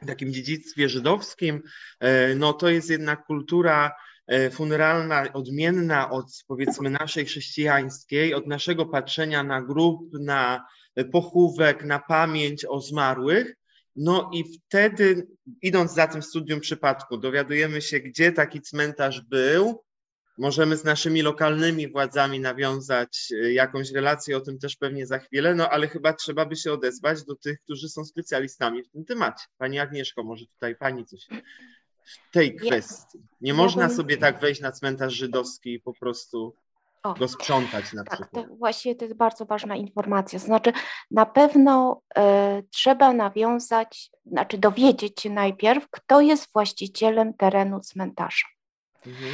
takim 0.07 0.33
dziedzictwie 0.33 0.89
żydowskim, 0.89 1.63
e, 2.01 2.35
no 2.35 2.53
to 2.53 2.69
jest 2.69 2.91
jednak 2.91 3.25
kultura 3.25 3.93
funeralna 4.53 5.33
odmienna 5.33 6.11
od 6.11 6.27
powiedzmy 6.47 6.91
naszej 6.91 7.25
chrześcijańskiej, 7.27 8.35
od 8.35 8.47
naszego 8.47 8.87
patrzenia 8.87 9.43
na 9.43 9.63
grób, 9.63 10.01
na 10.21 10.67
pochówek, 11.13 11.85
na 11.85 11.99
pamięć 11.99 12.65
o 12.65 12.81
zmarłych. 12.81 13.57
No 13.97 14.31
i 14.35 14.45
wtedy, 14.45 15.27
idąc 15.63 15.95
za 15.95 16.07
tym 16.07 16.23
studium 16.23 16.61
przypadku, 16.61 17.19
dowiadujemy 17.19 17.83
się, 17.83 18.01
gdzie 18.01 18.33
taki 18.33 18.61
cmentarz 18.61 19.21
był, 19.21 19.85
Możemy 20.39 20.77
z 20.77 20.85
naszymi 20.85 21.23
lokalnymi 21.23 21.89
władzami 21.89 22.41
nawiązać 22.41 23.29
y, 23.33 23.53
jakąś 23.53 23.91
relację, 23.91 24.37
o 24.37 24.41
tym 24.41 24.59
też 24.59 24.77
pewnie 24.77 25.07
za 25.07 25.19
chwilę, 25.19 25.55
no 25.55 25.69
ale 25.69 25.89
chyba 25.89 26.13
trzeba 26.13 26.47
by 26.47 26.57
się 26.57 26.73
odezwać 26.73 27.25
do 27.25 27.37
tych, 27.37 27.61
którzy 27.61 27.89
są 27.89 28.05
specjalistami 28.05 28.83
w 28.83 28.91
tym 28.91 29.05
temacie. 29.05 29.45
Pani 29.59 29.79
Agnieszko, 29.79 30.25
może 30.25 30.47
tutaj 30.47 30.77
Pani 30.77 31.05
coś 31.07 31.27
tej 32.33 32.57
kwestii. 32.57 33.19
Nie 33.41 33.51
ja 33.51 33.57
można 33.57 33.87
bym... 33.87 33.97
sobie 33.97 34.17
tak 34.17 34.41
wejść 34.41 34.61
na 34.61 34.73
cmentarz 34.73 35.15
żydowski 35.15 35.75
i 35.75 35.81
po 35.81 35.95
prostu 35.95 36.55
o, 37.03 37.15
go 37.15 37.29
sprzątać 37.29 37.93
na 37.93 38.05
tak, 38.05 38.13
przykład. 38.13 38.47
To 38.47 38.55
właśnie 38.55 38.95
to 38.95 39.05
jest 39.05 39.17
bardzo 39.17 39.45
ważna 39.45 39.77
informacja. 39.77 40.39
Znaczy, 40.39 40.73
na 41.11 41.27
pewno 41.27 42.03
y, 42.19 42.23
trzeba 42.71 43.13
nawiązać, 43.13 44.11
znaczy 44.27 44.59
dowiedzieć 44.59 45.21
się 45.21 45.31
najpierw, 45.31 45.87
kto 45.91 46.21
jest 46.21 46.53
właścicielem 46.53 47.35
terenu 47.35 47.81
cmentarza. 47.81 48.47
Mhm 49.07 49.33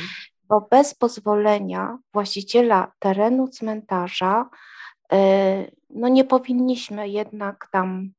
bo 0.48 0.60
bez 0.60 0.94
pozwolenia 0.94 1.98
właściciela 2.12 2.92
terenu 2.98 3.48
cmentarza 3.48 4.50
e, 5.12 5.70
no 5.90 6.08
nie 6.08 6.24
powinniśmy 6.24 7.08
jednak 7.08 7.68
tam 7.72 8.12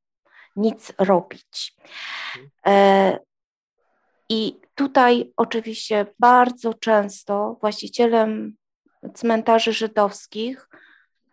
nic 0.56 0.92
robić. 0.98 1.76
E, 2.66 3.18
I 4.32 4.60
tutaj 4.74 5.32
oczywiście 5.36 6.06
bardzo 6.18 6.74
często 6.74 7.56
właścicielem 7.60 8.56
cmentarzy 9.14 9.72
żydowskich 9.72 10.68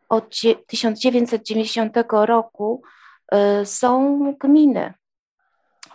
od 0.09 0.35
1990 0.67 1.97
roku 2.11 2.81
e, 3.31 3.65
są 3.65 4.19
gminy, 4.39 4.93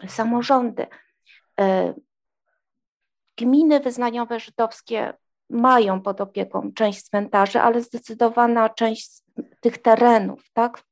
samorządy. 0.08 0.86
Gminy 3.36 3.80
wyznaniowe 3.80 4.40
żydowskie 4.40 5.14
mają 5.50 6.02
pod 6.02 6.20
opieką 6.20 6.72
część 6.74 7.02
cmentarzy, 7.02 7.60
ale 7.60 7.82
zdecydowana 7.82 8.68
część 8.68 9.10
tych 9.60 9.78
terenów, 9.78 10.50
tak? 10.52 10.82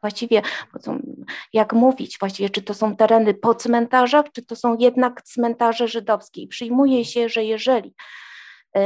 Właściwie, 0.00 0.42
jak 1.52 1.72
mówić, 1.72 2.18
właściwie, 2.18 2.50
czy 2.50 2.62
to 2.62 2.74
są 2.74 2.96
tereny 2.96 3.34
po 3.34 3.54
cmentarzach, 3.54 4.26
czy 4.32 4.42
to 4.42 4.56
są 4.56 4.76
jednak 4.78 5.22
cmentarze 5.22 5.88
żydowskie. 5.88 6.42
I 6.42 6.48
przyjmuje 6.48 7.04
się, 7.04 7.28
że 7.28 7.44
jeżeli 7.44 7.94
y, 8.76 8.80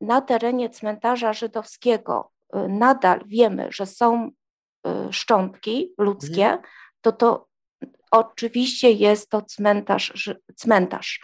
na 0.00 0.20
terenie 0.20 0.70
cmentarza 0.70 1.32
żydowskiego 1.32 2.30
y, 2.56 2.68
nadal 2.68 3.20
wiemy, 3.26 3.68
że 3.70 3.86
są 3.86 4.30
y, 4.86 5.12
szczątki 5.12 5.94
ludzkie, 5.98 6.44
mhm. 6.44 6.62
to 7.00 7.12
to 7.12 7.46
oczywiście 8.10 8.90
jest 8.90 9.30
to 9.30 9.42
cmentarz. 9.42 10.34
cmentarz. 10.56 11.20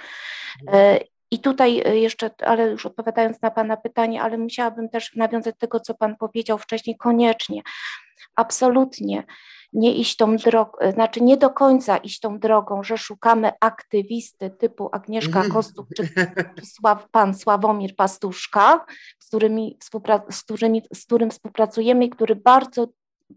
I 1.30 1.38
tutaj 1.38 1.82
e, 1.84 1.96
jeszcze, 1.96 2.30
ale 2.38 2.70
już 2.70 2.86
odpowiadając 2.86 3.42
na 3.42 3.50
Pana 3.50 3.76
pytanie, 3.76 4.22
ale 4.22 4.38
musiałabym 4.38 4.88
też 4.88 5.16
nawiązać 5.16 5.54
do 5.54 5.58
tego, 5.58 5.80
co 5.80 5.94
Pan 5.94 6.16
powiedział 6.16 6.58
wcześniej, 6.58 6.96
koniecznie, 6.96 7.62
absolutnie 8.36 9.24
nie 9.72 9.94
iść 9.94 10.16
tą 10.16 10.36
drogą, 10.36 10.78
e, 10.78 10.92
znaczy 10.92 11.20
nie 11.20 11.36
do 11.36 11.50
końca 11.50 11.96
iść 11.96 12.20
tą 12.20 12.38
drogą, 12.38 12.82
że 12.82 12.98
szukamy 12.98 13.52
aktywisty 13.60 14.50
typu 14.50 14.88
Agnieszka 14.92 15.38
mhm. 15.38 15.52
Kostuk 15.52 15.86
czy, 15.96 16.08
czy 16.56 16.66
Sław, 16.76 17.08
pan 17.10 17.34
Sławomir 17.34 17.96
Pastuszka, 17.96 18.84
z, 19.18 19.26
którymi 19.28 19.78
z, 20.30 20.42
którymi, 20.42 20.82
z 20.94 21.04
którym 21.04 21.30
współpracujemy 21.30 22.04
i 22.04 22.10
który 22.10 22.36
bardzo 22.36 22.86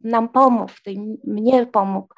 nam 0.04 0.30
pomógł, 0.30 0.72
tej, 0.84 1.18
mnie 1.24 1.66
pomógł 1.66 2.14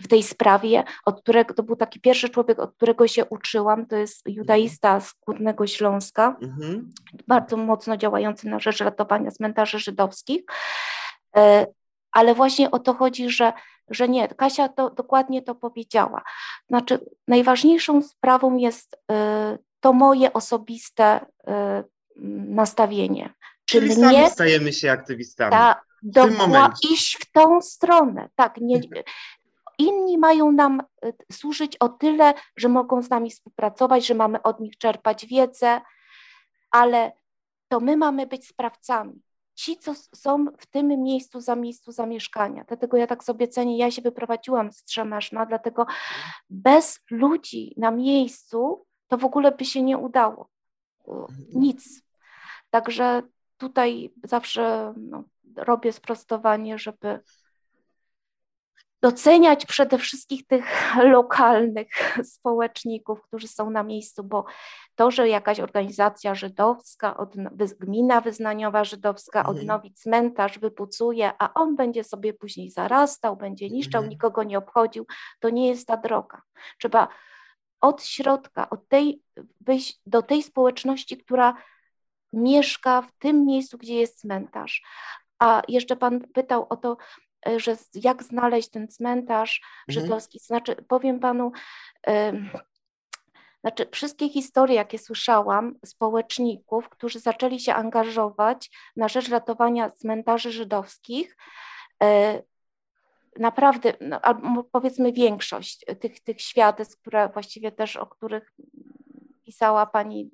w 0.00 0.08
tej 0.08 0.22
sprawie, 0.22 0.84
od 1.04 1.22
którego 1.22 1.54
to 1.54 1.62
był 1.62 1.76
taki 1.76 2.00
pierwszy 2.00 2.28
człowiek, 2.28 2.58
od 2.58 2.74
którego 2.76 3.08
się 3.08 3.24
uczyłam, 3.24 3.86
to 3.86 3.96
jest 3.96 4.22
judaista 4.26 5.00
z 5.00 5.14
Górnego 5.26 5.66
Śląska, 5.66 6.36
mhm. 6.42 6.92
bardzo 7.26 7.56
mocno 7.56 7.96
działający 7.96 8.48
na 8.48 8.58
rzecz 8.58 8.80
ratowania 8.80 9.30
cmentarzy 9.30 9.78
żydowskich. 9.78 10.42
E, 11.36 11.66
ale 12.12 12.34
właśnie 12.34 12.70
o 12.70 12.78
to 12.78 12.94
chodzi, 12.94 13.30
że, 13.30 13.52
że 13.90 14.08
nie, 14.08 14.28
Kasia 14.28 14.68
to 14.68 14.90
dokładnie 14.90 15.42
to 15.42 15.54
powiedziała. 15.54 16.22
Znaczy, 16.68 16.98
najważniejszą 17.28 18.02
sprawą 18.02 18.56
jest 18.56 18.96
e, 19.10 19.58
to 19.80 19.92
moje 19.92 20.32
osobiste 20.32 21.26
e, 21.46 21.84
nastawienie. 22.48 23.34
Czyli, 23.64 23.88
Czyli 23.88 24.00
sami 24.00 24.16
nie, 24.16 24.30
stajemy 24.30 24.72
się 24.72 24.90
aktywistami. 24.90 25.50
Ta, 25.50 25.80
dokładnie 26.02 26.90
iść 26.90 27.18
w 27.20 27.32
tą 27.32 27.60
stronę. 27.60 28.28
Tak, 28.36 28.56
nie, 28.60 28.80
Inni 29.80 30.18
mają 30.18 30.52
nam 30.52 30.82
y, 31.04 31.14
służyć 31.32 31.76
o 31.76 31.88
tyle, 31.88 32.34
że 32.56 32.68
mogą 32.68 33.02
z 33.02 33.10
nami 33.10 33.30
współpracować, 33.30 34.06
że 34.06 34.14
mamy 34.14 34.42
od 34.42 34.60
nich 34.60 34.78
czerpać 34.78 35.26
wiedzę, 35.26 35.80
ale 36.70 37.12
to 37.68 37.80
my 37.80 37.96
mamy 37.96 38.26
być 38.26 38.46
sprawcami. 38.46 39.22
Ci, 39.54 39.76
co 39.76 39.94
są 40.14 40.46
w 40.58 40.66
tym 40.66 41.02
miejscu 41.02 41.40
za 41.40 41.56
miejscu 41.56 41.92
zamieszkania. 41.92 42.64
Dlatego 42.68 42.96
ja 42.96 43.06
tak 43.06 43.24
sobie 43.24 43.48
cenię, 43.48 43.78
ja 43.78 43.90
się 43.90 44.02
wyprowadziłam 44.02 44.72
z 44.72 44.84
Trzemeszna, 44.84 45.46
dlatego 45.46 45.86
bez 46.50 47.00
ludzi 47.10 47.74
na 47.76 47.90
miejscu 47.90 48.86
to 49.08 49.18
w 49.18 49.24
ogóle 49.24 49.52
by 49.52 49.64
się 49.64 49.82
nie 49.82 49.98
udało. 49.98 50.48
Nic. 51.54 52.02
Także 52.70 53.22
tutaj 53.56 54.10
zawsze 54.24 54.94
no, 54.96 55.24
robię 55.56 55.92
sprostowanie, 55.92 56.78
żeby 56.78 57.20
doceniać 59.02 59.66
przede 59.66 59.98
wszystkim 59.98 60.38
tych 60.48 60.94
lokalnych 61.04 61.88
społeczników, 62.34 63.22
którzy 63.22 63.48
są 63.48 63.70
na 63.70 63.82
miejscu, 63.82 64.24
bo 64.24 64.44
to, 64.94 65.10
że 65.10 65.28
jakaś 65.28 65.60
organizacja 65.60 66.34
żydowska, 66.34 67.26
gmina 67.80 68.20
wyznaniowa 68.20 68.84
żydowska 68.84 69.38
mhm. 69.38 69.58
odnowi 69.58 69.94
cmentarz, 69.94 70.58
wypucuje, 70.58 71.32
a 71.38 71.54
on 71.54 71.76
będzie 71.76 72.04
sobie 72.04 72.34
później 72.34 72.70
zarastał, 72.70 73.36
będzie 73.36 73.70
niszczał, 73.70 73.98
mhm. 73.98 74.10
nikogo 74.10 74.42
nie 74.42 74.58
obchodził, 74.58 75.06
to 75.40 75.50
nie 75.50 75.68
jest 75.68 75.86
ta 75.86 75.96
droga. 75.96 76.42
Trzeba 76.78 77.08
od 77.80 78.04
środka, 78.04 78.70
od 78.70 78.88
tej, 78.88 79.22
wyjść 79.60 80.00
do 80.06 80.22
tej 80.22 80.42
społeczności, 80.42 81.16
która 81.16 81.54
mieszka 82.32 83.02
w 83.02 83.12
tym 83.12 83.46
miejscu, 83.46 83.78
gdzie 83.78 83.94
jest 83.94 84.20
cmentarz. 84.20 84.82
A 85.40 85.62
jeszcze 85.68 85.96
Pan 85.96 86.20
pytał 86.20 86.66
o 86.68 86.76
to, 86.76 86.96
E, 87.46 87.60
że 87.60 87.76
jak 87.94 88.22
znaleźć 88.22 88.70
ten 88.70 88.88
cmentarz 88.88 89.60
mhm. 89.88 90.06
żydowski. 90.06 90.38
Znaczy, 90.38 90.76
powiem 90.88 91.20
panu, 91.20 91.52
Znaczy, 93.60 93.88
wszystkie 93.92 94.28
historie, 94.28 94.76
jakie 94.76 94.98
słyszałam, 94.98 95.74
społeczników, 95.84 96.88
którzy 96.88 97.20
zaczęli 97.20 97.60
się 97.60 97.74
angażować 97.74 98.70
na 98.96 99.08
rzecz 99.08 99.28
ratowania 99.28 99.90
cmentarzy 99.90 100.52
żydowskich, 100.52 101.36
e, 102.02 102.42
naprawdę, 103.38 103.92
no, 104.00 104.20
powiedzmy 104.72 105.12
większość 105.12 105.84
tych, 106.00 106.20
tych 106.20 106.40
świadectw, 106.40 107.00
które 107.00 107.28
właściwie 107.28 107.72
też, 107.72 107.96
o 107.96 108.06
których 108.06 108.52
pisała 109.44 109.86
pani 109.86 110.30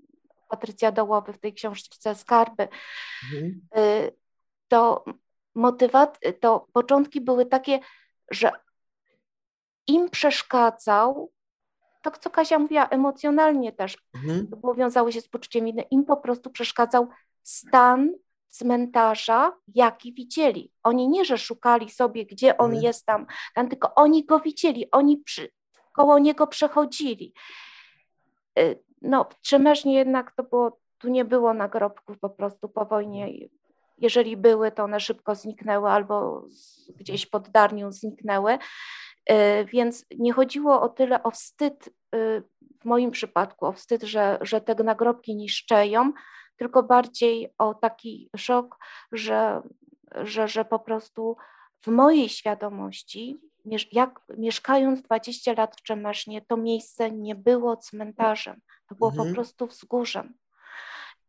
Patrycja 0.49 0.93
Dołowy 0.93 1.33
w 1.33 1.39
tej 1.39 1.55
książce 1.55 2.15
Skarby, 2.15 2.69
mhm. 3.33 3.61
To 4.69 5.05
motywat, 5.55 6.19
to 6.41 6.67
początki 6.73 7.21
były 7.21 7.47
takie, 7.47 7.79
że 8.31 8.53
im 9.87 10.11
przeszkadzał 10.11 11.33
to, 12.03 12.11
co 12.11 12.31
Kasia 12.31 12.59
mówiła, 12.59 12.89
emocjonalnie 12.89 13.73
też, 13.73 13.99
mhm. 14.15 14.47
bo 14.63 14.75
wiązało 14.75 15.13
się 15.13 15.21
z 15.21 15.29
poczuciem 15.29 15.65
winy, 15.65 15.83
im 15.83 16.05
po 16.05 16.17
prostu 16.17 16.51
przeszkadzał 16.51 17.09
stan 17.43 18.13
cmentarza, 18.49 19.53
jaki 19.75 20.13
widzieli. 20.13 20.73
Oni 20.83 21.09
nie, 21.09 21.25
że 21.25 21.39
szukali 21.39 21.91
sobie, 21.91 22.27
gdzie 22.27 22.59
on 22.59 22.67
mhm. 22.67 22.85
jest 22.85 23.07
tam, 23.07 23.27
tam, 23.55 23.69
tylko 23.69 23.95
oni 23.95 24.27
go 24.27 24.41
widzieli, 24.41 24.91
oni 24.91 25.19
przy, 25.19 25.51
koło 25.93 26.19
niego 26.19 26.47
przechodzili. 26.47 27.35
Y, 28.59 28.83
no, 29.03 29.25
w 29.25 29.41
Trzemesznie 29.41 29.95
jednak 29.95 30.33
to 30.37 30.43
było, 30.43 30.79
tu 30.99 31.09
nie 31.09 31.25
było 31.25 31.55
nagrobków 31.55 32.19
po 32.19 32.31
prostu 32.31 32.69
po 32.69 32.85
wojnie. 32.85 33.29
Jeżeli 33.99 34.37
były, 34.37 34.73
to 34.73 34.85
one 34.85 35.01
szybko 35.01 35.35
zniknęły 35.35 35.91
albo 35.91 36.47
gdzieś 36.97 37.27
pod 37.27 37.49
Darnią 37.49 37.93
zniknęły. 37.93 38.59
E, 39.27 39.65
więc 39.65 40.07
nie 40.19 40.33
chodziło 40.33 40.81
o 40.83 40.89
tyle 40.89 41.23
o 41.23 41.31
wstyd, 41.31 41.89
e, 42.15 42.41
w 42.81 42.85
moim 42.85 43.11
przypadku, 43.11 43.67
o 43.67 43.73
wstyd, 43.73 44.03
że, 44.03 44.39
że 44.41 44.61
te 44.61 44.75
nagrobki 44.75 45.37
niszczeją, 45.37 46.13
tylko 46.57 46.83
bardziej 46.83 47.55
o 47.59 47.75
taki 47.75 48.31
szok, 48.37 48.79
że, 49.13 49.63
że, 50.15 50.49
że 50.49 50.65
po 50.65 50.79
prostu 50.79 51.37
w 51.83 51.87
mojej 51.87 52.29
świadomości, 52.29 53.41
jak 53.93 54.21
mieszkając 54.39 55.03
20 55.03 55.53
lat 55.53 55.77
w 55.77 55.83
Czemesznie, 55.83 56.43
to 56.43 56.57
miejsce 56.57 57.11
nie 57.11 57.35
było 57.35 57.77
cmentarzem, 57.77 58.61
to 58.89 58.95
było 58.95 59.11
mhm. 59.11 59.29
po 59.29 59.35
prostu 59.35 59.67
wzgórzem. 59.67 60.35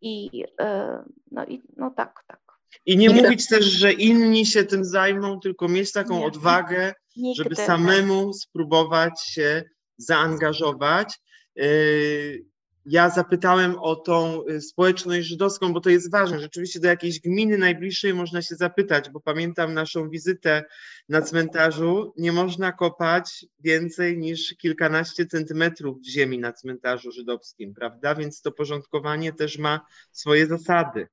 I 0.01 0.43
e, 0.59 1.03
no, 1.31 1.45
i 1.45 1.61
no 1.77 1.91
tak, 1.91 2.23
tak. 2.27 2.46
I 2.85 2.97
nie 2.97 3.09
mówić 3.09 3.47
też, 3.47 3.65
że 3.65 3.93
inni 3.93 4.45
się 4.45 4.63
tym 4.63 4.85
zajmą, 4.85 5.39
tylko 5.39 5.67
mieć 5.67 5.91
taką 5.91 6.19
nie. 6.19 6.25
odwagę, 6.25 6.93
Nigdy. 7.17 7.43
żeby 7.43 7.55
samemu 7.55 8.33
spróbować 8.33 9.21
się 9.25 9.63
zaangażować. 9.97 11.19
Y, 11.59 12.45
ja 12.89 13.09
zapytałem 13.09 13.75
o 13.79 13.95
tą 13.95 14.47
y, 14.49 14.61
społeczność 14.61 15.27
żydowską, 15.27 15.73
bo 15.73 15.81
to 15.81 15.89
jest 15.89 16.11
ważne. 16.11 16.39
Rzeczywiście 16.39 16.79
do 16.79 16.87
jakiejś 16.87 17.19
gminy 17.19 17.57
najbliższej 17.57 18.13
można 18.13 18.41
się 18.41 18.55
zapytać, 18.55 19.09
bo 19.09 19.19
pamiętam 19.19 19.73
naszą 19.73 20.09
wizytę 20.09 20.63
na 21.09 21.21
cmentarzu. 21.21 22.13
Nie 22.17 22.31
można 22.31 22.71
kopać 22.71 23.45
więcej 23.59 24.17
niż 24.17 24.55
kilkanaście 24.57 25.25
centymetrów 25.25 25.97
ziemi 26.05 26.39
na 26.39 26.53
cmentarzu 26.53 27.11
żydowskim, 27.11 27.73
prawda? 27.73 28.15
Więc 28.15 28.41
to 28.41 28.51
porządkowanie 28.51 29.33
też 29.33 29.57
ma 29.57 29.85
swoje 30.11 30.47
zasady. 30.47 31.07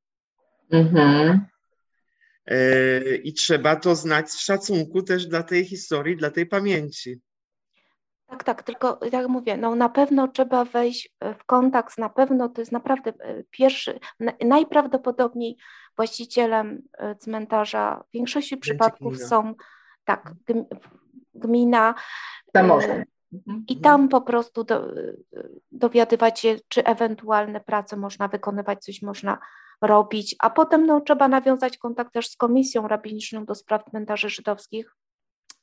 Mhm. 0.71 1.41
E, 2.47 3.17
I 3.17 3.33
trzeba 3.33 3.77
to 3.77 3.97
znać 3.97 4.31
z 4.31 4.39
szacunku 4.39 5.03
też 5.03 5.27
dla 5.27 5.43
tej 5.43 5.65
historii, 5.65 6.17
dla 6.17 6.31
tej 6.31 6.47
pamięci. 6.47 7.21
Tak, 8.27 8.45
tak, 8.45 8.62
tylko 8.62 9.01
jak 9.12 9.29
mówię, 9.29 9.57
no 9.57 9.75
na 9.75 9.89
pewno 9.89 10.29
trzeba 10.29 10.65
wejść 10.65 11.15
w 11.39 11.45
kontakt, 11.45 11.99
na 11.99 12.09
pewno 12.09 12.49
to 12.49 12.61
jest 12.61 12.73
naprawdę 12.73 13.12
e, 13.21 13.45
pierwszy, 13.51 13.99
najprawdopodobniej 14.45 15.57
właścicielem 15.97 16.83
e, 16.93 17.17
cmentarza 17.17 18.05
w 18.09 18.12
większości 18.12 18.57
przypadków 18.57 19.19
są 19.19 19.55
tak, 20.05 20.33
gmina. 21.35 21.95
Samorząd. 22.57 23.05
I 23.69 23.81
tam 23.81 24.09
po 24.09 24.21
prostu 24.21 24.65
do, 24.65 24.95
dowiadywać 25.73 26.41
się, 26.41 26.57
czy 26.69 26.85
ewentualne 26.85 27.61
prace 27.61 27.97
można 27.97 28.29
wykonywać, 28.29 28.85
coś 28.85 29.03
można 29.03 29.39
robić, 29.87 30.37
a 30.39 30.51
potem 30.51 30.87
no, 30.87 31.01
trzeba 31.01 31.28
nawiązać 31.28 31.78
kontakt 31.78 32.12
też 32.12 32.28
z 32.28 32.37
Komisją 32.37 32.89
Rabiniczną 32.89 33.45
do 33.45 33.55
Spraw 33.55 33.85
Cmentarzy 33.85 34.30
Żydowskich 34.30 34.97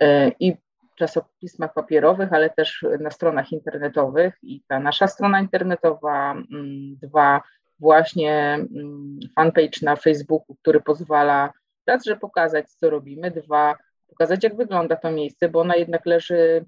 e, 0.00 0.28
i 0.40 0.56
czasopismach 0.96 1.74
papierowych, 1.74 2.32
ale 2.32 2.50
też 2.50 2.84
na 3.00 3.10
stronach 3.10 3.52
internetowych. 3.52 4.34
I 4.42 4.62
ta 4.68 4.80
nasza 4.80 5.06
strona 5.06 5.40
internetowa, 5.40 6.32
mm, 6.32 6.96
dwa, 7.02 7.42
właśnie 7.78 8.54
mm, 8.54 9.18
fanpage 9.36 9.78
na 9.82 9.96
Facebooku, 9.96 10.56
który 10.62 10.80
pozwala 10.80 11.52
raz, 11.86 12.04
że 12.04 12.16
pokazać, 12.16 12.70
co 12.70 12.90
robimy, 12.90 13.30
dwa, 13.30 13.76
pokazać, 14.08 14.44
jak 14.44 14.56
wygląda 14.56 14.96
to 14.96 15.10
miejsce, 15.10 15.48
bo 15.48 15.60
ona 15.60 15.76
jednak 15.76 16.06
leży, 16.06 16.64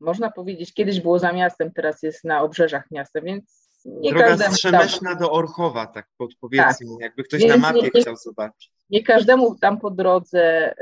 można 0.00 0.30
powiedzieć, 0.30 0.74
kiedyś 0.74 1.00
było 1.00 1.18
za 1.18 1.32
miastem, 1.32 1.72
teraz 1.72 2.02
jest 2.02 2.24
na 2.24 2.42
obrzeżach 2.42 2.90
miasta, 2.90 3.20
więc 3.20 3.70
nie 3.84 4.10
Droga 4.10 4.26
każdemu. 4.26 4.54
Strzemeszna 4.54 5.14
do 5.14 5.32
Orchowa, 5.32 5.86
tak 5.86 6.06
podpowiedzmy, 6.16 6.86
tak. 6.86 7.00
jakby 7.00 7.24
ktoś 7.24 7.40
więc 7.40 7.52
na 7.52 7.58
mapie 7.58 7.82
nie, 7.82 7.90
nie, 7.94 8.00
chciał 8.00 8.16
zobaczyć. 8.16 8.72
Nie 8.90 9.02
każdemu 9.02 9.58
tam 9.58 9.80
po 9.80 9.90
drodze 9.90 10.74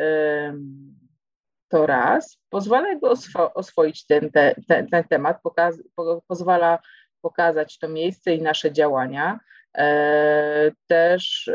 to 1.68 1.86
raz, 1.86 2.38
pozwala 2.48 2.94
go 2.94 3.10
oswo 3.10 3.54
oswoić 3.54 4.06
ten, 4.06 4.30
te, 4.30 4.54
ten, 4.68 4.88
ten 4.88 5.04
temat, 5.04 5.42
pokaz 5.42 5.82
po, 5.94 6.22
pozwala 6.26 6.78
pokazać 7.20 7.78
to 7.78 7.88
miejsce 7.88 8.34
i 8.34 8.42
nasze 8.42 8.72
działania. 8.72 9.40
E, 9.76 10.70
też 10.86 11.50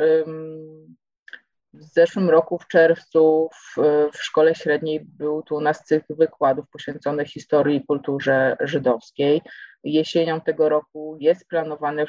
w 1.73 1.83
zeszłym 1.83 2.29
roku 2.29 2.57
w 2.57 2.67
czerwcu 2.67 3.49
w, 3.53 3.81
w 4.13 4.23
szkole 4.23 4.55
średniej 4.55 5.05
był 5.05 5.41
tu 5.41 5.55
u 5.55 5.61
nas 5.61 5.83
cykl 5.83 6.15
wykładów 6.15 6.69
poświęcony 6.69 7.25
historii 7.25 7.77
i 7.77 7.85
kulturze 7.85 8.57
żydowskiej. 8.59 9.41
Jesienią 9.83 10.41
tego 10.41 10.69
roku 10.69 11.17
jest 11.19 11.47
planowany 11.47 12.05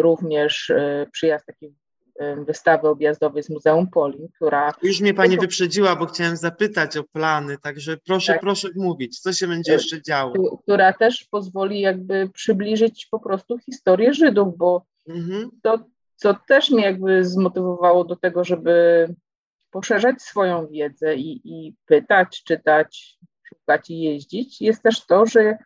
również 0.00 0.70
e, 0.70 1.06
przyjazd 1.12 1.46
taki 1.46 1.74
wystawy 2.46 2.88
objazdowej 2.88 3.42
z 3.42 3.50
Muzeum 3.50 3.90
Polin, 3.90 4.28
która... 4.34 4.72
Już 4.82 5.00
mnie 5.00 5.14
Pani 5.14 5.38
wyprzedziła, 5.38 5.96
bo 5.96 6.06
chciałem 6.06 6.36
zapytać 6.36 6.96
o 6.96 7.04
plany, 7.04 7.58
także 7.58 7.96
proszę, 7.96 8.32
tak. 8.32 8.40
proszę 8.40 8.68
mówić, 8.76 9.20
co 9.20 9.32
się 9.32 9.46
będzie 9.46 9.72
jeszcze 9.72 10.02
działo. 10.02 10.58
Która 10.62 10.92
też 10.92 11.26
pozwoli 11.30 11.80
jakby 11.80 12.30
przybliżyć 12.34 13.06
po 13.10 13.20
prostu 13.20 13.58
historię 13.58 14.14
Żydów, 14.14 14.56
bo 14.56 14.86
mhm. 15.08 15.50
to, 15.62 15.78
co 16.18 16.34
też 16.34 16.70
mnie 16.70 16.84
jakby 16.84 17.24
zmotywowało 17.24 18.04
do 18.04 18.16
tego, 18.16 18.44
żeby 18.44 19.06
poszerzać 19.70 20.22
swoją 20.22 20.66
wiedzę 20.66 21.16
i, 21.16 21.40
i 21.44 21.74
pytać, 21.86 22.42
czytać, 22.44 23.18
szukać 23.48 23.90
i 23.90 24.00
jeździć, 24.00 24.60
jest 24.60 24.82
też 24.82 25.06
to, 25.06 25.26
że 25.26 25.58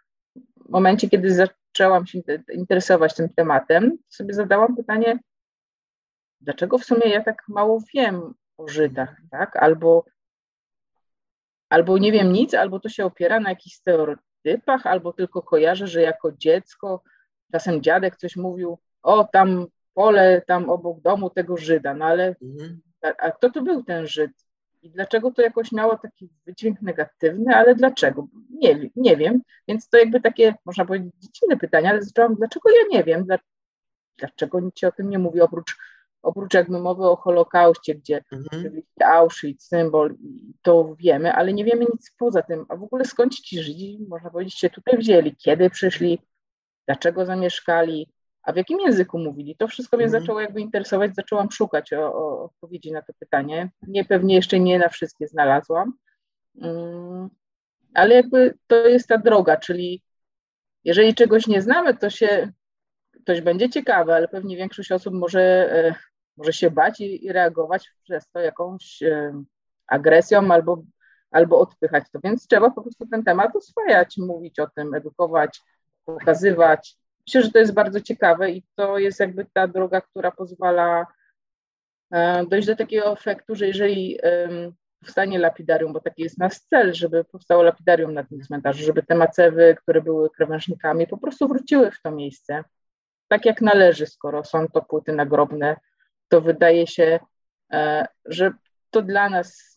w 0.66 0.68
momencie, 0.68 1.10
kiedy 1.10 1.34
zaczęłam 1.34 2.06
się 2.06 2.18
interesować 2.52 3.14
tym 3.14 3.28
tematem, 3.28 3.98
sobie 4.08 4.34
zadałam 4.34 4.76
pytanie, 4.76 5.18
dlaczego 6.40 6.78
w 6.78 6.84
sumie 6.84 7.08
ja 7.08 7.22
tak 7.22 7.42
mało 7.48 7.82
wiem 7.94 8.34
o 8.56 8.68
Żydach, 8.68 9.16
tak? 9.30 9.56
Albo, 9.56 10.04
albo 11.68 11.98
nie 11.98 12.12
wiem 12.12 12.32
nic, 12.32 12.54
albo 12.54 12.80
to 12.80 12.88
się 12.88 13.04
opiera 13.04 13.40
na 13.40 13.50
jakichś 13.50 13.76
stereotypach, 13.76 14.86
albo 14.86 15.12
tylko 15.12 15.42
kojarzę, 15.42 15.86
że 15.86 16.02
jako 16.02 16.32
dziecko 16.32 17.02
czasem 17.52 17.82
dziadek 17.82 18.16
coś 18.16 18.36
mówił, 18.36 18.78
o 19.02 19.24
tam 19.24 19.66
pole, 19.94 20.42
tam 20.46 20.70
obok 20.70 21.00
domu 21.00 21.30
tego 21.30 21.56
Żyda, 21.56 21.94
no 21.94 22.04
ale 22.04 22.34
mhm. 22.42 22.80
a, 23.18 23.30
kto 23.30 23.50
to 23.50 23.62
był 23.62 23.82
ten 23.82 24.06
Żyd? 24.06 24.32
I 24.82 24.90
dlaczego 24.90 25.30
to 25.30 25.42
jakoś 25.42 25.72
miało 25.72 25.98
taki 25.98 26.30
wydźwięk 26.46 26.82
negatywny, 26.82 27.56
ale 27.56 27.74
dlaczego? 27.74 28.26
Nie, 28.50 28.90
nie 28.96 29.16
wiem. 29.16 29.42
Więc 29.68 29.88
to 29.88 29.98
jakby 29.98 30.20
takie, 30.20 30.54
można 30.64 30.84
powiedzieć, 30.84 31.14
dziecinne 31.18 31.56
pytanie, 31.56 31.90
ale 31.90 32.02
zaczęłam, 32.02 32.34
dlaczego 32.34 32.70
ja 32.70 32.98
nie 32.98 33.04
wiem? 33.04 33.26
Dlaczego 34.18 34.60
nikt 34.60 34.78
się 34.78 34.88
o 34.88 34.92
tym 34.92 35.10
nie 35.10 35.18
mówi, 35.18 35.40
oprócz, 35.40 35.76
oprócz 36.22 36.54
jakby 36.54 36.78
mowy 36.78 37.04
o 37.04 37.16
Holokauście, 37.16 37.94
gdzie 37.94 38.24
mhm. 38.32 38.82
Auschwitz, 39.04 39.62
symbol, 39.62 40.16
to 40.62 40.96
wiemy, 40.98 41.32
ale 41.32 41.52
nie 41.52 41.64
wiemy 41.64 41.84
nic 41.84 42.14
poza 42.18 42.42
tym. 42.42 42.66
A 42.68 42.76
w 42.76 42.82
ogóle 42.82 43.04
skąd 43.04 43.34
ci 43.34 43.62
Żydzi, 43.62 43.98
można 44.08 44.30
powiedzieć, 44.30 44.58
się 44.58 44.70
tutaj 44.70 44.98
wzięli? 44.98 45.36
Kiedy 45.36 45.70
przyszli? 45.70 46.18
Dlaczego 46.86 47.26
zamieszkali? 47.26 48.12
A 48.42 48.52
w 48.52 48.56
jakim 48.56 48.80
języku 48.80 49.18
mówili? 49.18 49.56
To 49.56 49.68
wszystko 49.68 49.96
mnie 49.96 50.06
mhm. 50.06 50.22
zaczęło 50.22 50.40
jakby 50.40 50.60
interesować, 50.60 51.14
zaczęłam 51.14 51.50
szukać 51.50 51.92
o, 51.92 52.14
o, 52.14 52.44
odpowiedzi 52.44 52.92
na 52.92 53.02
to 53.02 53.12
pytanie. 53.18 53.70
Nie, 53.82 54.04
pewnie 54.04 54.34
jeszcze 54.34 54.60
nie 54.60 54.78
na 54.78 54.88
wszystkie 54.88 55.28
znalazłam, 55.28 55.92
um, 56.54 57.30
ale 57.94 58.14
jakby 58.14 58.54
to 58.66 58.88
jest 58.88 59.08
ta 59.08 59.18
droga, 59.18 59.56
czyli 59.56 60.02
jeżeli 60.84 61.14
czegoś 61.14 61.46
nie 61.46 61.62
znamy, 61.62 61.96
to 61.96 62.10
się, 62.10 62.52
ktoś 63.22 63.40
będzie 63.40 63.70
ciekawe, 63.70 64.14
ale 64.14 64.28
pewnie 64.28 64.56
większość 64.56 64.92
osób 64.92 65.14
może, 65.14 65.40
e, 65.72 65.94
może 66.36 66.52
się 66.52 66.70
bać 66.70 67.00
i, 67.00 67.24
i, 67.24 67.32
reagować 67.32 67.90
przez 68.02 68.30
to 68.30 68.40
jakąś 68.40 69.02
e, 69.02 69.42
agresją 69.86 70.52
albo, 70.52 70.82
albo 71.30 71.60
odpychać 71.60 72.04
to, 72.12 72.18
więc 72.24 72.46
trzeba 72.46 72.70
po 72.70 72.82
prostu 72.82 73.06
ten 73.06 73.24
temat 73.24 73.56
oswajać, 73.56 74.16
mówić 74.18 74.58
o 74.58 74.66
tym, 74.66 74.94
edukować, 74.94 75.60
pokazywać, 76.04 76.96
Myślę, 77.26 77.42
że 77.42 77.50
to 77.50 77.58
jest 77.58 77.74
bardzo 77.74 78.00
ciekawe 78.00 78.50
i 78.50 78.62
to 78.74 78.98
jest 78.98 79.20
jakby 79.20 79.46
ta 79.52 79.68
droga, 79.68 80.00
która 80.00 80.30
pozwala 80.30 81.06
e, 82.10 82.46
dojść 82.46 82.66
do 82.66 82.76
takiego 82.76 83.12
efektu, 83.12 83.54
że 83.54 83.66
jeżeli 83.66 84.18
powstanie 85.02 85.38
lapidarium, 85.38 85.92
bo 85.92 86.00
taki 86.00 86.22
jest 86.22 86.38
nasz 86.38 86.58
cel, 86.58 86.94
żeby 86.94 87.24
powstało 87.24 87.62
lapidarium 87.62 88.14
na 88.14 88.24
tym 88.24 88.40
cmentarzu, 88.40 88.84
żeby 88.84 89.02
te 89.02 89.14
macewy, 89.14 89.76
które 89.82 90.02
były 90.02 90.30
krawężnikami, 90.30 91.06
po 91.06 91.18
prostu 91.18 91.48
wróciły 91.48 91.90
w 91.90 92.02
to 92.02 92.10
miejsce, 92.10 92.64
tak 93.28 93.46
jak 93.46 93.60
należy, 93.60 94.06
skoro 94.06 94.44
są 94.44 94.68
to 94.68 94.82
płyty 94.82 95.12
nagrobne, 95.12 95.76
to 96.28 96.40
wydaje 96.40 96.86
się, 96.86 97.20
e, 97.72 98.06
że 98.24 98.52
to 98.90 99.02
dla 99.02 99.28
nas 99.28 99.71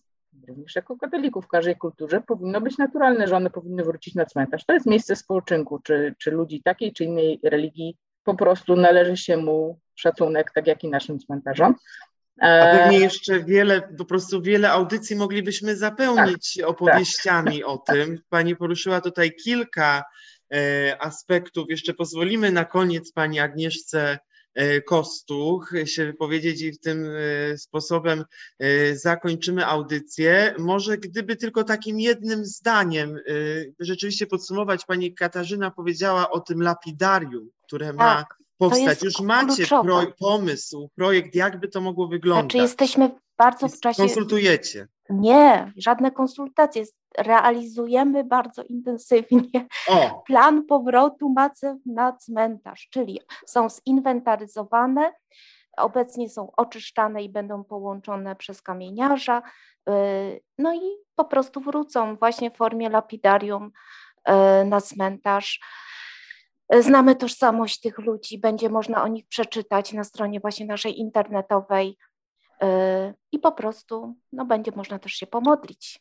również 0.45 0.75
jako 0.75 0.97
katolików 0.97 1.45
w 1.45 1.47
każdej 1.47 1.75
kulturze 1.75 2.21
powinno 2.21 2.61
być 2.61 2.77
naturalne, 2.77 3.27
że 3.27 3.35
one 3.35 3.49
powinny 3.49 3.83
wrócić 3.83 4.15
na 4.15 4.25
cmentarz. 4.25 4.65
To 4.65 4.73
jest 4.73 4.85
miejsce 4.85 5.15
spoczynku, 5.15 5.79
czy, 5.79 6.15
czy 6.19 6.31
ludzi 6.31 6.61
takiej 6.63 6.93
czy 6.93 7.03
innej 7.03 7.39
religii, 7.43 7.97
po 8.23 8.35
prostu 8.35 8.75
należy 8.75 9.17
się 9.17 9.37
mu 9.37 9.79
szacunek, 9.95 10.51
tak 10.55 10.67
jak 10.67 10.83
i 10.83 10.89
naszym 10.89 11.19
cmentarzom. 11.19 11.75
A 12.41 12.77
pewnie 12.77 12.99
jeszcze 12.99 13.39
wiele, 13.39 13.81
po 13.97 14.05
prostu 14.05 14.41
wiele 14.41 14.71
audycji 14.71 15.15
moglibyśmy 15.15 15.75
zapełnić 15.75 16.53
tak, 16.53 16.69
opowieściami 16.69 17.59
tak. 17.59 17.69
o 17.69 17.77
tym. 17.77 18.19
Pani 18.29 18.55
poruszyła 18.55 19.01
tutaj 19.01 19.31
kilka 19.43 20.03
e, 20.53 20.97
aspektów. 21.01 21.65
Jeszcze 21.69 21.93
pozwolimy 21.93 22.51
na 22.51 22.65
koniec 22.65 23.11
Pani 23.11 23.39
Agnieszce 23.39 23.99
E, 23.99 24.19
Kostuch 24.85 25.71
się 25.85 26.05
wypowiedzieć 26.05 26.61
i 26.61 26.79
tym 26.79 27.05
e, 27.05 27.57
sposobem 27.57 28.23
e, 28.59 28.95
zakończymy 28.95 29.65
audycję. 29.65 30.55
Może 30.59 30.97
gdyby 30.97 31.35
tylko 31.35 31.63
takim 31.63 31.99
jednym 31.99 32.45
zdaniem 32.45 33.19
rzeczywiście 33.79 34.27
podsumować, 34.27 34.85
pani 34.85 35.13
Katarzyna 35.13 35.71
powiedziała 35.71 36.29
o 36.29 36.39
tym 36.39 36.61
lapidarium, 36.61 37.49
które 37.63 37.93
ma 37.93 38.15
tak, 38.15 38.37
powstać. 38.57 39.03
Już 39.03 39.21
macie 39.21 39.67
pro, 39.67 40.05
pomysł, 40.19 40.89
projekt, 40.95 41.35
jakby 41.35 41.67
to 41.67 41.81
mogło 41.81 42.07
wyglądać. 42.07 42.51
Znaczy 42.51 42.57
jesteśmy 42.57 43.11
bardzo 43.37 43.67
w 43.67 43.79
czasie... 43.79 43.97
Konsultujecie. 43.97 44.87
Nie, 45.09 45.73
żadne 45.77 46.11
konsultacje. 46.11 46.83
Realizujemy 47.17 48.23
bardzo 48.23 48.63
intensywnie 48.63 49.67
o. 49.89 50.23
plan 50.27 50.65
powrotu 50.65 51.29
macew 51.29 51.77
na 51.85 52.13
cmentarz, 52.13 52.87
czyli 52.91 53.21
są 53.45 53.67
zinwentaryzowane, 53.69 55.13
obecnie 55.77 56.29
są 56.29 56.51
oczyszczane 56.57 57.23
i 57.23 57.29
będą 57.29 57.63
połączone 57.63 58.35
przez 58.35 58.61
kamieniarza, 58.61 59.41
y, 59.89 60.41
no 60.57 60.75
i 60.75 60.81
po 61.15 61.25
prostu 61.25 61.61
wrócą 61.61 62.15
właśnie 62.15 62.51
w 62.51 62.57
formie 62.57 62.89
lapidarium 62.89 63.65
y, 63.65 64.65
na 64.65 64.81
cmentarz. 64.81 65.59
Znamy 66.79 67.15
tożsamość 67.15 67.79
tych 67.79 67.97
ludzi, 67.99 68.39
będzie 68.39 68.69
można 68.69 69.03
o 69.03 69.07
nich 69.07 69.27
przeczytać 69.27 69.93
na 69.93 70.03
stronie 70.03 70.39
właśnie 70.39 70.65
naszej 70.65 70.99
internetowej 70.99 71.97
Y, 72.63 73.13
i 73.31 73.39
po 73.39 73.51
prostu 73.51 74.15
no, 74.33 74.45
będzie 74.45 74.71
można 74.75 74.99
też 74.99 75.13
się 75.13 75.27
pomodlić, 75.27 75.99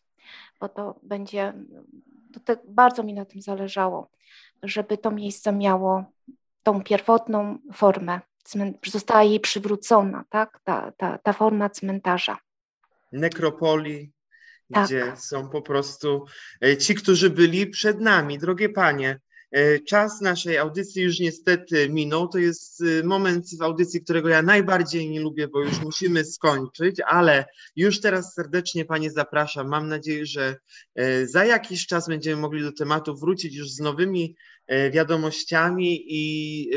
bo 0.61 0.69
to 0.69 1.01
będzie, 1.03 1.53
to 2.45 2.57
bardzo 2.69 3.03
mi 3.03 3.15
na 3.15 3.25
tym 3.25 3.43
zależało, 3.43 4.11
żeby 4.63 4.99
to 4.99 5.11
miejsce 5.11 5.53
miało 5.53 6.05
tą 6.63 6.83
pierwotną 6.83 7.59
formę, 7.73 8.21
została 8.87 9.23
jej 9.23 9.41
przywrócona, 9.41 10.25
tak, 10.29 10.61
ta, 10.65 10.93
ta, 10.97 11.19
ta 11.19 11.33
forma 11.33 11.71
cmentarza. 11.71 12.39
Nekropolii, 13.13 14.13
tak. 14.73 14.87
gdzie 14.87 15.17
są 15.17 15.49
po 15.49 15.63
prostu 15.63 16.27
e, 16.65 16.77
ci, 16.77 16.95
którzy 16.95 17.31
byli 17.31 17.67
przed 17.67 18.01
nami. 18.01 18.39
Drogie 18.39 18.69
panie, 18.69 19.21
czas 19.87 20.21
naszej 20.21 20.59
audycji 20.59 21.03
już 21.03 21.21
niestety 21.21 21.89
minął. 21.89 22.29
To 22.29 22.39
jest 22.39 22.81
y, 22.81 23.05
moment 23.05 23.47
w 23.59 23.63
audycji, 23.63 24.01
którego 24.01 24.29
ja 24.29 24.43
najbardziej 24.43 25.11
nie 25.11 25.21
lubię, 25.21 25.49
bo 25.49 25.61
już 25.61 25.81
musimy 25.81 26.25
skończyć, 26.25 26.97
ale 27.07 27.45
już 27.77 28.01
teraz 28.01 28.35
serdecznie 28.35 28.85
Panie 28.85 29.11
zapraszam. 29.11 29.69
Mam 29.69 29.89
nadzieję, 29.89 30.27
że 30.27 30.57
e, 30.95 31.27
za 31.27 31.45
jakiś 31.45 31.87
czas 31.87 32.09
będziemy 32.09 32.43
mogli 32.43 32.63
do 32.63 32.73
tematu 32.73 33.17
wrócić 33.17 33.55
już 33.55 33.71
z 33.71 33.81
nowymi 33.81 34.37
e, 34.67 34.91
wiadomościami 34.91 36.05
i 36.09 36.71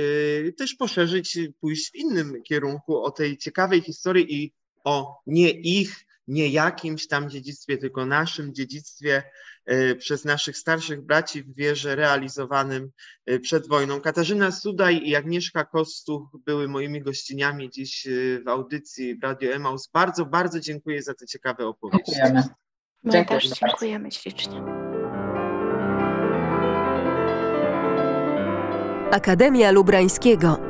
też 0.57 0.75
poszerzyć, 0.75 1.39
pójść 1.59 1.91
w 1.91 1.95
innym 1.95 2.43
kierunku 2.43 3.03
o 3.03 3.11
tej 3.11 3.37
ciekawej 3.37 3.81
historii 3.81 4.43
i 4.43 4.53
o 4.83 5.21
nie 5.27 5.49
ich, 5.49 6.05
nie 6.27 6.47
jakimś 6.47 7.07
tam 7.07 7.29
dziedzictwie, 7.29 7.77
tylko 7.77 8.05
naszym 8.05 8.53
dziedzictwie 8.53 9.23
E, 9.23 9.56
przez 9.99 10.25
naszych 10.25 10.57
starszych 10.57 11.01
braci 11.01 11.43
w 11.43 11.55
wierze 11.55 11.95
realizowanym 11.95 12.91
e, 13.25 13.39
przed 13.39 13.67
wojną. 13.67 14.01
Katarzyna 14.01 14.51
Sudaj 14.51 15.01
i 15.03 15.15
Agnieszka 15.15 15.65
Kostuch 15.65 16.29
były 16.45 16.67
moimi 16.67 17.01
gościniami 17.01 17.69
dziś 17.69 18.07
e, 18.07 18.09
w 18.43 18.47
audycji 18.47 19.15
w 19.19 19.23
Radio 19.23 19.53
Emaus. 19.53 19.89
Bardzo, 19.93 20.25
bardzo 20.25 20.59
dziękuję 20.59 21.01
za 21.03 21.13
te 21.13 21.25
ciekawe 21.25 21.67
opowieści. 21.67 22.11
Dziękujemy. 22.11 22.43
My 23.03 23.25
też 23.25 23.49
dziękujemy 23.49 24.11
ślicznie. 24.11 24.63
Akademia 29.11 29.71
Lubrańskiego 29.71 30.66